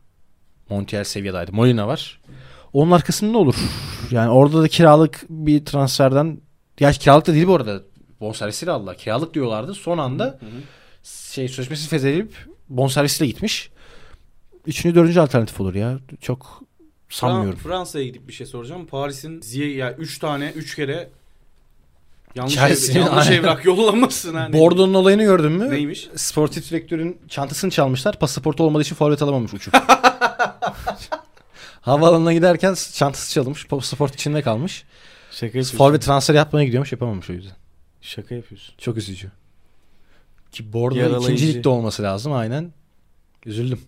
Montiel 0.71 1.05
seviyedeydi. 1.05 1.53
Molina 1.53 1.89
var. 1.89 2.21
Onun 2.73 2.91
arkasında 2.91 3.31
ne 3.31 3.37
olur? 3.37 3.55
Yani 4.11 4.31
orada 4.31 4.63
da 4.63 4.69
kiralık 4.69 5.25
bir 5.29 5.65
transferden 5.65 6.41
ya 6.81 6.93
kiralık 6.93 7.27
da 7.27 7.33
değil 7.35 7.47
bu 7.47 7.55
arada. 7.55 7.83
Bonservisiyle 8.21 8.73
aldılar. 8.73 8.97
Kiralık 8.97 9.35
diyorlardı. 9.35 9.75
Son 9.75 9.99
anda 9.99 10.25
Hı 10.25 10.31
hı. 10.47 10.51
şey 11.33 11.49
sözleşmesi 11.49 11.89
fezledip 11.89 12.35
bonservisiyle 12.69 13.31
gitmiş. 13.31 13.71
Üçüncü, 14.67 14.95
dördüncü 14.97 15.21
alternatif 15.21 15.61
olur 15.61 15.75
ya. 15.75 15.99
Çok 16.21 16.63
sanmıyorum. 17.09 17.59
Fran- 17.59 17.63
Fransa'ya 17.63 18.05
gidip 18.05 18.29
bir 18.29 18.33
şey 18.33 18.47
soracağım. 18.47 18.87
Paris'in 18.87 19.41
Ziye 19.41 19.75
ya 19.75 19.93
3 19.93 20.19
tane 20.19 20.51
3 20.51 20.77
kere 20.77 21.11
yanlış, 22.35 22.55
Chelsea, 22.55 22.95
evrak, 22.97 23.11
yanlış 23.11 23.27
aynen. 23.27 23.39
evrak 23.39 23.65
yollamasın 23.65 24.35
hani. 24.35 24.53
Bordo'nun 24.53 24.95
olayını 24.95 25.23
gördün 25.23 25.53
mü? 25.53 25.71
Neymiş? 25.71 26.09
Sportif 26.17 26.71
direktörün 26.71 27.21
çantasını 27.29 27.71
çalmışlar. 27.71 28.19
Pasaportu 28.19 28.65
olmadığı 28.65 28.83
için 28.83 28.95
forvet 28.95 29.23
alamamış 29.23 29.55
uçup. 29.55 29.75
Havaalanına 31.81 32.33
giderken 32.33 32.75
çantası 32.95 33.33
çalınmış. 33.33 33.67
Pasaport 33.67 34.15
içinde 34.15 34.43
kalmış. 34.43 34.85
Şaka 35.31 35.47
yapıyorsun. 35.47 35.79
Forvet 35.79 36.03
transfer 36.03 36.35
yapmaya 36.35 36.65
gidiyormuş 36.65 36.93
yapamamış 36.93 37.31
o 37.31 37.33
yüzden. 37.33 37.57
Şaka 38.01 38.35
yapıyorsun. 38.35 38.75
Çok 38.79 38.97
üzücü. 38.97 39.31
Ki 40.53 40.73
Bordo 40.73 41.19
ikinci 41.21 41.55
ligde 41.55 41.69
olması 41.69 42.03
lazım 42.03 42.33
aynen. 42.33 42.73
Üzüldüm. 43.47 43.81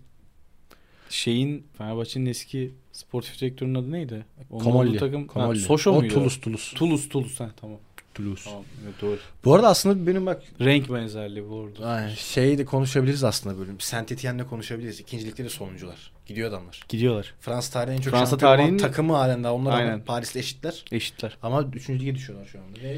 Şeyin 1.09 1.67
Fenerbahçe'nin 1.77 2.25
eski 2.25 2.73
sportif 2.91 3.41
direktörünün 3.41 3.75
adı 3.75 3.91
neydi? 3.91 4.25
Onun 4.49 4.63
Komolli. 4.63 4.97
Takım, 4.97 5.27
Komolli. 5.27 5.59
Ha, 5.59 5.65
Soşo 5.65 5.91
o 5.91 5.95
muydu? 5.95 6.13
Toulouse 6.13 6.41
Toulouse. 6.41 6.75
Toulouse, 6.75 7.09
Toulouse. 7.09 7.43
Ha, 7.43 7.51
tamam. 7.61 7.77
Toulouse. 8.17 8.43
Tamam. 8.49 8.63
Evet, 8.85 8.93
doğru. 9.01 9.17
Bu 9.45 9.55
arada 9.55 9.67
aslında 9.67 10.07
benim 10.07 10.25
bak 10.25 10.41
Renk 10.61 10.93
benzerliği 10.93 11.49
bu 11.49 11.59
arada. 11.77 11.87
Aynen. 11.89 12.13
Şeyi 12.15 12.57
de 12.57 12.65
konuşabiliriz 12.65 13.23
aslında 13.23 13.59
bölüm. 13.59 13.79
Saint 13.79 14.11
Etienne'le 14.11 14.43
konuşabiliriz. 14.47 14.99
İkincilikte 14.99 15.43
de 15.43 15.49
sonuncular. 15.49 16.11
Gidiyor 16.25 16.49
adamlar. 16.49 16.83
Gidiyorlar. 16.89 17.33
Fransa 17.41 17.73
tarihinin 17.73 17.97
en 17.97 18.01
çok 18.01 18.13
Fransa 18.13 18.37
tarihinin- 18.37 18.77
takımı 18.77 19.13
halinde. 19.15 19.49
Onlar 19.49 19.71
ama 19.71 19.79
Aynen. 19.79 20.01
Paris'le 20.01 20.35
eşitler. 20.35 20.85
Eşitler. 20.91 21.37
Ama 21.43 21.63
üçüncü 21.73 22.05
lige 22.05 22.15
düşüyorlar 22.15 22.47
şu 22.47 22.59
anda. 22.59 22.79
Ve 22.83 22.97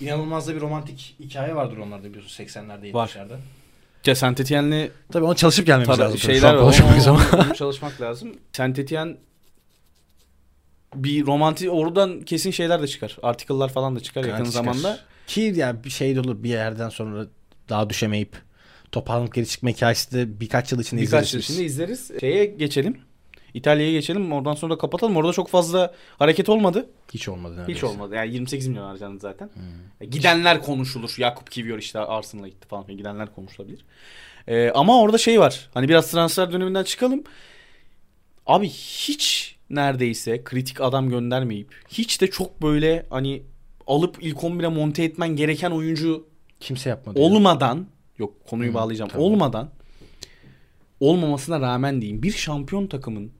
inanılmaz 0.00 0.48
da 0.48 0.54
bir 0.54 0.60
romantik 0.60 1.16
hikaye 1.20 1.54
vardır 1.54 1.76
onlarda 1.76 2.08
biliyorsun 2.08 2.44
80'lerde 2.44 2.92
Var. 2.94 3.08
70'lerde. 3.08 3.36
Ya 4.06 4.14
Saint 4.14 4.40
Etienne'le 4.40 4.90
Tabii 5.12 5.24
ona 5.24 5.34
çalışıp 5.34 5.66
gelmemiz 5.66 5.86
Tabii 5.88 6.00
lazım. 6.00 6.18
şeyler 6.18 6.54
var. 6.54 6.80
Onu- 7.06 7.44
onu 7.46 7.54
çalışmak 7.54 8.00
lazım. 8.00 8.36
Saint 8.52 8.78
Etienne 8.78 9.16
bir 10.94 11.26
romantik 11.26 11.72
oradan 11.72 12.20
kesin 12.20 12.50
şeyler 12.50 12.82
de 12.82 12.86
çıkar. 12.88 13.16
Article'lar 13.22 13.68
falan 13.68 13.96
da 13.96 14.00
çıkar 14.00 14.24
yakın 14.24 14.44
Çıkar. 14.44 14.52
zamanda. 14.64 14.98
Ki 15.26 15.52
yani 15.56 15.84
bir 15.84 15.90
şey 15.90 16.16
de 16.16 16.20
olur 16.20 16.42
bir 16.42 16.48
yerden 16.48 16.88
sonra 16.88 17.26
daha 17.68 17.90
düşemeyip 17.90 18.36
toparlanıp 18.92 19.34
geri 19.34 19.46
çıkma 19.46 19.70
hikayesi 19.70 20.12
de 20.12 20.40
birkaç 20.40 20.72
yıl 20.72 20.80
içinde 20.80 21.00
Birkaç 21.00 21.26
izleriz 21.28 21.32
yıl 21.34 21.40
biz. 21.40 21.50
içinde 21.50 21.66
izleriz. 21.66 22.20
Şeye 22.20 22.44
geçelim. 22.46 22.98
İtalya'ya 23.54 23.92
geçelim. 23.92 24.32
Oradan 24.32 24.54
sonra 24.54 24.74
da 24.74 24.78
kapatalım. 24.78 25.16
Orada 25.16 25.32
çok 25.32 25.48
fazla 25.48 25.94
hareket 26.18 26.48
olmadı. 26.48 26.86
Hiç 27.14 27.28
olmadı 27.28 27.52
Hiç 27.54 27.58
neredeyse. 27.58 27.86
olmadı. 27.86 28.14
Yani 28.14 28.32
28 28.34 28.68
milyon 28.68 28.84
harcandı 28.86 29.20
zaten. 29.20 29.50
Hmm. 29.54 29.62
Ya 30.00 30.06
Gidenler 30.06 30.62
konuşulur. 30.62 31.14
Yakup 31.18 31.50
Kivior 31.50 31.78
işte 31.78 31.98
Arsenal'a 31.98 32.48
gitti 32.48 32.68
falan. 32.68 32.86
Gidenler 32.86 33.34
konuşulabilir. 33.34 33.84
Ee, 34.48 34.70
ama 34.70 35.00
orada 35.00 35.18
şey 35.18 35.40
var. 35.40 35.68
Hani 35.74 35.88
biraz 35.88 36.10
transfer 36.10 36.52
döneminden 36.52 36.84
çıkalım. 36.84 37.24
Abi 38.46 38.68
hiç 38.68 39.53
neredeyse 39.70 40.44
kritik 40.44 40.80
adam 40.80 41.08
göndermeyip 41.10 41.74
hiç 41.88 42.20
de 42.20 42.30
çok 42.30 42.62
böyle 42.62 43.06
hani 43.10 43.42
alıp 43.86 44.16
ilk 44.20 44.36
11'e 44.36 44.68
monte 44.68 45.04
etmen 45.04 45.36
gereken 45.36 45.70
oyuncu 45.70 46.26
Kimse 46.60 46.88
yapmadı. 46.90 47.18
ya. 47.18 47.24
olmadan 47.26 47.86
yok 48.18 48.46
konuyu 48.46 48.70
Hı, 48.70 48.74
bağlayacağım. 48.74 49.10
tamam. 49.10 49.26
Olmadan 49.26 49.70
olmamasına 51.00 51.60
rağmen 51.60 52.00
diyeyim 52.00 52.22
bir 52.22 52.32
şampiyon 52.32 52.86
takımın 52.86 53.32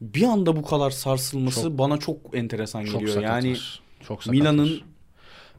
bir 0.00 0.22
anda 0.22 0.56
bu 0.56 0.62
kadar 0.62 0.90
sarsılması 0.90 1.62
Çok- 1.62 1.78
bana 1.78 1.96
çok 1.98 2.16
enteresan 2.32 2.84
çok 2.84 3.00
geliyor. 3.00 3.14
sakat 3.14 3.30
Yani 3.44 3.56
çok 4.06 4.26
Milan'ın 4.26 4.64
var. 4.72 4.84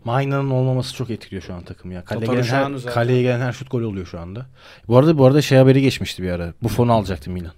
Maina'nın 0.05 0.49
olmaması 0.49 0.95
çok 0.95 1.09
etkiliyor 1.09 1.41
şu 1.41 1.53
an 1.53 1.63
takım 1.63 1.91
ya. 1.91 2.03
Kaleye 2.05 2.25
gelen, 2.31 2.43
her, 2.43 2.81
kaleye 2.85 3.21
gelen 3.21 3.39
her 3.39 3.51
şut 3.53 3.71
gol 3.71 3.81
oluyor 3.81 4.05
şu 4.05 4.19
anda. 4.19 4.45
Bu 4.87 4.97
arada 4.97 5.17
bu 5.17 5.25
arada 5.25 5.41
şey 5.41 5.57
haberi 5.57 5.81
geçmişti 5.81 6.23
bir 6.23 6.29
ara. 6.29 6.53
Buffon 6.63 6.87
alacaktı 6.87 7.29
Milan. 7.31 7.53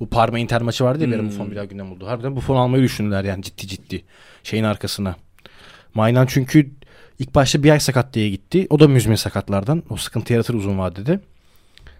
Bu 0.00 0.10
Parma 0.10 0.38
Inter 0.38 0.62
maçı 0.62 0.84
vardı 0.84 1.02
ya 1.04 1.08
bir 1.10 1.14
ara 1.14 1.22
Hmm. 1.22 1.28
Buffon 1.28 1.50
bir 1.50 1.56
daha 1.56 1.64
gündem 1.64 1.92
oldu. 1.92 2.06
Harbiden 2.06 2.36
Buffon 2.36 2.56
almayı 2.56 2.82
düşündüler 2.82 3.24
yani 3.24 3.42
ciddi 3.42 3.66
ciddi. 3.66 4.04
Şeyin 4.42 4.64
arkasına. 4.64 5.16
Mainan 5.94 6.26
çünkü 6.26 6.70
ilk 7.18 7.34
başta 7.34 7.62
bir 7.62 7.70
ay 7.70 7.80
sakat 7.80 8.14
diye 8.14 8.30
gitti. 8.30 8.66
O 8.70 8.78
da 8.80 8.88
müzmin 8.88 9.14
sakatlardan. 9.14 9.82
O 9.90 9.96
sıkıntı 9.96 10.32
yaratır 10.32 10.54
uzun 10.54 10.78
vadede. 10.78 11.20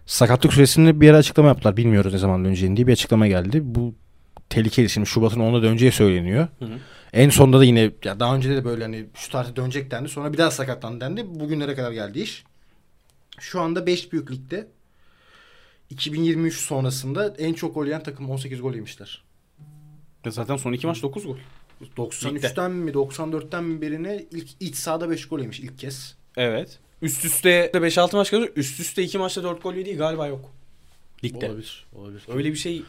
Sakatlık 0.07 0.53
süresini 0.53 1.01
bir 1.01 1.11
ara 1.11 1.17
açıklama 1.17 1.49
yaptılar. 1.49 1.77
Bilmiyoruz 1.77 2.13
ne 2.13 2.19
zaman 2.19 2.45
döneceğini 2.45 2.77
diye 2.77 2.87
bir 2.87 2.93
açıklama 2.93 3.27
geldi. 3.27 3.61
Bu 3.65 3.95
tehlikeli. 4.49 4.91
Şimdi 4.91 5.07
Şubat'ın 5.07 5.41
10'una 5.41 5.63
döneceği 5.63 5.93
söyleniyor. 5.93 6.49
Hı 6.59 6.65
hı. 6.65 6.79
En 7.13 7.31
sonda 7.31 7.59
da 7.59 7.65
yine 7.65 7.91
ya 8.05 8.21
daha 8.21 8.37
önce 8.37 8.51
de 8.51 8.65
böyle 8.65 8.83
hani 8.85 9.07
şu 9.15 9.31
tarihte 9.31 9.57
dönecek 9.57 9.91
dendi. 9.91 10.09
Sonra 10.09 10.33
bir 10.33 10.39
daha 10.39 10.51
sakatlandı 10.51 11.01
dendi. 11.01 11.41
Bugünlere 11.41 11.75
kadar 11.75 11.93
geldi 11.93 12.21
iş. 12.21 12.45
Şu 13.41 13.61
anda 13.61 13.87
5 13.87 14.13
büyük 14.13 14.31
ligde 14.33 14.67
2023 15.91 16.57
sonrasında 16.57 17.35
en 17.39 17.55
çok 17.55 17.75
gol 17.75 17.85
yiyen 17.85 18.03
takım 18.03 18.31
18 18.31 18.63
gol 18.63 18.75
yemişler. 18.75 19.23
zaten 20.29 20.57
son 20.57 20.73
iki 20.73 20.87
maç 20.87 21.03
9 21.03 21.27
gol. 21.27 21.37
93'ten 21.97 22.71
mi 22.71 22.91
94'ten 22.91 23.65
mi 23.65 23.81
birine 23.81 24.27
ilk 24.31 24.49
iç 24.61 24.77
sahada 24.77 25.11
5 25.11 25.29
gol 25.29 25.41
yemiş 25.41 25.61
ilk 25.61 25.79
kez. 25.79 26.17
Evet. 26.37 26.79
Üst 27.03 27.25
üste 27.25 27.71
5-6 27.75 28.17
maç 28.17 28.31
kalıyor. 28.31 28.53
Üst 28.57 28.81
üste 28.81 29.03
2 29.03 29.19
maçta 29.19 29.43
4 29.43 29.63
gol 29.63 29.75
yediği 29.75 29.97
galiba 29.97 30.27
yok. 30.27 30.53
Ligde. 31.25 31.49
Olabilir. 31.49 31.87
Olabilir. 31.95 32.23
Öyle 32.35 32.51
bir 32.51 32.57
şey 32.57 32.83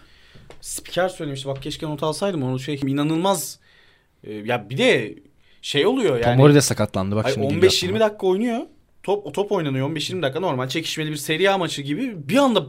spiker 0.61 1.09
söylemişti. 1.09 1.47
Bak 1.47 1.61
keşke 1.63 1.85
not 1.85 2.03
alsaydım 2.03 2.43
onu 2.43 2.59
şey 2.59 2.79
inanılmaz. 2.87 3.59
Ee, 4.23 4.33
ya 4.33 4.69
bir 4.69 4.77
de 4.77 5.15
şey 5.61 5.85
oluyor 5.85 6.19
yani. 6.19 6.37
Tomori 6.37 6.55
de 6.55 6.61
sakatlandı 6.61 7.15
bak 7.15 7.29
şimdi. 7.33 7.47
geliyor 7.47 7.71
15-20 7.71 7.85
aklıma. 7.85 7.99
dakika 7.99 8.27
oynuyor. 8.27 8.61
Top 9.03 9.33
top 9.33 9.51
oynanıyor 9.51 9.89
15-20 9.89 10.21
dakika 10.21 10.39
normal 10.39 10.67
çekişmeli 10.67 11.11
bir 11.11 11.15
Serie 11.15 11.49
A 11.49 11.57
maçı 11.57 11.81
gibi. 11.81 12.29
Bir 12.29 12.37
anda 12.37 12.65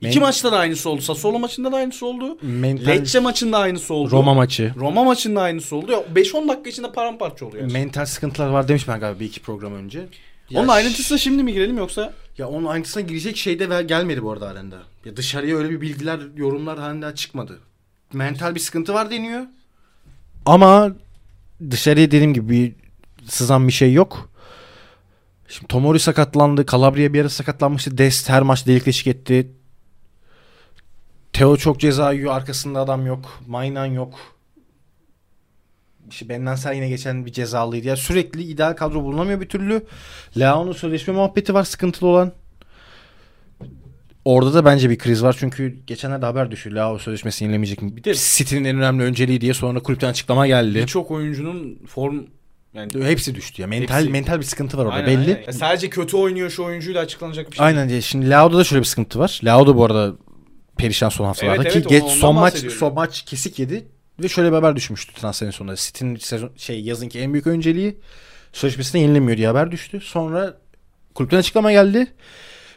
iki 0.00 0.20
maçta 0.20 0.52
da 0.52 0.58
aynısı 0.58 0.90
oldu. 0.90 1.00
Sassuolo 1.00 1.38
maçında 1.38 1.72
da 1.72 1.76
aynısı 1.76 2.06
oldu. 2.06 2.38
Mental 2.42 2.86
Lecce 2.86 3.20
maçında 3.20 3.58
aynısı 3.58 3.94
oldu. 3.94 4.10
Roma 4.10 4.34
maçı. 4.34 4.74
Roma 4.76 5.04
maçında 5.04 5.40
aynısı 5.40 5.76
oldu. 5.76 5.92
Ya 5.92 5.98
5-10 6.14 6.48
dakika 6.48 6.70
içinde 6.70 6.92
paramparça 6.92 7.46
oluyor. 7.46 7.70
Mental 7.72 8.06
sıkıntılar 8.06 8.48
var 8.48 8.68
demiş 8.68 8.88
ben 8.88 9.00
galiba 9.00 9.20
bir 9.20 9.26
iki 9.26 9.40
program 9.40 9.74
önce. 9.74 10.06
Ya 10.50 10.60
Onun 10.60 10.68
ayrıntısına 10.68 11.18
şimdi 11.18 11.42
mi 11.42 11.52
girelim 11.52 11.78
yoksa? 11.78 12.12
Ya 12.38 12.48
onun 12.48 12.66
ayrıntısına 12.66 13.02
girecek 13.02 13.36
şey 13.36 13.58
de 13.58 13.82
gelmedi 13.82 14.22
bu 14.22 14.32
arada 14.32 14.48
halinde. 14.48 14.76
Ya 15.04 15.16
dışarıya 15.16 15.56
öyle 15.56 15.70
bir 15.70 15.80
bilgiler, 15.80 16.20
yorumlar 16.36 16.78
halinde 16.78 17.14
çıkmadı. 17.14 17.58
Mental 18.12 18.54
bir 18.54 18.60
sıkıntı 18.60 18.94
var 18.94 19.10
deniyor. 19.10 19.42
Ama 20.46 20.92
dışarıya 21.70 22.06
dediğim 22.06 22.34
gibi 22.34 22.48
bir 22.50 22.72
sızan 23.30 23.68
bir 23.68 23.72
şey 23.72 23.92
yok. 23.92 24.30
Şimdi 25.48 25.66
Tomori 25.68 26.00
sakatlandı. 26.00 26.66
Calabria 26.66 27.12
bir 27.12 27.20
ara 27.20 27.28
sakatlanmıştı. 27.28 27.98
Dest 27.98 28.28
her 28.28 28.42
maç 28.42 28.66
delik 28.66 28.86
deşik 28.86 29.06
etti. 29.06 29.52
Teo 31.38 31.56
çok 31.56 31.80
ceza 31.80 32.12
yiyor. 32.12 32.34
Arkasında 32.34 32.80
adam 32.80 33.06
yok. 33.06 33.40
Maynan 33.46 33.86
yok. 33.86 34.18
İşte 36.10 36.28
Benden 36.28 36.72
yine 36.72 36.88
geçen 36.88 37.26
bir 37.26 37.32
cezalıydı. 37.32 37.86
Ya 37.86 37.96
sürekli 37.96 38.42
ideal 38.42 38.72
kadro 38.76 39.02
bulunamıyor 39.04 39.40
bir 39.40 39.48
türlü. 39.48 39.82
Leao'nun 40.38 40.72
sözleşme 40.72 41.14
muhabbeti 41.14 41.54
var 41.54 41.64
sıkıntılı 41.64 42.08
olan. 42.08 42.32
Orada 44.24 44.54
da 44.54 44.64
bence 44.64 44.90
bir 44.90 44.98
kriz 44.98 45.22
var 45.22 45.36
çünkü 45.38 45.76
geçenlerde 45.86 46.26
haber 46.26 46.50
düştü. 46.50 46.74
Leao 46.74 46.98
sözleşmesini 46.98 47.46
yenilemeyecek 47.46 47.82
mi? 47.82 47.96
Bir 47.96 48.04
de- 48.04 48.14
City'nin 48.14 48.64
en 48.64 48.76
önemli 48.76 49.02
önceliği 49.02 49.40
diye 49.40 49.54
sonra 49.54 49.80
kulüpten 49.80 50.08
açıklama 50.08 50.46
geldi. 50.46 50.74
Birçok 50.74 51.10
oyuncunun 51.10 51.78
form 51.86 52.20
Yani 52.74 53.04
Hepsi 53.04 53.34
düştü 53.34 53.62
ya. 53.62 53.68
Mental 53.68 53.98
Hepsi. 53.98 54.10
mental 54.10 54.38
bir 54.38 54.44
sıkıntı 54.44 54.78
var 54.78 54.84
orada 54.84 54.94
Aynen, 54.96 55.06
belli. 55.06 55.34
aynen. 55.34 55.46
Ya 55.46 55.52
sadece 55.52 55.90
kötü 55.90 56.16
oynuyor 56.16 56.50
şu 56.50 56.64
oyuncuyla 56.64 57.02
açıklanacak 57.02 57.50
bir 57.50 57.56
şey. 57.56 57.66
Aynen 57.66 57.88
diye. 57.88 58.00
Şimdi 58.00 58.30
Lao'da 58.30 58.58
da 58.58 58.64
şöyle 58.64 58.80
bir 58.80 58.86
sıkıntı 58.86 59.18
var. 59.18 59.40
Lao 59.44 59.66
da 59.66 59.76
bu 59.76 59.84
arada 59.84 60.14
perişan 60.78 61.08
son 61.08 61.24
haftalarda 61.24 61.62
Evet, 61.62 61.72
ki 61.72 61.78
evet, 61.78 61.88
geç 61.88 62.02
ondan 62.02 62.14
son 62.14 62.34
maç 62.34 62.54
son 62.72 62.94
maç 62.94 63.22
kesik 63.22 63.58
yedi 63.58 63.86
ve 64.22 64.28
şöyle 64.28 64.48
bir 64.48 64.54
haber 64.54 64.76
düşmüştü 64.76 65.14
transferin 65.14 65.50
sonunda. 65.50 65.76
City'nin 65.76 66.16
sezon 66.16 66.50
şey 66.56 66.80
yazınki 66.80 67.20
en 67.20 67.32
büyük 67.32 67.46
önceliği 67.46 67.98
sözleşmesine 68.52 69.00
yenilemiyor 69.00 69.38
diye 69.38 69.46
haber 69.46 69.70
düştü. 69.70 70.00
Sonra 70.00 70.54
kulüpten 71.14 71.38
açıklama 71.38 71.72
geldi. 71.72 72.06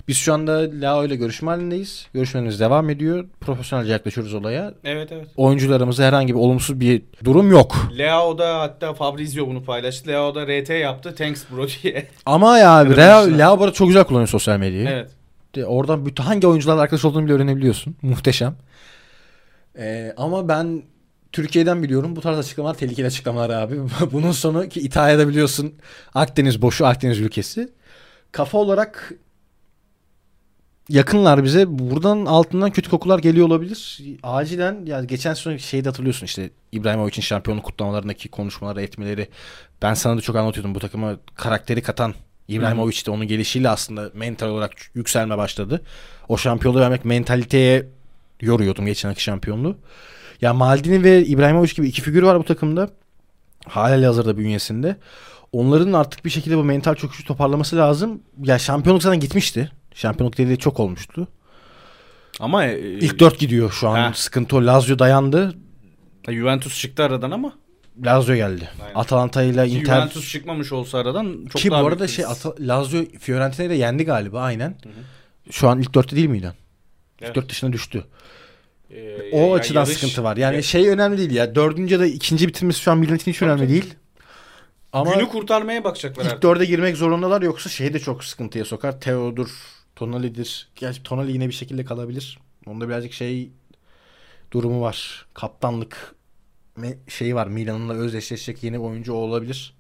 Biz 0.08 0.18
şu 0.18 0.34
anda 0.34 0.68
Lao 0.82 1.06
ile 1.06 1.16
görüşme 1.16 1.52
halindeyiz. 1.52 2.08
Görüşmelerimiz 2.14 2.60
devam 2.60 2.90
ediyor. 2.90 3.26
Profesyonelce 3.42 3.92
yaklaşıyoruz 3.92 4.34
olaya. 4.34 4.74
Evet 4.84 5.12
evet. 5.12 5.28
Oyuncularımızda 5.38 6.04
herhangi 6.04 6.34
bir 6.34 6.40
olumsuz 6.40 6.80
bir 6.80 7.02
durum 7.24 7.52
yok. 7.52 7.76
Leo 7.98 8.38
da 8.38 8.60
hatta 8.60 8.94
Fabrizio 8.94 9.48
bunu 9.48 9.64
paylaştı. 9.64 10.10
Leo 10.10 10.36
da 10.36 10.48
RT 10.48 10.70
yaptı. 10.70 11.16
Thanks 11.16 11.44
bro 11.52 11.68
diye. 11.84 12.08
Ama 12.26 12.58
ya 12.58 12.78
Lao, 12.98 13.38
Lao 13.38 13.60
bu 13.60 13.64
arada 13.64 13.74
çok 13.74 13.88
güzel 13.88 14.04
kullanıyor 14.04 14.28
sosyal 14.28 14.58
medyayı. 14.60 14.88
evet. 14.90 15.12
De- 15.56 15.66
Oradan 15.66 16.06
bütün 16.06 16.24
hangi 16.24 16.48
oyuncularla 16.48 16.82
arkadaş 16.82 17.06
olduğunu 17.06 17.26
bile 17.26 17.34
öğrenebiliyorsun. 17.34 17.96
Muhteşem. 18.02 18.56
Ee, 19.78 20.14
ama 20.18 20.48
ben 20.48 20.84
Türkiye'den 21.32 21.84
biliyorum 21.84 22.16
bu 22.16 22.22
tarz 22.22 22.38
açıklamalar 22.38 22.74
tehlikeli 22.76 23.08
açıklamalar 23.08 23.50
abi. 23.50 23.80
Bunun 24.12 24.32
sonu 24.32 24.70
ki 24.70 24.80
İtalya'da 24.82 25.28
biliyorsun 25.28 25.74
Akdeniz 26.14 26.62
boşu 26.62 26.86
Akdeniz 26.86 27.20
ülkesi. 27.20 27.70
Kafa 28.32 28.58
olarak 28.58 29.14
yakınlar 30.90 31.44
bize. 31.44 31.80
Buradan 31.80 32.26
altından 32.26 32.72
kötü 32.72 32.90
kokular 32.90 33.20
geliyor 33.20 33.48
olabilir. 33.48 34.00
Acilen 34.24 34.86
ya 34.86 35.04
geçen 35.04 35.34
sene 35.34 35.60
şeyde 35.60 35.90
hatırlıyorsun 35.90 36.26
işte 36.26 36.50
İbrahimovic'in 36.72 37.22
şampiyonluk 37.22 37.66
kutlamalarındaki 37.66 38.30
konuşmaları, 38.30 38.82
etmeleri. 38.82 39.28
Ben 39.82 39.94
sana 39.94 40.18
da 40.18 40.22
çok 40.22 40.36
anlatıyordum 40.36 40.76
bu 40.76 40.80
takıma 40.80 41.18
karakteri 41.36 41.82
katan 41.82 42.14
İbrahimovic 42.56 43.06
de 43.06 43.12
onun 43.12 43.28
gelişiyle 43.28 43.70
aslında 43.70 44.10
mental 44.14 44.48
olarak 44.50 44.72
yükselme 44.96 45.38
başladı. 45.38 45.82
O 46.28 46.38
şampiyonluğu 46.38 46.80
vermek 46.80 47.06
mentaliteye 47.06 47.88
yoruyordum 48.42 48.86
geçen 48.86 49.10
akış 49.10 49.24
şampiyonluğu. 49.24 49.78
Ya 50.42 50.54
Maldini 50.54 51.04
ve 51.04 51.26
İbrahimovic 51.26 51.74
gibi 51.74 51.88
iki 51.88 52.02
figür 52.02 52.24
var 52.24 52.40
bu 52.40 52.44
takımda. 52.44 52.90
Hali 53.68 54.06
hazırda 54.06 54.38
bünyesinde. 54.38 54.98
Onların 55.52 55.94
artık 55.94 56.26
bir 56.26 56.30
şekilde 56.30 56.58
bu 56.58 56.64
mental 56.64 56.96
çöküşü 56.96 57.26
toparlaması 57.26 57.78
lazım. 57.78 58.22
Ya 58.44 58.60
şampiyonluk 58.60 59.04
zaten 59.04 59.20
gitmişti. 59.20 59.72
Şampiyonluk 59.94 60.38
dediği 60.38 60.58
çok 60.58 60.80
olmuştu. 60.80 61.28
Ama 62.40 62.66
e, 62.66 62.80
İlk 62.80 63.20
dört 63.20 63.40
gidiyor 63.40 63.72
şu 63.72 63.90
an. 63.90 64.10
Heh. 64.10 64.14
Sıkıntı 64.14 64.58
o. 64.58 64.66
Lazio 64.66 65.00
dayandı. 65.00 65.56
Juventus 66.30 66.80
çıktı 66.80 67.04
aradan 67.04 67.32
ama. 67.32 67.54
Lazio 68.06 68.36
geldi. 68.36 68.70
Aynen. 68.84 68.96
Atalanta 68.96 69.44
ile 69.44 69.68
Inter 69.68 69.96
Juventus 69.96 70.30
çıkmamış 70.32 70.72
olsa 70.72 70.98
aradan 70.98 71.46
çok 71.50 71.62
ki 71.62 71.70
bu 71.70 71.74
daha 71.74 71.86
arada 71.86 72.00
büyük 72.00 72.12
şey. 72.12 72.26
Ata- 72.26 72.56
Lazio 72.68 73.04
Fiorentina'yı 73.20 73.70
da 73.70 73.74
yendi 73.74 74.06
galiba 74.06 74.42
aynen. 74.42 74.70
Hı 74.84 74.90
hı. 74.90 75.52
Şu 75.52 75.70
an 75.70 75.80
ilk 75.82 75.94
dörtte 75.94 76.16
değil 76.16 76.28
miydi? 76.30 76.54
İlk 77.16 77.24
Evet. 77.26 77.36
dört 77.36 77.50
dışına 77.50 77.74
düştü. 77.74 78.06
Ee, 78.92 79.32
O 79.32 79.38
ya- 79.48 79.54
açıdan 79.54 79.80
yarış- 79.86 79.94
sıkıntı 79.98 80.24
var. 80.24 80.38
Yani 80.38 80.56
ya- 80.56 80.62
şey 80.62 80.90
önemli 80.90 81.18
değil 81.18 81.32
ya. 81.32 81.56
Dördüncü 81.56 81.94
ya 81.94 82.00
da 82.00 82.06
ikinci 82.06 82.48
bitirmesi 82.48 82.80
şu 82.80 82.92
an 82.92 82.98
Milan 82.98 83.16
için 83.16 83.32
hiç 83.32 83.42
önemli 83.42 83.70
değil. 83.70 83.94
Ama 84.94 85.14
günü 85.14 85.28
kurtarmaya 85.28 85.84
bakacaklar 85.84 86.24
ilk 86.24 86.32
artık. 86.32 86.44
dörde 86.44 86.66
girmek 86.66 86.98
zorundalar 86.98 87.42
yoksa 87.42 87.70
şey 87.70 87.94
de 87.94 88.00
çok 88.00 88.24
sıkıntıya 88.24 88.66
sokar. 88.66 89.00
Teodur, 89.02 89.50
Tonali'dir. 89.96 90.68
Gerçi 90.76 91.04
Tonali 91.04 91.32
yine 91.32 91.48
bir 91.48 91.54
şekilde 91.54 91.86
kalabilir. 91.86 92.40
Onda 92.66 92.90
birazcık 92.90 93.14
şey 93.14 93.50
durumu 94.52 94.82
var. 94.82 95.26
Kaptanlık 95.34 96.16
şeyi 97.08 97.36
var. 97.36 97.48
Milan'la 97.48 97.94
özdeşleşecek 97.94 98.64
yeni 98.64 98.80
oyuncu 98.80 99.14
olabilir. 99.14 99.74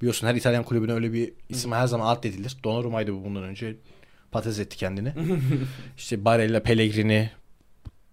Biliyorsun 0.00 0.26
her 0.26 0.34
İtalyan 0.34 0.64
kulübüne 0.64 0.92
öyle 0.92 1.12
bir 1.12 1.32
isim 1.48 1.72
her 1.72 1.86
zaman 1.86 2.16
addedilir. 2.16 2.56
Donnarumma'ydı 2.64 3.14
bu 3.14 3.24
bundan 3.24 3.42
önce. 3.42 3.76
Patates 4.30 4.58
etti 4.58 4.76
kendini. 4.76 5.12
işte 5.96 6.24
Barella, 6.24 6.62
Pellegrini, 6.62 7.30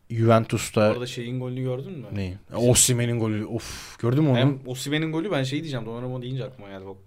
Juventus'ta 0.10 0.92
Orada 0.92 1.06
şeyin 1.06 1.40
golünü 1.40 1.62
gördün 1.62 1.92
mü? 1.92 2.08
ne? 2.14 2.38
Osimhen'in 2.56 3.20
golü. 3.20 3.46
Of, 3.46 4.00
gördün 4.00 4.24
mü 4.24 4.30
onu? 4.30 4.38
Hem 4.38 4.60
Osimhen'in 4.66 5.12
golü 5.12 5.32
ben 5.32 5.44
şey 5.44 5.60
diyeceğim. 5.60 5.86
Donnarumma 5.86 6.22
deyince 6.22 6.44
aklıma 6.44 6.70
geldi. 6.70 6.86
Bak, 6.86 6.98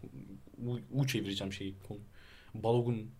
U, 0.66 0.78
U 1.00 1.06
çevireceğim 1.06 1.52
şeyi. 1.52 1.74
Balogun 2.54 3.10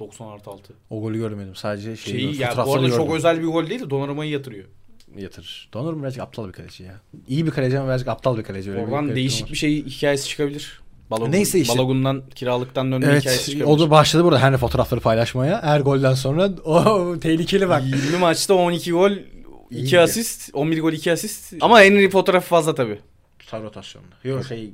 90 0.00 0.28
artı 0.28 0.50
6. 0.50 0.74
O 0.90 1.00
golü 1.00 1.18
görmedim. 1.18 1.54
Sadece 1.54 1.96
şeyi, 1.96 2.20
Şeyi 2.20 2.40
ya 2.40 2.52
bu 2.66 2.74
arada 2.74 2.90
çok 2.90 3.14
özel 3.14 3.38
bir 3.38 3.46
gol 3.46 3.66
değil 3.70 3.80
de 3.80 3.90
Donnarumma'yı 3.90 4.30
yatırıyor. 4.30 4.68
Yatırır. 5.16 5.68
Donnarumma 5.74 6.02
birazcık 6.02 6.22
aptal 6.22 6.48
bir 6.48 6.52
kaleci 6.52 6.82
ya. 6.82 7.00
İyi 7.28 7.46
bir 7.46 7.50
kaleci 7.50 7.78
ama 7.78 7.88
birazcık 7.88 8.08
aptal 8.08 8.38
bir 8.38 8.42
kaleci. 8.42 8.70
Öyle 8.70 8.78
bir 8.80 8.84
Oradan 8.84 8.96
karakter 8.96 9.16
değişik 9.16 9.44
var. 9.44 9.52
bir 9.52 9.56
şey 9.56 9.84
hikayesi 9.84 10.28
çıkabilir. 10.28 10.80
Balogun, 11.10 11.32
Neyse 11.32 11.58
işte. 11.60 11.78
Balogun'dan 11.78 12.22
kiralıktan 12.34 12.92
dönme 12.92 13.06
hikayesi 13.06 13.28
Evet 13.28 13.44
çıkabilir. 13.44 13.64
o 13.64 13.78
da 13.78 13.90
başladı 13.90 14.24
burada 14.24 14.42
Henry 14.42 14.56
fotoğrafları 14.56 15.00
paylaşmaya. 15.00 15.62
Her 15.62 15.80
golden 15.80 16.14
sonra 16.14 16.50
o 16.64 17.14
tehlikeli 17.20 17.68
bak. 17.68 17.82
20 17.84 18.18
maçta 18.18 18.54
12 18.54 18.92
gol, 18.92 19.10
İyi 19.70 19.84
2 19.84 19.94
ya. 19.94 20.02
asist, 20.02 20.50
11 20.54 20.80
gol 20.80 20.92
2 20.92 21.12
asist. 21.12 21.54
Ama 21.60 21.80
Henry 21.80 22.10
fotoğrafı 22.10 22.48
fazla 22.48 22.74
tabii. 22.74 22.98
Tutar 23.38 23.62
rotasyonda. 23.62 24.08
Yok 24.24 24.44
şey 24.46 24.70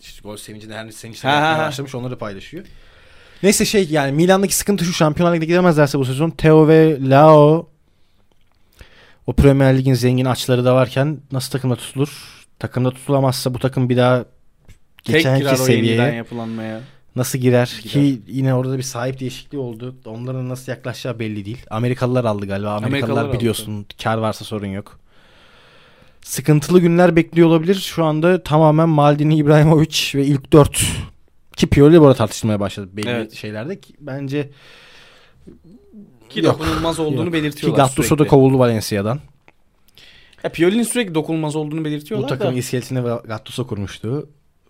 işte 0.00 0.20
gol 0.22 0.36
sevincinde 0.36 0.92
sevinçle 0.92 1.28
ha, 1.28 1.34
yapmaya 1.34 1.58
ha. 1.58 1.68
başlamış 1.68 1.94
onları 1.94 2.18
paylaşıyor. 2.18 2.64
Neyse 3.42 3.64
şey 3.64 3.88
yani 3.90 4.12
Milan'daki 4.12 4.56
sıkıntı 4.56 4.84
şu 4.84 4.92
Şampiyonlar 4.92 5.34
Ligi'ne 5.34 5.46
gidemezlerse 5.46 5.98
bu 5.98 6.04
sezon 6.04 6.30
Teo 6.30 6.68
ve 6.68 6.98
Lao 7.00 7.68
o 9.28 9.32
Premier 9.32 9.78
Lig'in 9.78 9.94
zengin 9.94 10.24
açları 10.24 10.64
da 10.64 10.74
varken 10.74 11.18
nasıl 11.32 11.50
takımda 11.52 11.76
tutulur? 11.76 12.08
Takımda 12.58 12.90
tutulamazsa 12.90 13.54
bu 13.54 13.58
takım 13.58 13.88
bir 13.88 13.96
daha 13.96 14.24
geçenki 15.04 15.56
seviyeye 15.56 16.14
yapılanmaya. 16.14 16.80
nasıl 17.16 17.38
girer? 17.38 17.80
Girer. 17.82 17.92
ki 17.92 18.20
yine 18.26 18.54
orada 18.54 18.72
da 18.72 18.78
bir 18.78 18.82
sahip 18.82 19.20
değişikliği 19.20 19.58
oldu. 19.58 19.96
Onların 20.04 20.48
nasıl 20.48 20.72
yaklaşacağı 20.72 21.18
belli 21.18 21.44
değil. 21.44 21.66
Amerikalılar 21.70 22.24
aldı 22.24 22.46
galiba. 22.46 22.68
Amerikalılar, 22.68 22.88
Amerikalılar 22.88 23.24
aldı. 23.24 23.38
biliyorsun 23.38 23.86
kar 24.02 24.18
varsa 24.18 24.44
sorun 24.44 24.66
yok. 24.66 24.98
Sıkıntılı 26.22 26.80
günler 26.80 27.16
bekliyor 27.16 27.48
olabilir. 27.48 27.74
Şu 27.74 28.04
anda 28.04 28.42
tamamen 28.42 28.88
Maldini, 28.88 29.36
İbrahimovic 29.36 30.10
ve 30.14 30.24
ilk 30.24 30.52
dört 30.52 30.84
ki 31.56 31.66
Pioli 31.66 32.00
bu 32.00 32.06
arada 32.06 32.16
tartışılmaya 32.16 32.60
başladı 32.60 32.88
belli 32.92 33.08
Evet. 33.08 33.34
şeylerde. 33.34 33.80
Ki 33.80 33.94
bence 34.00 34.50
Ki 36.28 36.40
Yok, 36.40 36.58
dokunulmaz 36.60 36.98
olduğunu 36.98 37.16
yok. 37.16 37.26
ki 37.26 37.32
belirtiyorlar 37.32 37.76
Gattuso 37.76 38.02
da 38.02 38.16
sürekli. 38.18 38.30
kovuldu 38.30 38.58
Valencia'dan. 38.58 39.20
Ya 40.44 40.52
Pioli'nin 40.52 40.82
sürekli 40.82 41.14
dokunulmaz 41.14 41.56
olduğunu 41.56 41.80
Bu 41.80 41.84
belirtiyorlar 41.84 42.28
takımın 42.28 42.54
da. 42.54 42.58
iskeletini 42.58 43.00
Gattuso 43.00 43.66
kurmuştu. 43.66 44.28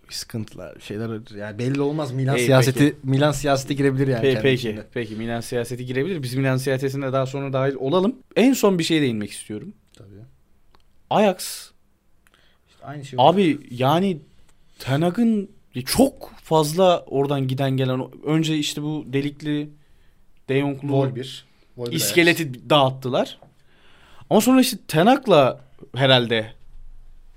Sıkıntılar, 0.09 0.79
şeyler 0.79 1.37
yani 1.37 1.59
belli 1.59 1.81
olmaz. 1.81 2.11
Milan 2.11 2.37
İyi, 2.37 2.45
siyaseti 2.45 2.79
peki. 2.79 2.95
Milan 3.03 3.31
siyaseti 3.31 3.75
girebilir 3.75 4.07
yani. 4.07 4.25
Pe- 4.25 4.31
kendi 4.31 4.41
peki, 4.43 4.69
içinde. 4.69 4.85
peki 4.93 5.15
Milan 5.15 5.41
siyaseti 5.41 5.85
girebilir. 5.85 6.23
Biz 6.23 6.33
Milan 6.35 6.57
siyasetine 6.57 7.13
daha 7.13 7.25
sonra 7.25 7.53
dahil 7.53 7.75
olalım. 7.75 8.15
En 8.35 8.53
son 8.53 8.79
bir 8.79 8.83
şeye 8.83 9.01
değinmek 9.01 9.31
istiyorum. 9.31 9.73
Tabii. 9.97 10.09
Ajax 11.09 11.69
İşte 12.69 12.85
aynı 12.85 13.05
şey. 13.05 13.19
abi 13.21 13.59
yani 13.71 14.17
Ten 14.79 15.01
Hag'ın 15.01 15.49
çok 15.85 16.31
fazla 16.43 16.99
oradan 17.07 17.47
giden 17.47 17.71
gelen 17.77 18.01
önce 18.25 18.57
işte 18.57 18.81
bu 18.83 19.05
delikli 19.07 19.69
De 20.49 20.59
Jong'lu 20.59 20.91
Vol 20.91 21.07
1. 21.79 21.85
Vol 21.85 21.91
bir 21.91 21.95
iskeleti 21.95 22.69
dağıttılar. 22.69 23.39
Ama 24.29 24.41
sonra 24.41 24.61
işte 24.61 24.77
Ten 24.87 25.05
Hag'la 25.05 25.61
herhalde 25.95 26.53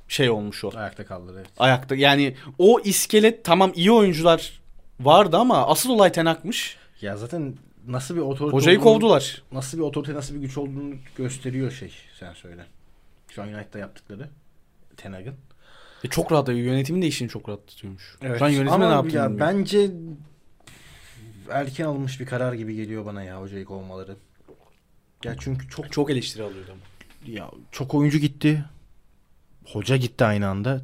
şey 0.09 0.31
olmuş 0.31 0.65
o. 0.65 0.71
Ayakta 0.77 1.07
kaldı. 1.07 1.33
Evet. 1.37 1.47
Ayakta 1.59 1.95
yani 1.95 2.35
o 2.59 2.81
iskelet 2.85 3.45
tamam 3.45 3.73
iyi 3.75 3.93
oyuncular 3.93 4.61
vardı 5.01 5.37
ama 5.37 5.67
asıl 5.67 5.91
olay 5.91 6.13
Ten 6.13 6.27
Hag'mış. 6.27 6.77
Ya 7.01 7.17
zaten 7.17 7.55
nasıl 7.87 8.17
bir 8.17 8.21
otorite 8.21 8.57
Hocayı 8.57 8.79
olduğunu- 8.81 8.93
kovdular. 8.93 9.43
Nasıl 9.53 9.79
bir 9.79 9.83
otorite, 9.83 10.15
nasıl 10.15 10.35
bir 10.35 10.41
güç 10.41 10.59
olduğunu 10.59 10.95
gösteriyor 11.17 11.71
şey. 11.71 11.93
Sen 12.21 12.33
söyle. 12.33 12.65
Şu 13.29 13.43
an 13.43 13.49
United'da 13.49 13.79
yaptıkları. 13.79 14.29
Ten 14.97 15.13
Hag'ın. 15.13 15.35
E 16.05 16.09
çok 16.09 16.33
rahat 16.33 16.49
yönetimin 16.49 17.03
de 17.03 17.07
işini 17.07 17.29
çok 17.29 17.49
rahat 17.49 17.67
tutuyormuş. 17.67 18.17
Şu 18.39 18.45
an 18.45 18.49
yönetime 18.49 18.71
Ama 18.71 18.87
ne 18.89 18.93
yaptığını 18.93 19.17
ya 19.17 19.31
bilmiyorum. 19.31 19.59
bence 19.61 19.91
erken 21.51 21.85
alınmış 21.85 22.21
bir 22.21 22.27
karar 22.27 22.53
gibi 22.53 22.77
geliyor 22.77 23.07
bana 23.07 23.23
ya 23.23 23.41
hocayı 23.41 23.65
kovmaları. 23.65 24.17
Ya 25.25 25.37
çünkü 25.41 25.69
çok 25.69 25.93
çok 25.93 26.11
eleştiri 26.11 26.43
alıyordu 26.43 26.71
ama. 26.73 26.81
ya 27.35 27.51
çok 27.73 27.95
oyuncu 27.95 28.19
gitti. 28.19 28.65
Hoca 29.73 29.97
gitti 29.97 30.25
aynı 30.25 30.49
anda. 30.49 30.83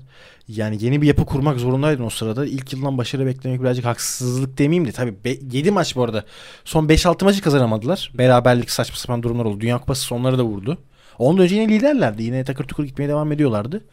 Yani 0.49 0.85
yeni 0.85 1.03
bir 1.03 1.07
yapı 1.07 1.27
kurmak 1.27 1.59
zorundaydın 1.59 2.05
o 2.05 2.11
sırada. 2.11 2.47
İlk 2.47 2.73
yıldan 2.73 2.99
başarı 2.99 3.27
beklemek 3.27 3.61
birazcık 3.61 3.85
haksızlık 3.85 4.59
demeyeyim 4.59 4.89
de. 4.89 4.93
Tabii 4.93 5.41
7 5.53 5.71
maç 5.71 5.97
bu 5.97 6.05
arada. 6.05 6.25
Son 6.65 6.89
5-6 6.89 7.25
maçı 7.25 7.43
kazanamadılar. 7.43 8.11
Beraberlik 8.15 8.71
saçma 8.71 8.97
sapan 8.97 9.23
durumlar 9.23 9.45
oldu. 9.45 9.61
Dünya 9.61 9.79
Kupası 9.79 10.03
sonları 10.03 10.39
da 10.39 10.45
vurdu. 10.45 10.79
Ondan 11.19 11.45
önce 11.45 11.55
yine 11.55 11.69
liderlerdi. 11.69 12.23
Yine 12.23 12.45
takır 12.45 12.65
tukur 12.65 12.85
gitmeye 12.85 13.09
devam 13.09 13.33
ediyorlardı. 13.33 13.85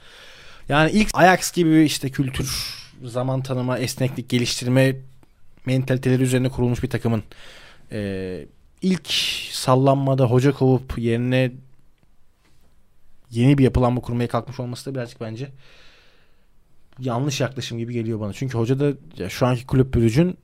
Yani 0.70 0.92
ilk 0.92 1.10
Ajax 1.14 1.52
gibi 1.52 1.84
işte 1.84 2.10
kültür, 2.10 2.76
zaman 3.04 3.44
tanıma, 3.44 3.78
esneklik, 3.80 4.30
geliştirme 4.30 4.96
mentaliteleri 5.66 6.24
üzerine 6.24 6.50
kurulmuş 6.50 6.84
bir 6.84 6.90
takımın 6.90 7.24
e, 7.92 8.46
ilk 8.86 9.08
sallanmada 9.52 10.26
hoca 10.26 10.52
kovup 10.52 10.98
yerine 10.98 11.52
yeni 13.32 13.58
bir 13.58 13.64
yapılanma 13.64 14.02
kurmaya 14.02 14.28
kalkmış 14.28 14.60
olması 14.60 14.86
da 14.90 14.96
birazcık 14.96 15.22
bence 15.22 15.52
yanlış 17.00 17.42
yaklaşım 17.42 17.78
gibi 17.78 17.94
geliyor 17.94 18.20
bana. 18.20 18.34
Çünkü 18.34 18.58
hoca 18.58 18.80
da 18.80 18.94
ya 19.18 19.30
şu 19.30 19.46
anki 19.46 19.66
kulüp 19.68 19.94
bürücün 19.94 20.38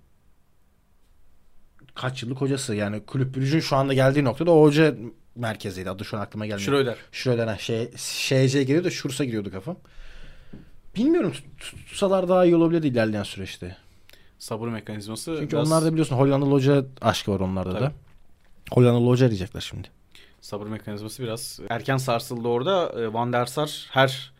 kaç 1.95 2.23
yıllık 2.23 2.41
hocası. 2.41 2.75
Yani 2.75 3.05
kulüp 3.05 3.35
bürücün 3.35 3.59
şu 3.59 3.75
anda 3.75 3.93
geldiği 3.93 4.23
noktada 4.23 4.51
o 4.51 4.61
hoca 4.63 4.95
merkeziydi. 5.35 5.89
Adı 5.89 6.05
şu 6.05 6.17
an 6.17 6.21
aklıma 6.21 6.45
gelmiyor. 6.45 6.65
Schröder. 6.71 6.97
Schröder. 7.11 7.47
ha, 7.47 7.57
Şey, 7.57 7.91
şeye 7.97 8.47
giriyordu 8.47 8.85
da 8.85 8.89
Şurs'a 8.91 9.25
giriyordu 9.25 9.51
kafam. 9.51 9.75
Bilmiyorum 10.95 11.31
tut- 11.59 11.87
tutsalar 11.87 12.29
daha 12.29 12.45
iyi 12.45 12.55
olabilirdi 12.55 12.87
ilerleyen 12.87 13.23
süreçte. 13.23 13.77
Sabır 14.39 14.67
mekanizması. 14.67 15.35
Çünkü 15.39 15.51
biraz 15.55 15.67
onlarda 15.71 15.91
biliyorsun 15.91 16.15
Hollandalı 16.15 16.51
hoca 16.51 16.85
aşkı 17.01 17.31
var 17.31 17.39
onlarda 17.39 17.79
da. 17.81 17.91
Hollandalı 18.71 19.07
hoca 19.07 19.25
arayacaklar 19.25 19.61
şimdi. 19.61 19.87
sabır 20.41 20.67
mekanizması 20.67 21.23
biraz 21.23 21.59
erken 21.69 21.97
sarsıldı 21.97 22.47
orada. 22.47 23.01
E, 23.01 23.13
Van 23.13 23.33
der 23.33 23.45
Sar 23.45 23.87
her 23.91 24.33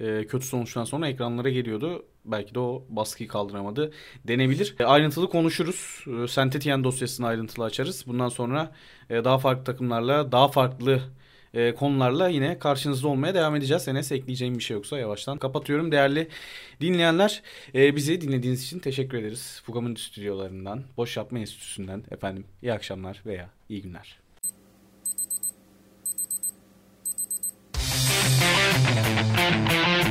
e, 0.00 0.26
kötü 0.26 0.46
sonuçtan 0.46 0.84
sonra 0.84 1.08
ekranlara 1.08 1.48
geliyordu. 1.50 2.04
Belki 2.24 2.54
de 2.54 2.58
o 2.60 2.84
baskıyı 2.88 3.28
kaldıramadı 3.28 3.92
denebilir. 4.28 4.76
E, 4.80 4.84
ayrıntılı 4.84 5.28
konuşuruz. 5.30 6.04
E, 6.24 6.28
Saint 6.28 6.56
Etienne 6.56 6.84
dosyasını 6.84 7.26
ayrıntılı 7.26 7.64
açarız. 7.64 8.04
Bundan 8.06 8.28
sonra 8.28 8.72
e, 9.10 9.24
daha 9.24 9.38
farklı 9.38 9.64
takımlarla, 9.64 10.32
daha 10.32 10.48
farklı 10.48 11.00
e, 11.56 11.74
konularla 11.74 12.28
yine 12.28 12.58
karşınızda 12.58 13.08
olmaya 13.08 13.34
devam 13.34 13.56
edeceğiz. 13.56 13.88
Enes 13.88 14.12
ekleyeceğim 14.12 14.58
bir 14.58 14.62
şey 14.62 14.74
yoksa 14.74 14.98
yavaştan 14.98 15.38
kapatıyorum. 15.38 15.92
Değerli 15.92 16.28
dinleyenler 16.80 17.42
e, 17.74 17.96
bizi 17.96 18.20
dinlediğiniz 18.20 18.64
için 18.64 18.78
teşekkür 18.78 19.18
ederiz. 19.18 19.62
Fugam'ın 19.64 19.94
stüdyolarından, 19.94 20.84
Boş 20.96 21.16
Yapma 21.16 21.38
Enstitüsü'nden 21.38 22.04
efendim 22.10 22.44
iyi 22.62 22.72
akşamlar 22.72 23.22
veya 23.26 23.50
iyi 23.68 23.82
günler. 23.82 24.18
Thank 29.36 30.05